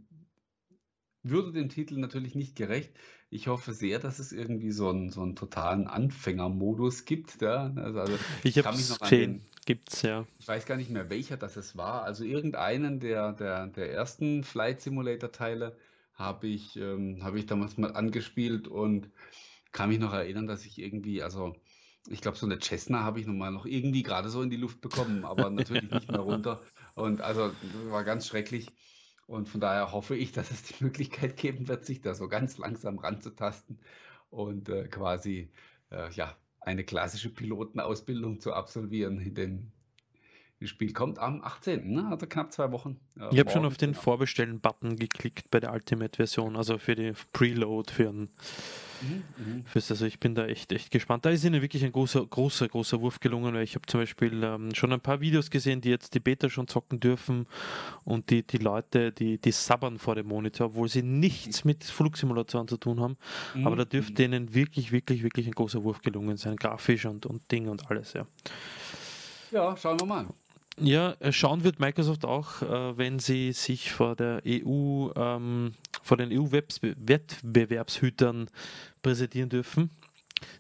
würde 1.24 1.52
dem 1.52 1.70
Titel 1.70 1.98
natürlich 1.98 2.36
nicht 2.36 2.56
gerecht. 2.56 2.94
Ich 3.30 3.48
hoffe 3.48 3.74
sehr, 3.74 4.00
dass 4.00 4.20
es 4.20 4.32
irgendwie 4.32 4.72
so 4.72 4.90
einen, 4.90 5.10
so 5.10 5.22
einen 5.22 5.36
totalen 5.36 5.88
Anfängermodus 5.88 7.06
gibt. 7.06 7.42
Ja? 7.42 7.74
Also, 7.76 8.00
also 8.00 8.18
ich 8.44 8.58
habe 8.60 8.78
es 8.78 8.98
gesehen, 9.00 9.42
gibt 9.66 9.92
es 9.92 10.04
ja. 10.04 10.26
Ich 10.40 10.48
weiß 10.48 10.66
gar 10.66 10.78
nicht 10.78 10.92
mehr, 10.92 11.10
welcher 11.10 11.36
das 11.36 11.58
es 11.58 11.76
war. 11.76 12.04
Also 12.04 12.24
irgendeinen 12.24 13.00
der, 13.00 13.34
der, 13.34 13.68
der 13.68 13.92
ersten 13.92 14.44
Flight 14.44 14.82
Simulator 14.82 15.32
Teile 15.32 15.76
habe 16.14 16.48
ich, 16.48 16.78
ähm, 16.78 17.20
hab 17.24 17.36
ich 17.36 17.46
damals 17.46 17.78
mal 17.78 17.94
angespielt 17.94 18.68
und 18.70 19.10
kann 19.76 19.90
mich 19.90 20.00
noch 20.00 20.14
erinnern, 20.14 20.48
dass 20.48 20.66
ich 20.66 20.80
irgendwie, 20.80 21.22
also 21.22 21.54
ich 22.08 22.22
glaube, 22.22 22.38
so 22.38 22.46
eine 22.46 22.60
Cessna 22.60 23.04
habe 23.04 23.20
ich 23.20 23.28
nochmal 23.28 23.52
noch 23.52 23.66
irgendwie 23.66 24.04
gerade 24.04 24.30
so 24.30 24.42
in 24.42 24.50
die 24.50 24.56
Luft 24.56 24.80
bekommen, 24.80 25.26
aber 25.26 25.50
natürlich 25.52 25.92
nicht 25.92 26.10
mehr 26.10 26.22
runter. 26.22 26.62
Und 26.94 27.20
also 27.20 27.50
das 27.50 27.92
war 27.92 28.06
ganz 28.06 28.26
schrecklich. 28.26 28.72
Und 29.28 29.50
von 29.50 29.60
daher 29.60 29.92
hoffe 29.92 30.16
ich, 30.16 30.32
dass 30.32 30.50
es 30.50 30.64
die 30.64 30.82
Möglichkeit 30.84 31.36
geben 31.36 31.68
wird, 31.68 31.86
sich 31.86 32.02
da 32.02 32.16
so 32.16 32.30
ganz 32.30 32.58
langsam 32.58 33.00
ranzutasten 33.00 33.80
und 34.30 34.70
äh, 34.70 34.88
quasi 34.88 35.52
äh, 35.92 36.10
ja, 36.14 36.38
eine 36.62 36.86
klassische 36.86 37.30
Pilotenausbildung 37.30 38.40
zu 38.40 38.54
absolvieren 38.54 39.20
in 39.20 39.36
dem 39.36 39.72
das 40.60 40.70
Spiel 40.70 40.94
kommt 40.94 41.20
am 41.20 41.42
18., 41.42 41.92
ne? 41.92 42.08
also 42.10 42.26
knapp 42.28 42.52
zwei 42.52 42.72
Wochen. 42.72 43.00
Äh, 43.20 43.30
ich 43.32 43.40
habe 43.40 43.52
schon 43.52 43.66
auf 43.66 43.78
den 43.78 43.92
genau. 43.92 44.02
Vorbestellen-Button 44.02 44.96
geklickt 44.96 45.52
bei 45.52 45.60
der 45.60 45.74
Ultimate-Version, 45.74 46.56
also 46.56 46.78
für 46.78 46.96
die 46.96 47.14
Preload, 47.34 47.92
für 47.92 48.10
ein 48.10 48.30
Mhm, 49.02 49.24
mhm. 49.38 49.66
Fürs, 49.66 49.92
also 49.92 50.06
ich 50.06 50.20
bin 50.20 50.36
da 50.36 50.46
echt, 50.46 50.72
echt 50.72 50.92
gespannt. 50.92 51.26
Da 51.26 51.30
ist 51.30 51.44
ihnen 51.44 51.62
wirklich 51.62 51.84
ein 51.84 51.92
großer, 51.92 52.26
großer, 52.26 52.68
großer 52.68 53.02
Wurf 53.02 53.20
gelungen, 53.20 53.54
weil 53.54 53.64
ich 53.64 53.76
habe 53.76 53.86
zum 53.88 54.02
Beispiel 54.02 54.44
ähm, 54.44 54.74
schon 54.74 54.92
ein 54.94 55.02
paar 55.02 55.22
Videos 55.22 55.50
gesehen, 55.50 55.82
die 55.82 55.90
jetzt 55.90 56.14
die 56.14 56.20
Beta 56.20 56.50
schon 56.50 56.68
zocken 56.68 57.00
dürfen 57.00 57.48
und 58.04 58.30
die, 58.30 58.44
die 58.44 58.58
Leute, 58.58 59.12
die, 59.12 59.38
die 59.38 59.52
sabbern 59.52 59.98
vor 59.98 60.16
dem 60.16 60.28
Monitor, 60.28 60.68
obwohl 60.68 60.90
sie 60.90 61.04
nichts 61.04 61.66
mit 61.66 61.84
Flugsimulation 61.84 62.68
zu 62.68 62.78
tun 62.78 63.00
haben. 63.00 63.18
Mhm. 63.54 63.68
Aber 63.68 63.76
da 63.76 63.86
dürfte 63.86 64.28
mhm. 64.28 64.34
ihnen 64.34 64.54
wirklich, 64.54 64.92
wirklich, 64.92 65.24
wirklich 65.24 65.48
ein 65.48 65.54
großer 65.54 65.84
Wurf 65.84 66.02
gelungen 66.02 66.38
sein, 66.38 66.56
grafisch 66.56 67.06
und, 67.06 67.26
und 67.26 67.52
Ding 67.52 67.68
und 67.68 67.90
alles, 67.90 68.14
ja. 68.14 68.26
Ja, 69.52 69.76
schauen 69.78 70.00
wir 70.00 70.06
mal. 70.06 70.28
Ja, 70.80 71.16
äh, 71.20 71.32
schauen 71.32 71.64
wird 71.64 71.80
Microsoft 71.80 72.26
auch, 72.26 72.62
äh, 72.62 72.98
wenn 72.98 73.20
sie 73.20 73.54
sich 73.54 73.94
vor 73.94 74.18
der 74.18 74.42
EU, 74.46 75.10
ähm, 75.16 75.74
vor 76.04 76.18
den 76.18 76.34
EU-Wettbewerbshütern 76.34 78.50
präsentieren 79.02 79.48
dürfen. 79.50 79.90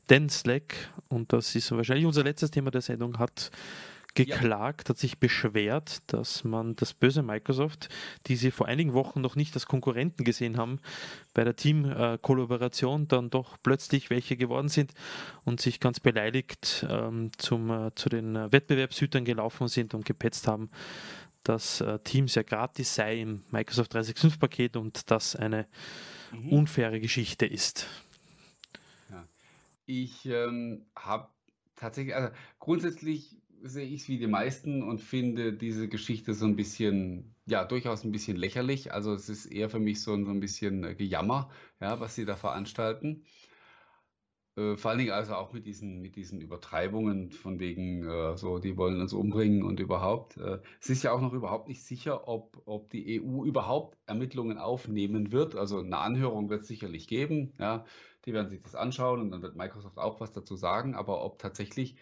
Denn 0.09 0.29
Slack, 0.29 0.73
und 1.09 1.33
das 1.33 1.53
ist 1.53 1.69
wahrscheinlich 1.71 2.05
unser 2.05 2.23
letztes 2.23 2.49
Thema 2.49 2.71
der 2.71 2.79
Sendung, 2.81 3.19
hat 3.19 3.51
geklagt, 4.15 4.87
ja. 4.87 4.89
hat 4.89 4.97
sich 4.97 5.19
beschwert, 5.19 6.01
dass 6.07 6.43
man 6.43 6.75
das 6.75 6.93
böse 6.93 7.21
Microsoft, 7.21 7.89
die 8.27 8.35
sie 8.35 8.49
vor 8.49 8.67
einigen 8.67 8.93
Wochen 8.93 9.21
noch 9.21 9.35
nicht 9.35 9.53
als 9.53 9.67
Konkurrenten 9.67 10.23
gesehen 10.23 10.57
haben, 10.57 10.79
bei 11.33 11.43
der 11.43 11.55
Team-Kollaboration 11.55 13.07
dann 13.07 13.29
doch 13.29 13.57
plötzlich 13.61 14.09
welche 14.09 14.37
geworden 14.37 14.69
sind 14.69 14.93
und 15.43 15.61
sich 15.61 15.79
ganz 15.79 15.99
beleidigt 15.99 16.85
ähm, 16.89 17.31
zum, 17.37 17.69
äh, 17.69 17.93
zu 17.95 18.09
den 18.09 18.35
Wettbewerbshütern 18.51 19.25
gelaufen 19.25 19.67
sind 19.67 19.93
und 19.93 20.05
gepetzt 20.05 20.47
haben, 20.47 20.69
dass 21.43 21.81
äh, 21.81 21.99
Teams 21.99 22.35
ja 22.35 22.43
gratis 22.43 22.95
sei 22.95 23.21
im 23.21 23.43
Microsoft 23.51 23.95
365-Paket 23.95 24.77
und 24.77 25.11
das 25.11 25.35
eine 25.35 25.67
mhm. 26.31 26.49
unfaire 26.49 26.99
Geschichte 26.99 27.45
ist. 27.45 27.87
Ja. 29.09 29.23
Ich 29.85 30.25
ähm, 30.25 30.85
habe 30.95 31.27
tatsächlich, 31.75 32.15
also 32.15 32.33
grundsätzlich 32.59 33.35
sehe 33.63 33.85
ich 33.85 34.01
es 34.01 34.09
wie 34.09 34.17
die 34.17 34.27
meisten 34.27 34.83
und 34.83 34.99
finde 34.99 35.53
diese 35.53 35.87
Geschichte 35.87 36.33
so 36.33 36.45
ein 36.45 36.55
bisschen, 36.55 37.35
ja, 37.45 37.65
durchaus 37.65 38.03
ein 38.03 38.11
bisschen 38.11 38.37
lächerlich. 38.37 38.93
Also 38.93 39.13
es 39.13 39.29
ist 39.29 39.45
eher 39.45 39.69
für 39.69 39.79
mich 39.79 40.01
so 40.01 40.13
ein, 40.13 40.25
so 40.25 40.31
ein 40.31 40.39
bisschen 40.39 40.83
äh, 40.83 40.95
Gejammer, 40.95 41.49
ja, 41.79 41.99
was 41.99 42.15
sie 42.15 42.25
da 42.25 42.35
veranstalten. 42.35 43.25
Äh, 44.57 44.77
vor 44.77 44.91
allen 44.91 44.99
Dingen 44.99 45.11
also 45.11 45.35
auch 45.35 45.51
mit 45.51 45.65
diesen, 45.65 46.01
mit 46.01 46.15
diesen 46.15 46.39
Übertreibungen 46.39 47.31
von 47.31 47.59
wegen, 47.59 48.07
äh, 48.07 48.37
so, 48.37 48.59
die 48.59 48.77
wollen 48.77 49.01
uns 49.01 49.13
umbringen 49.13 49.63
und 49.63 49.79
überhaupt. 49.79 50.37
Äh, 50.37 50.59
es 50.79 50.89
ist 50.89 51.03
ja 51.03 51.11
auch 51.11 51.21
noch 51.21 51.33
überhaupt 51.33 51.67
nicht 51.67 51.83
sicher, 51.83 52.27
ob, 52.27 52.61
ob 52.65 52.89
die 52.89 53.19
EU 53.21 53.43
überhaupt 53.43 53.97
Ermittlungen 54.05 54.57
aufnehmen 54.57 55.31
wird. 55.31 55.55
Also 55.55 55.79
eine 55.79 55.97
Anhörung 55.97 56.49
wird 56.49 56.61
es 56.61 56.67
sicherlich 56.67 57.07
geben, 57.07 57.53
ja. 57.59 57.85
Die 58.25 58.33
werden 58.33 58.49
sich 58.49 58.63
das 58.63 58.73
anschauen 58.73 59.21
und 59.21 59.29
dann 59.29 59.43
wird 59.43 59.55
Microsoft 59.55 59.99
auch 59.99 60.19
was 60.19 60.31
dazu 60.31 60.55
sagen. 60.55 60.95
Aber 60.95 61.23
ob 61.23 61.37
tatsächlich 61.37 61.97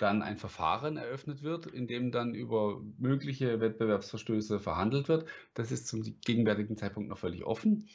dann 0.00 0.22
ein 0.22 0.36
Verfahren 0.36 0.96
eröffnet 0.96 1.42
wird, 1.42 1.66
in 1.66 1.86
dem 1.86 2.10
dann 2.12 2.34
über 2.34 2.80
mögliche 2.98 3.60
Wettbewerbsverstöße 3.60 4.60
verhandelt 4.60 5.08
wird. 5.08 5.28
Das 5.54 5.72
ist 5.72 5.86
zum 5.86 6.02
gegenwärtigen 6.24 6.76
Zeitpunkt 6.76 7.08
noch 7.08 7.18
völlig 7.18 7.44
offen. 7.44 7.88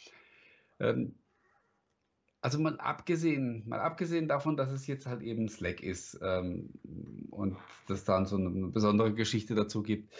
Ähm, 0.80 1.16
also 2.42 2.60
mal 2.60 2.78
abgesehen, 2.78 3.64
mal 3.68 3.80
abgesehen 3.80 4.28
davon, 4.28 4.58
dass 4.58 4.70
es 4.72 4.86
jetzt 4.86 5.06
halt 5.06 5.22
eben 5.22 5.48
Slack 5.48 5.82
ist 5.82 6.20
ähm, 6.22 6.74
und 7.32 7.58
dass 7.88 8.04
dann 8.04 8.26
so 8.26 8.36
eine 8.36 8.68
besondere 8.68 9.14
Geschichte 9.14 9.56
dazu 9.56 9.82
gibt, 9.82 10.14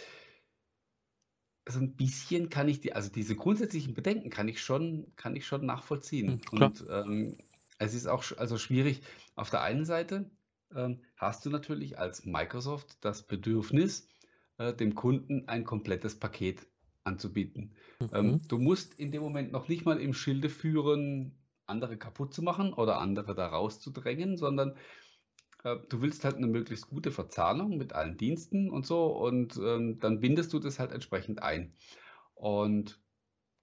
so 1.68 1.80
ein 1.80 1.96
bisschen 1.96 2.48
kann 2.48 2.68
ich 2.68 2.80
die, 2.80 2.92
also 2.94 3.10
diese 3.10 3.36
grundsätzlichen 3.36 3.94
Bedenken 3.94 4.30
kann 4.30 4.48
ich 4.48 4.62
schon, 4.62 5.12
kann 5.16 5.36
ich 5.36 5.46
schon 5.46 5.66
nachvollziehen. 5.66 6.40
Mhm, 6.52 6.58
und 6.60 6.86
ähm, 6.90 7.36
es 7.78 7.94
ist 7.94 8.06
auch 8.06 8.24
also 8.36 8.58
schwierig 8.58 9.02
auf 9.34 9.50
der 9.50 9.62
einen 9.62 9.84
Seite, 9.84 10.30
hast 11.16 11.46
du 11.46 11.50
natürlich 11.50 11.98
als 11.98 12.24
Microsoft 12.24 12.98
das 13.00 13.26
Bedürfnis, 13.26 14.08
äh, 14.58 14.74
dem 14.74 14.94
Kunden 14.94 15.48
ein 15.48 15.64
komplettes 15.64 16.18
Paket 16.18 16.66
anzubieten. 17.04 17.74
Ähm, 18.12 18.26
mhm. 18.26 18.48
du 18.48 18.58
musst 18.58 18.94
in 18.94 19.12
dem 19.12 19.22
Moment 19.22 19.52
noch 19.52 19.68
nicht 19.68 19.84
mal 19.84 20.00
im 20.00 20.14
Schilde 20.14 20.48
führen, 20.48 21.38
andere 21.66 21.96
kaputt 21.96 22.34
zu 22.34 22.42
machen 22.42 22.72
oder 22.72 22.98
andere 22.98 23.34
da 23.34 23.46
rauszudrängen, 23.46 24.36
sondern 24.36 24.76
äh, 25.62 25.76
du 25.88 26.02
willst 26.02 26.24
halt 26.24 26.36
eine 26.36 26.46
möglichst 26.46 26.88
gute 26.88 27.10
Verzahnung 27.10 27.76
mit 27.76 27.92
allen 27.92 28.16
Diensten 28.16 28.70
und 28.70 28.86
so 28.86 29.06
und 29.06 29.56
ähm, 29.56 29.98
dann 30.00 30.20
bindest 30.20 30.52
du 30.52 30.58
das 30.58 30.78
halt 30.78 30.92
entsprechend 30.92 31.42
ein. 31.42 31.74
Und 32.34 33.00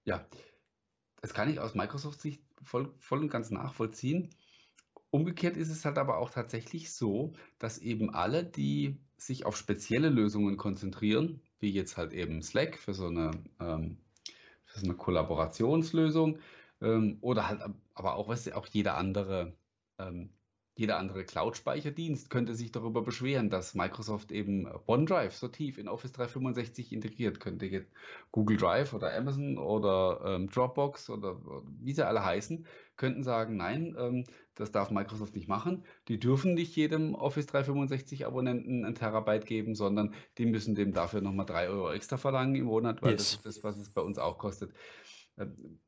ja, 0.04 0.26
das 1.20 1.34
kann 1.34 1.50
ich 1.50 1.60
aus 1.60 1.74
Microsoft-Sicht 1.74 2.42
voll, 2.62 2.92
voll 2.98 3.20
und 3.20 3.30
ganz 3.30 3.50
nachvollziehen. 3.50 4.30
Umgekehrt 5.14 5.58
ist 5.58 5.68
es 5.68 5.84
halt 5.84 5.98
aber 5.98 6.16
auch 6.16 6.30
tatsächlich 6.30 6.90
so, 6.90 7.34
dass 7.58 7.76
eben 7.76 8.14
alle, 8.14 8.44
die 8.44 8.96
sich 9.18 9.44
auf 9.44 9.58
spezielle 9.58 10.08
Lösungen 10.08 10.56
konzentrieren, 10.56 11.42
wie 11.60 11.70
jetzt 11.70 11.98
halt 11.98 12.14
eben 12.14 12.42
Slack 12.42 12.78
für 12.78 12.94
so 12.94 13.08
eine, 13.08 13.30
ähm, 13.60 13.98
für 14.64 14.80
so 14.80 14.86
eine 14.86 14.96
Kollaborationslösung 14.96 16.38
ähm, 16.80 17.18
oder 17.20 17.46
halt 17.46 17.60
aber 17.94 18.14
auch, 18.14 18.28
was 18.28 18.50
auch 18.52 18.66
jeder 18.66 18.96
andere 18.96 19.52
ähm, 19.98 20.30
jeder 20.74 20.98
andere 20.98 21.24
Cloud-Speicherdienst 21.24 22.30
könnte 22.30 22.54
sich 22.54 22.72
darüber 22.72 23.02
beschweren, 23.02 23.50
dass 23.50 23.74
Microsoft 23.74 24.32
eben 24.32 24.66
OneDrive 24.86 25.34
so 25.34 25.48
tief 25.48 25.76
in 25.76 25.86
Office 25.86 26.12
365 26.12 26.92
integriert. 26.92 27.40
Könnte 27.40 27.66
jetzt 27.66 27.92
Google 28.30 28.56
Drive 28.56 28.94
oder 28.94 29.14
Amazon 29.14 29.58
oder 29.58 30.22
ähm, 30.24 30.48
Dropbox 30.48 31.10
oder, 31.10 31.36
wie 31.80 31.92
sie 31.92 32.06
alle 32.06 32.24
heißen, 32.24 32.66
könnten 32.96 33.22
sagen, 33.22 33.58
nein, 33.58 33.94
ähm, 33.98 34.24
das 34.54 34.72
darf 34.72 34.90
Microsoft 34.90 35.34
nicht 35.34 35.48
machen. 35.48 35.84
Die 36.08 36.18
dürfen 36.18 36.54
nicht 36.54 36.74
jedem 36.74 37.14
Office 37.14 37.46
365 37.46 38.24
Abonnenten 38.24 38.86
ein 38.86 38.94
Terabyte 38.94 39.44
geben, 39.44 39.74
sondern 39.74 40.14
die 40.38 40.46
müssen 40.46 40.74
dem 40.74 40.94
dafür 40.94 41.20
nochmal 41.20 41.46
drei 41.46 41.68
Euro 41.68 41.92
extra 41.92 42.16
verlangen 42.16 42.54
im 42.54 42.64
Monat, 42.64 43.02
weil 43.02 43.12
yes. 43.12 43.18
das 43.18 43.34
ist 43.34 43.46
das, 43.46 43.64
was 43.64 43.76
es 43.78 43.90
bei 43.90 44.00
uns 44.00 44.18
auch 44.18 44.38
kostet. 44.38 44.72
Ähm, 45.36 45.80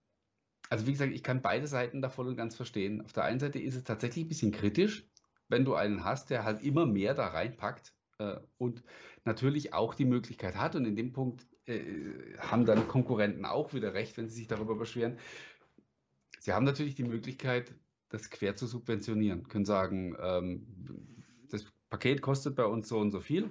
also 0.71 0.87
wie 0.87 0.93
gesagt, 0.93 1.13
ich 1.13 1.23
kann 1.23 1.43
beide 1.43 1.67
Seiten 1.67 2.03
da 2.03 2.09
voll 2.09 2.29
und 2.29 2.37
ganz 2.37 2.57
verstehen. 2.57 3.03
Auf 3.03 3.13
der 3.13 3.25
einen 3.25 3.41
Seite 3.41 3.59
ist 3.59 3.75
es 3.75 3.85
tatsächlich 3.85 4.25
ein 4.25 4.29
bisschen 4.29 4.53
kritisch, 4.53 5.07
wenn 5.49 5.65
du 5.65 5.75
einen 5.75 6.05
hast, 6.05 6.31
der 6.31 6.45
halt 6.45 6.63
immer 6.63 6.87
mehr 6.87 7.15
da 7.15 7.29
reinpackt 7.29 7.93
äh, 8.19 8.37
und 8.59 8.83
natürlich 9.25 9.75
auch 9.75 9.95
die 9.95 10.05
Möglichkeit 10.05 10.57
hat. 10.57 10.75
Und 10.75 10.85
in 10.85 10.97
dem 10.97 11.13
Punkt 11.13 11.47
äh, 11.67 12.37
haben 12.39 12.65
dann 12.65 12.89
Konkurrenten 12.89 13.45
auch 13.45 13.75
wieder 13.75 13.95
recht, 13.95 14.17
wenn 14.17 14.29
sie 14.29 14.37
sich 14.37 14.49
darüber 14.49 14.75
beschweren. 14.75 15.19
Sie 16.39 16.53
haben 16.53 16.65
natürlich 16.65 16.95
die 16.95 17.05
Möglichkeit, 17.05 17.75
das 18.09 18.31
quer 18.31 18.57
zu 18.57 18.67
subventionieren. 18.67 19.49
Können 19.49 19.65
sagen, 19.65 20.17
ähm, 20.21 20.67
das 21.51 21.65
Paket 21.91 22.23
kostet 22.23 22.55
bei 22.55 22.65
uns 22.65 22.89
so 22.89 22.99
und 22.99 23.11
so 23.11 23.21
viel. 23.21 23.51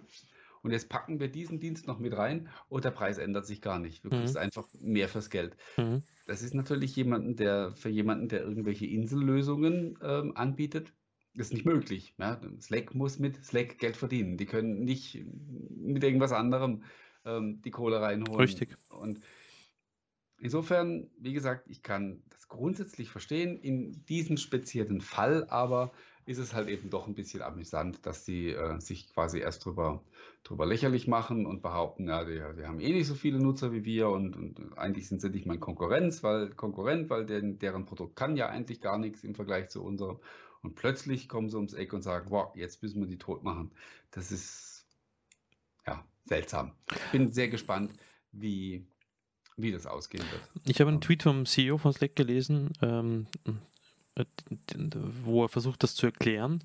Und 0.64 0.72
jetzt 0.72 0.88
packen 0.88 1.20
wir 1.20 1.28
diesen 1.28 1.60
Dienst 1.60 1.88
noch 1.88 2.00
mit 2.00 2.16
rein 2.18 2.50
und 2.70 2.86
der 2.86 2.92
Preis 2.92 3.18
ändert 3.18 3.46
sich 3.46 3.62
gar 3.62 3.80
nicht. 3.80 4.04
Du 4.06 4.10
kriegst 4.10 4.36
mhm. 4.36 4.42
einfach 4.42 4.66
mehr 4.80 5.10
fürs 5.10 5.30
Geld. 5.30 5.58
Mhm. 5.78 6.04
Das 6.26 6.42
ist 6.42 6.54
natürlich 6.54 6.96
jemanden, 6.96 7.36
der 7.36 7.74
für 7.76 7.90
jemanden, 7.90 8.30
der 8.30 8.44
irgendwelche 8.44 8.86
Insellösungen 8.86 10.00
ähm, 10.02 10.32
anbietet, 10.36 10.94
ist 11.34 11.52
nicht 11.52 11.66
möglich. 11.66 12.16
Ja? 12.18 12.40
Slack 12.62 12.96
muss 12.96 13.20
mit 13.20 13.44
Slack 13.44 13.78
Geld 13.78 13.98
verdienen. 13.98 14.38
Die 14.38 14.46
können 14.46 14.86
nicht 14.86 15.26
mit 15.70 16.02
irgendwas 16.02 16.32
anderem 16.32 16.84
ähm, 17.26 17.62
die 17.62 17.72
Kohle 17.72 18.00
reinholen. 18.00 18.40
Richtig. 18.40 18.78
Und 18.90 19.20
insofern, 20.40 21.10
wie 21.20 21.34
gesagt, 21.34 21.70
ich 21.70 21.84
kann 21.84 22.24
das 22.30 22.48
grundsätzlich 22.48 23.10
verstehen 23.10 23.58
in 23.58 24.06
diesem 24.06 24.38
speziellen 24.38 25.02
Fall, 25.02 25.46
aber 25.50 25.92
ist 26.26 26.38
es 26.38 26.54
halt 26.54 26.70
eben 26.70 26.90
doch 26.90 27.08
ein 27.08 27.16
bisschen 27.16 27.42
amüsant, 27.42 28.06
dass 28.06 28.24
die 28.24 28.50
äh, 28.50 28.80
sich 28.80 29.14
quasi 29.14 29.40
erst 29.40 29.66
drüber, 29.66 30.04
drüber 30.44 30.66
lächerlich 30.66 31.08
machen 31.08 31.46
und 31.46 31.62
behaupten, 31.62 32.08
ja, 32.08 32.24
die, 32.24 32.42
die 32.58 32.66
haben 32.66 32.80
eh 32.80 32.94
nicht 32.94 33.08
so 33.08 33.16
viele 33.16 33.40
Nutzer 33.40 33.74
wie 33.74 33.84
wir 33.84 34.10
und, 34.10 34.36
und 34.36 34.78
eigentlich 34.78 35.08
sind 35.08 35.22
sie 35.22 35.30
nicht 35.30 35.46
mein 35.46 35.60
Konkurrenz, 35.60 36.24
weil 36.24 36.50
Konkurrent, 36.52 37.10
weil 37.10 37.26
den, 37.26 37.60
deren 37.60 37.86
Produkt 37.86 38.16
kann 38.16 38.38
ja 38.38 38.48
eigentlich 38.48 38.82
gar 38.82 38.98
nichts 38.98 39.24
im 39.24 39.36
Vergleich 39.36 39.70
zu 39.70 39.84
unserem. 39.84 40.20
Und 40.62 40.76
plötzlich 40.76 41.28
kommen 41.28 41.50
sie 41.50 41.58
ums 41.58 41.74
Eck 41.74 41.92
und 41.92 42.04
sagen, 42.04 42.28
wow, 42.30 42.56
jetzt 42.56 42.82
müssen 42.82 43.02
wir 43.02 43.08
die 43.08 43.18
tot 43.18 43.44
machen. 43.44 43.72
Das 44.12 44.32
ist 44.32 44.86
ja 45.86 46.06
seltsam. 46.24 46.72
Ich 46.90 47.12
bin 47.12 47.34
sehr 47.34 47.50
gespannt, 47.50 47.92
wie, 48.32 48.88
wie 49.58 49.74
das 49.74 49.86
ausgehen 49.86 50.24
wird. 50.32 50.42
Ich 50.66 50.80
habe 50.80 50.90
einen 50.90 51.02
Tweet 51.02 51.24
vom 51.24 51.46
CEO 51.46 51.78
von 51.78 51.92
Slack 51.92 52.16
gelesen, 52.16 52.72
ähm, 52.82 53.28
wo 55.24 55.44
er 55.44 55.50
versucht, 55.50 55.84
das 55.84 55.96
zu 55.96 56.06
erklären. 56.06 56.64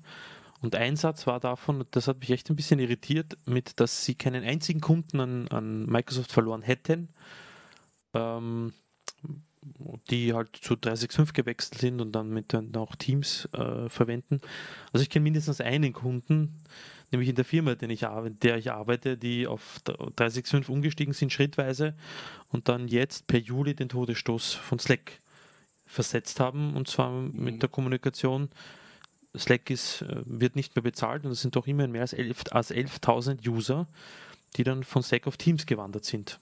Und 0.61 0.75
ein 0.75 0.95
Satz 0.95 1.25
war 1.25 1.39
davon, 1.39 1.85
das 1.91 2.07
hat 2.07 2.19
mich 2.19 2.31
echt 2.31 2.49
ein 2.49 2.55
bisschen 2.55 2.79
irritiert, 2.79 3.37
mit, 3.45 3.79
dass 3.79 4.03
sie 4.03 4.15
keinen 4.15 4.43
einzigen 4.43 4.81
Kunden 4.81 5.19
an, 5.19 5.47
an 5.47 5.85
Microsoft 5.85 6.31
verloren 6.31 6.61
hätten, 6.61 7.09
ähm, 8.13 8.73
die 10.09 10.33
halt 10.33 10.55
zu 10.57 10.75
365 10.75 11.33
gewechselt 11.33 11.79
sind 11.79 12.01
und 12.01 12.11
dann 12.11 12.29
mit 12.29 12.53
dann 12.53 12.75
auch 12.75 12.95
Teams 12.95 13.47
äh, 13.53 13.87
verwenden. 13.87 14.41
Also 14.91 15.03
ich 15.03 15.09
kenne 15.09 15.23
mindestens 15.23 15.61
einen 15.61 15.93
Kunden, 15.93 16.61
nämlich 17.11 17.29
in 17.29 17.35
der 17.35 17.45
Firma, 17.45 17.71
in 17.73 17.89
ich, 17.89 18.05
der 18.41 18.57
ich 18.57 18.71
arbeite, 18.71 19.17
die 19.17 19.47
auf 19.47 19.79
365 19.83 20.69
umgestiegen 20.69 21.13
sind 21.13 21.31
schrittweise 21.31 21.95
und 22.49 22.67
dann 22.67 22.89
jetzt 22.89 23.27
per 23.27 23.39
Juli 23.39 23.75
den 23.75 23.89
Todesstoß 23.89 24.53
von 24.53 24.79
Slack 24.79 25.21
versetzt 25.89 26.39
haben, 26.39 26.75
und 26.75 26.87
zwar 26.87 27.11
mhm. 27.11 27.31
mit 27.33 27.61
der 27.61 27.69
Kommunikation. 27.69 28.49
Slack 29.37 29.69
ist, 29.69 30.03
äh, 30.03 30.21
wird 30.25 30.55
nicht 30.55 30.75
mehr 30.75 30.83
bezahlt 30.83 31.25
und 31.25 31.31
es 31.31 31.41
sind 31.41 31.55
doch 31.55 31.67
immerhin 31.67 31.91
mehr 31.91 32.01
als 32.01 32.15
11.000 32.15 32.49
als 32.51 32.71
11 32.71 32.99
User, 33.47 33.87
die 34.55 34.63
dann 34.63 34.83
von 34.83 35.03
Slack 35.03 35.27
auf 35.27 35.37
Teams 35.37 35.65
gewandert 35.65 36.05
sind. 36.05 36.39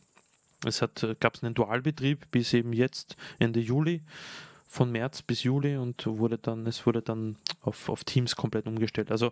Es 0.65 0.81
hat, 0.81 1.03
äh, 1.03 1.15
gab 1.19 1.35
es 1.35 1.43
einen 1.43 1.53
Dualbetrieb 1.53 2.29
bis 2.31 2.53
eben 2.53 2.73
jetzt 2.73 3.15
Ende 3.39 3.59
Juli, 3.59 4.01
von 4.67 4.91
März 4.91 5.21
bis 5.21 5.43
Juli 5.43 5.77
und 5.77 6.05
wurde 6.05 6.37
dann, 6.37 6.67
es 6.67 6.85
wurde 6.85 7.01
dann 7.01 7.37
auf, 7.61 7.87
auf 7.87 8.03
Teams 8.03 8.35
komplett 8.35 8.67
umgestellt. 8.67 9.11
Also 9.11 9.31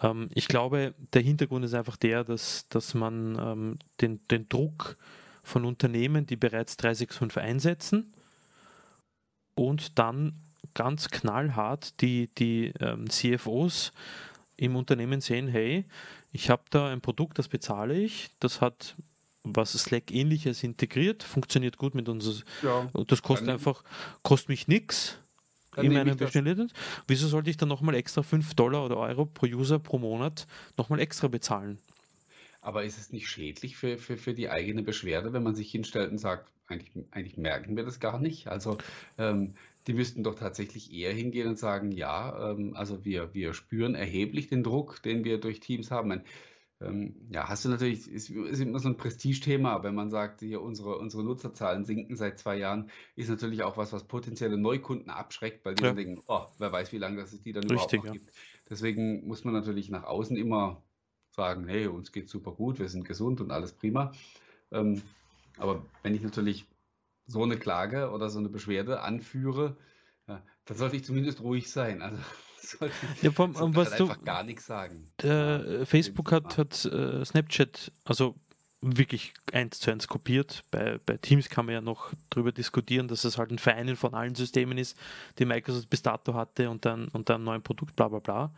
ähm, 0.00 0.28
ich 0.34 0.48
glaube, 0.48 0.94
der 1.14 1.22
Hintergrund 1.22 1.64
ist 1.64 1.74
einfach 1.74 1.96
der, 1.96 2.24
dass, 2.24 2.68
dass 2.68 2.92
man 2.92 3.38
ähm, 3.40 3.78
den, 4.02 4.20
den 4.28 4.48
Druck 4.48 4.96
von 5.42 5.64
Unternehmen, 5.64 6.26
die 6.26 6.36
bereits 6.36 6.76
365 6.76 7.42
einsetzen, 7.42 8.12
und 9.56 9.98
dann 9.98 10.34
ganz 10.74 11.08
knallhart 11.08 12.00
die, 12.00 12.28
die 12.38 12.72
ähm, 12.80 13.10
CFOs 13.10 13.92
im 14.56 14.76
Unternehmen 14.76 15.20
sehen, 15.20 15.48
hey, 15.48 15.84
ich 16.32 16.50
habe 16.50 16.62
da 16.70 16.88
ein 16.88 17.00
Produkt, 17.00 17.38
das 17.38 17.48
bezahle 17.48 17.94
ich, 17.98 18.30
das 18.38 18.60
hat 18.60 18.94
was 19.42 19.72
Slack 19.72 20.10
ähnliches 20.10 20.62
integriert, 20.62 21.22
funktioniert 21.22 21.76
gut 21.76 21.94
mit 21.94 22.08
uns. 22.08 22.44
Ja, 22.62 22.88
das 23.06 23.22
kostet 23.22 23.48
einfach, 23.48 23.84
kostet 24.22 24.48
mich 24.48 24.68
nichts 24.68 25.18
in 25.76 25.92
meinem 25.92 26.16
Bestellung. 26.16 26.68
Wieso 27.06 27.28
sollte 27.28 27.50
ich 27.50 27.56
dann 27.56 27.68
nochmal 27.68 27.94
extra 27.94 28.22
5 28.22 28.54
Dollar 28.54 28.84
oder 28.84 28.96
Euro 28.96 29.24
pro 29.26 29.46
User 29.46 29.78
pro 29.78 29.98
Monat 29.98 30.46
nochmal 30.76 31.00
extra 31.00 31.28
bezahlen? 31.28 31.78
Aber 32.66 32.82
ist 32.82 32.98
es 32.98 33.12
nicht 33.12 33.28
schädlich 33.28 33.76
für, 33.76 33.96
für, 33.96 34.16
für 34.16 34.34
die 34.34 34.50
eigene 34.50 34.82
Beschwerde, 34.82 35.32
wenn 35.32 35.44
man 35.44 35.54
sich 35.54 35.70
hinstellt 35.70 36.10
und 36.10 36.18
sagt, 36.18 36.50
eigentlich, 36.66 36.90
eigentlich 37.12 37.36
merken 37.36 37.76
wir 37.76 37.84
das 37.84 38.00
gar 38.00 38.18
nicht? 38.18 38.48
Also 38.48 38.76
ähm, 39.18 39.54
die 39.86 39.92
müssten 39.92 40.24
doch 40.24 40.34
tatsächlich 40.34 40.92
eher 40.92 41.12
hingehen 41.12 41.46
und 41.46 41.60
sagen, 41.60 41.92
ja, 41.92 42.50
ähm, 42.50 42.74
also 42.74 43.04
wir, 43.04 43.32
wir 43.34 43.54
spüren 43.54 43.94
erheblich 43.94 44.48
den 44.48 44.64
Druck, 44.64 45.00
den 45.04 45.22
wir 45.22 45.38
durch 45.38 45.60
Teams 45.60 45.92
haben. 45.92 46.08
Meine, 46.08 46.24
ähm, 46.80 47.14
ja, 47.30 47.48
hast 47.48 47.64
du 47.64 47.68
natürlich, 47.68 48.10
ist, 48.10 48.30
ist 48.30 48.58
immer 48.58 48.80
so 48.80 48.88
ein 48.88 48.96
Prestigethema, 48.96 49.84
wenn 49.84 49.94
man 49.94 50.10
sagt, 50.10 50.40
hier 50.40 50.60
unsere, 50.60 50.98
unsere 50.98 51.22
Nutzerzahlen 51.22 51.84
sinken 51.84 52.16
seit 52.16 52.40
zwei 52.40 52.56
Jahren, 52.56 52.90
ist 53.14 53.30
natürlich 53.30 53.62
auch 53.62 53.76
was, 53.76 53.92
was 53.92 54.08
potenzielle 54.08 54.58
Neukunden 54.58 55.08
abschreckt, 55.08 55.64
weil 55.64 55.76
die 55.76 55.84
ja. 55.84 55.90
dann 55.90 55.98
denken, 55.98 56.20
oh, 56.26 56.46
wer 56.58 56.72
weiß, 56.72 56.90
wie 56.90 56.98
lange 56.98 57.20
das 57.20 57.32
es 57.32 57.42
die 57.42 57.52
dann 57.52 57.62
Richtig, 57.62 57.76
überhaupt 57.76 57.92
noch 57.92 58.04
ja. 58.06 58.12
gibt. 58.12 58.32
Deswegen 58.68 59.24
muss 59.28 59.44
man 59.44 59.54
natürlich 59.54 59.88
nach 59.88 60.02
außen 60.02 60.36
immer 60.36 60.82
sagen, 61.36 61.68
hey, 61.68 61.86
uns 61.86 62.12
geht 62.12 62.28
super 62.28 62.52
gut, 62.52 62.78
wir 62.78 62.88
sind 62.88 63.04
gesund 63.04 63.40
und 63.40 63.50
alles 63.50 63.72
prima. 63.72 64.12
Ähm, 64.72 65.02
aber 65.58 65.84
wenn 66.02 66.14
ich 66.14 66.22
natürlich 66.22 66.66
so 67.26 67.42
eine 67.42 67.58
Klage 67.58 68.10
oder 68.10 68.30
so 68.30 68.38
eine 68.38 68.48
Beschwerde 68.48 69.02
anführe, 69.02 69.76
ja, 70.28 70.42
dann 70.64 70.76
sollte 70.76 70.96
ich 70.96 71.04
zumindest 71.04 71.40
ruhig 71.40 71.70
sein. 71.70 72.02
Also 72.02 72.18
sollte, 72.60 72.94
ja, 73.22 73.30
vom, 73.30 73.54
sollte 73.54 73.76
was 73.76 73.90
halt 73.92 74.00
einfach 74.00 74.24
gar 74.24 74.42
nichts 74.42 74.66
sagen. 74.66 75.10
Ja, 75.22 75.84
Facebook 75.84 76.32
hat, 76.32 76.56
hat 76.56 76.84
äh, 76.86 77.24
Snapchat, 77.24 77.92
also 78.04 78.34
wirklich 78.80 79.34
eins 79.52 79.80
zu 79.80 79.90
eins 79.90 80.06
kopiert. 80.08 80.62
Bei, 80.70 80.98
bei 81.04 81.16
Teams 81.16 81.48
kann 81.48 81.66
man 81.66 81.74
ja 81.74 81.80
noch 81.80 82.12
darüber 82.30 82.52
diskutieren, 82.52 83.08
dass 83.08 83.24
es 83.24 83.38
halt 83.38 83.50
ein 83.50 83.58
Vereinen 83.58 83.96
von 83.96 84.14
allen 84.14 84.34
Systemen 84.34 84.78
ist, 84.78 84.96
die 85.38 85.44
Microsoft 85.44 85.90
bis 85.90 86.02
dato 86.02 86.34
hatte 86.34 86.70
und 86.70 86.84
dann, 86.84 87.08
und 87.08 87.28
dann 87.28 87.42
ein 87.42 87.44
neues 87.44 87.62
Produkt, 87.62 87.96
bla 87.96 88.08
bla 88.08 88.20
bla. 88.20 88.52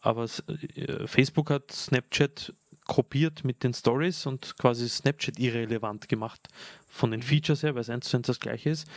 Aber 0.00 0.24
äh, 0.24 1.06
Facebook 1.06 1.50
hat 1.50 1.72
Snapchat 1.72 2.52
kopiert 2.86 3.44
mit 3.44 3.62
den 3.62 3.74
Stories 3.74 4.26
und 4.26 4.56
quasi 4.58 4.88
Snapchat 4.88 5.38
irrelevant 5.38 6.08
gemacht 6.08 6.48
von 6.88 7.10
den 7.10 7.20
mhm. 7.20 7.24
Features 7.24 7.62
her, 7.62 7.74
weil 7.74 7.82
es 7.82 7.90
eins 7.90 8.08
zu 8.08 8.16
eins 8.16 8.26
das 8.26 8.40
gleiche 8.40 8.70
ist. 8.70 8.88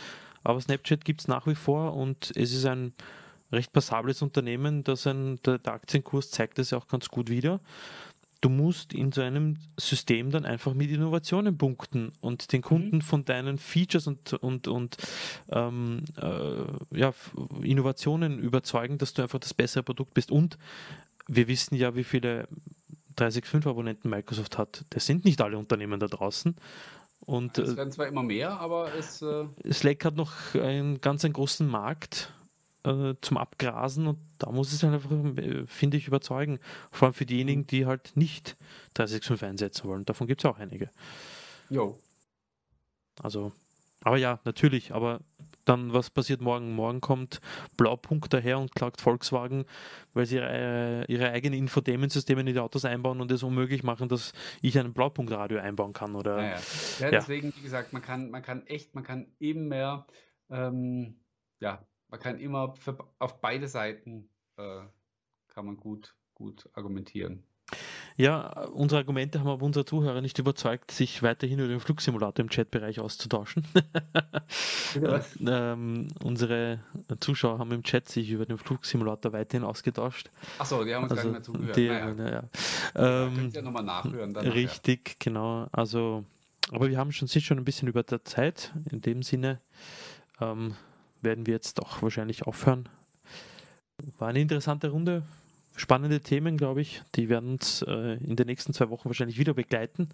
Aber 0.44 0.60
Snapchat 0.60 1.04
gibt 1.04 1.20
es 1.20 1.28
nach 1.28 1.46
wie 1.46 1.54
vor 1.54 1.94
und 1.94 2.32
es 2.34 2.52
ist 2.52 2.66
ein 2.66 2.92
recht 3.52 3.72
passables 3.72 4.22
Unternehmen, 4.22 4.82
das 4.82 5.06
ein, 5.06 5.40
der, 5.42 5.58
der 5.58 5.74
Aktienkurs 5.74 6.30
zeigt 6.30 6.58
das 6.58 6.70
ja 6.70 6.78
auch 6.78 6.88
ganz 6.88 7.08
gut 7.08 7.28
wieder. 7.28 7.60
Du 8.42 8.48
musst 8.48 8.92
in 8.92 9.12
so 9.12 9.20
einem 9.20 9.56
System 9.78 10.32
dann 10.32 10.44
einfach 10.44 10.74
mit 10.74 10.90
Innovationen 10.90 11.56
punkten 11.56 12.12
und 12.20 12.52
den 12.52 12.60
Kunden 12.60 12.96
mhm. 12.96 13.00
von 13.00 13.24
deinen 13.24 13.56
Features 13.56 14.08
und, 14.08 14.32
und, 14.34 14.66
und 14.66 14.96
ähm, 15.50 16.02
äh, 16.20 16.98
ja, 16.98 17.14
Innovationen 17.62 18.40
überzeugen, 18.40 18.98
dass 18.98 19.14
du 19.14 19.22
einfach 19.22 19.38
das 19.38 19.54
bessere 19.54 19.84
Produkt 19.84 20.12
bist. 20.12 20.32
Und 20.32 20.58
wir 21.28 21.46
wissen 21.46 21.76
ja, 21.76 21.94
wie 21.94 22.02
viele 22.02 22.48
365-Abonnenten 23.16 24.10
Microsoft 24.10 24.58
hat. 24.58 24.84
Das 24.90 25.06
sind 25.06 25.24
nicht 25.24 25.40
alle 25.40 25.56
Unternehmen 25.56 26.00
da 26.00 26.08
draußen. 26.08 26.56
Und, 27.20 27.58
es 27.58 27.76
werden 27.76 27.92
zwar 27.92 28.08
immer 28.08 28.24
mehr, 28.24 28.58
aber 28.58 28.92
es. 28.98 29.22
Äh 29.22 29.44
Slack 29.70 30.04
hat 30.04 30.16
noch 30.16 30.32
einen 30.54 31.00
ganz 31.00 31.24
einen 31.24 31.34
großen 31.34 31.68
Markt 31.68 32.32
äh, 32.84 33.14
zum 33.20 33.36
Abgrasen 33.36 34.06
und 34.06 34.18
da 34.38 34.50
muss 34.50 34.72
es 34.72 34.82
einfach, 34.84 35.10
äh, 35.38 35.66
finde 35.66 35.96
ich, 35.96 36.08
überzeugen. 36.08 36.58
Vor 36.90 37.06
allem 37.06 37.14
für 37.14 37.26
diejenigen, 37.26 37.62
mhm. 37.62 37.66
die 37.66 37.86
halt 37.86 38.16
nicht 38.16 38.56
365 38.94 39.48
einsetzen 39.48 39.88
wollen. 39.88 40.04
Davon 40.04 40.26
gibt 40.26 40.42
es 40.42 40.50
auch 40.50 40.58
einige. 40.58 40.90
Jo. 41.70 41.98
Also, 43.22 43.52
aber 44.02 44.16
ja, 44.16 44.40
natürlich, 44.44 44.92
aber 44.92 45.20
dann, 45.64 45.92
was 45.92 46.10
passiert 46.10 46.40
morgen? 46.40 46.74
Morgen 46.74 47.00
kommt 47.00 47.40
Blaupunkt 47.76 48.32
daher 48.32 48.58
und 48.58 48.74
klagt 48.74 49.00
Volkswagen, 49.00 49.64
weil 50.12 50.26
sie 50.26 50.36
ihre, 50.36 51.04
äh, 51.08 51.12
ihre 51.12 51.30
eigenen 51.30 51.58
Infotainment-Systeme 51.60 52.40
in 52.40 52.46
die 52.46 52.58
Autos 52.58 52.84
einbauen 52.84 53.20
und 53.20 53.30
es 53.30 53.42
unmöglich 53.42 53.84
machen, 53.84 54.08
dass 54.08 54.32
ich 54.60 54.78
ein 54.78 54.92
Blaupunktradio 54.92 55.60
einbauen 55.60 55.92
kann. 55.92 56.16
Oder, 56.16 56.42
ja, 56.42 56.48
ja. 56.48 56.58
ja, 56.98 57.10
deswegen, 57.10 57.54
wie 57.56 57.62
gesagt, 57.62 57.92
man 57.92 58.02
kann, 58.02 58.30
man 58.30 58.42
kann 58.42 58.66
echt, 58.66 58.94
man 58.94 59.04
kann 59.04 59.28
eben 59.38 59.68
mehr, 59.68 60.06
ähm, 60.50 61.20
ja, 61.60 61.86
man 62.12 62.20
kann 62.20 62.38
immer 62.38 62.74
für, 62.76 62.98
auf 63.18 63.40
beide 63.40 63.66
Seiten 63.66 64.28
äh, 64.58 64.82
kann 65.48 65.66
man 65.66 65.78
gut, 65.78 66.14
gut 66.34 66.68
argumentieren. 66.74 67.42
Ja, 68.18 68.66
unsere 68.66 68.98
Argumente 68.98 69.40
haben 69.40 69.48
aber 69.48 69.64
unsere 69.64 69.86
Zuhörer 69.86 70.20
nicht 70.20 70.38
überzeugt, 70.38 70.90
sich 70.90 71.22
weiterhin 71.22 71.58
über 71.58 71.68
den 71.68 71.80
Flugsimulator 71.80 72.44
im 72.44 72.50
Chatbereich 72.50 73.00
auszutauschen. 73.00 73.66
ähm, 75.46 76.08
unsere 76.22 76.80
Zuschauer 77.20 77.58
haben 77.58 77.72
im 77.72 77.82
Chat 77.82 78.10
sich 78.10 78.28
über 78.28 78.44
den 78.44 78.58
Flugsimulator 78.58 79.32
weiterhin 79.32 79.64
ausgetauscht. 79.64 80.30
Achso, 80.58 80.84
die 80.84 80.94
haben 80.94 81.04
uns 81.04 81.12
also, 81.12 81.22
gar 81.22 81.30
nicht 81.30 81.32
mehr 81.32 81.42
zugehört. 81.42 81.76
Die, 81.76 81.88
naja. 81.88 82.14
naja. 82.14 82.44
Ähm, 82.94 83.36
könnt 83.36 83.56
ihr 83.56 83.62
nochmal 83.62 83.84
nachhören. 83.84 84.34
Dann 84.34 84.46
richtig, 84.48 85.04
nachher. 85.04 85.16
genau. 85.18 85.68
Also, 85.72 86.24
aber 86.70 86.90
wir 86.90 86.98
haben 86.98 87.12
schon, 87.12 87.26
sind 87.26 87.40
schon 87.40 87.56
ein 87.56 87.64
bisschen 87.64 87.88
über 87.88 88.02
der 88.02 88.22
Zeit. 88.26 88.74
In 88.90 89.00
dem 89.00 89.22
Sinne 89.22 89.60
ähm, 90.42 90.74
werden 91.22 91.46
wir 91.46 91.54
jetzt 91.54 91.78
doch 91.78 92.02
wahrscheinlich 92.02 92.44
aufhören. 92.44 92.88
war 94.18 94.28
eine 94.28 94.40
interessante 94.40 94.90
Runde. 94.90 95.22
Spannende 95.74 96.20
Themen, 96.20 96.56
glaube 96.56 96.82
ich. 96.82 97.02
Die 97.14 97.28
werden 97.28 97.52
uns 97.52 97.82
äh, 97.82 98.14
in 98.22 98.36
den 98.36 98.46
nächsten 98.46 98.74
zwei 98.74 98.90
Wochen 98.90 99.08
wahrscheinlich 99.08 99.38
wieder 99.38 99.54
begleiten. 99.54 100.10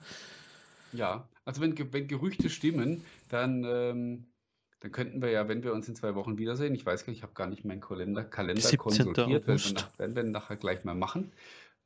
Ja, 0.92 1.28
also 1.44 1.60
wenn, 1.60 1.76
wenn 1.92 2.06
Gerüchte 2.06 2.48
stimmen, 2.48 3.02
dann, 3.28 3.64
ähm, 3.64 4.26
dann 4.80 4.92
könnten 4.92 5.20
wir 5.20 5.30
ja, 5.30 5.48
wenn 5.48 5.62
wir 5.64 5.72
uns 5.72 5.88
in 5.88 5.96
zwei 5.96 6.14
Wochen 6.14 6.38
wiedersehen, 6.38 6.74
ich 6.74 6.86
weiß 6.86 7.04
gar 7.04 7.10
nicht, 7.10 7.18
ich 7.18 7.22
habe 7.22 7.34
gar 7.34 7.48
nicht 7.48 7.64
meinen 7.64 7.80
Kalender, 7.80 8.24
Kalender 8.24 8.76
konsultiert, 8.76 9.46
werden 9.98 10.16
wir, 10.16 10.22
nachher 10.22 10.56
gleich 10.56 10.84
mal 10.84 10.94
machen. 10.94 11.32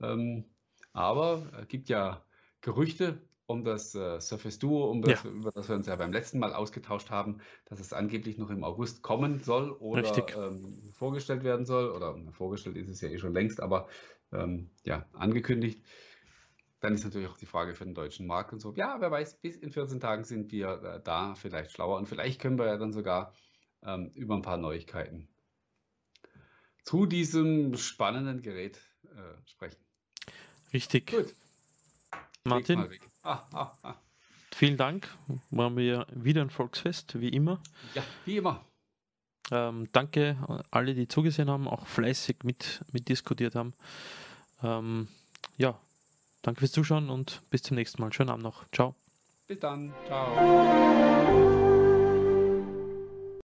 Ähm, 0.01 0.45
aber 0.93 1.47
es 1.61 1.69
gibt 1.69 1.89
ja 1.89 2.23
Gerüchte 2.61 3.19
um 3.53 3.65
das 3.65 3.95
äh, 3.95 4.21
Surface 4.21 4.59
Duo, 4.59 4.91
um 4.91 5.03
das, 5.03 5.23
ja. 5.23 5.31
über 5.31 5.53
das 5.53 5.69
wir 5.69 5.77
uns 5.77 5.87
ja 5.87 5.97
beim 5.97 6.13
letzten 6.13 6.39
Mal 6.39 6.53
ausgetauscht 6.53 7.11
haben, 7.11 7.41
dass 7.67 7.79
es 7.79 7.93
angeblich 7.93 8.39
noch 8.39 8.51
im 8.51 8.65
August 8.65 9.03
kommen 9.03 9.41
soll 9.41 9.71
oder 9.71 10.03
ähm, 10.37 10.91
vorgestellt 10.93 11.45
werden 11.45 11.67
soll. 11.67 11.91
Oder 11.91 12.17
vorgestellt 12.33 12.77
ist 12.77 12.89
es 12.89 13.01
ja 13.01 13.09
eh 13.09 13.19
schon 13.19 13.35
längst, 13.35 13.61
aber 13.61 13.89
ähm, 14.33 14.71
ja, 14.85 15.07
angekündigt. 15.13 15.85
Dann 16.81 16.95
ist 16.95 17.05
natürlich 17.05 17.29
auch 17.29 17.39
die 17.39 17.47
Frage 17.47 17.75
für 17.75 17.85
den 17.85 17.95
deutschen 17.95 18.27
Markt 18.27 18.53
und 18.53 18.59
so. 18.59 18.75
Ja, 18.75 18.97
wer 18.99 19.11
weiß, 19.11 19.41
bis 19.41 19.57
in 19.57 19.71
14 19.71 20.01
Tagen 20.01 20.25
sind 20.25 20.51
wir 20.51 20.83
äh, 20.83 21.01
da 21.05 21.35
vielleicht 21.37 21.71
schlauer 21.71 21.99
und 21.99 22.09
vielleicht 22.09 22.41
können 22.41 22.59
wir 22.59 22.67
ja 22.67 22.77
dann 22.77 22.93
sogar 22.93 23.35
ähm, 23.85 24.11
über 24.15 24.35
ein 24.35 24.43
paar 24.43 24.57
Neuigkeiten 24.57 25.29
zu 26.85 27.07
diesem 27.07 27.77
spannenden 27.77 28.43
Gerät 28.43 28.81
äh, 29.05 29.49
sprechen. 29.49 29.79
Richtig. 30.73 31.11
Gut. 31.11 31.35
Martin. 32.45 32.89
vielen 34.55 34.77
Dank. 34.77 35.09
Waren 35.51 35.77
wir 35.77 36.07
wieder 36.13 36.43
ein 36.43 36.51
Volksfest, 36.51 37.21
wie 37.21 37.29
immer. 37.29 37.61
Ja, 37.95 38.03
wie 38.25 38.37
immer. 38.37 38.65
Ähm, 39.51 39.89
danke 39.93 40.65
alle, 40.71 40.95
die 40.95 41.09
zugesehen 41.09 41.51
haben, 41.51 41.69
auch 41.69 41.87
fleißig 41.87 42.39
mit, 42.45 42.83
mitdiskutiert 42.93 43.55
haben. 43.55 43.75
Ähm, 44.63 45.09
ja, 45.59 45.79
danke 46.43 46.61
fürs 46.61 46.73
Zuschauen 46.73 47.11
und 47.11 47.43
bis 47.51 47.63
zum 47.63 47.75
nächsten 47.75 48.01
Mal. 48.01 48.13
Schönen 48.13 48.31
Abend 48.31 48.45
noch. 48.45 48.65
Ciao. 48.71 48.95
Bis 49.47 49.59
dann. 49.61 49.93
Ciao. 50.07 51.59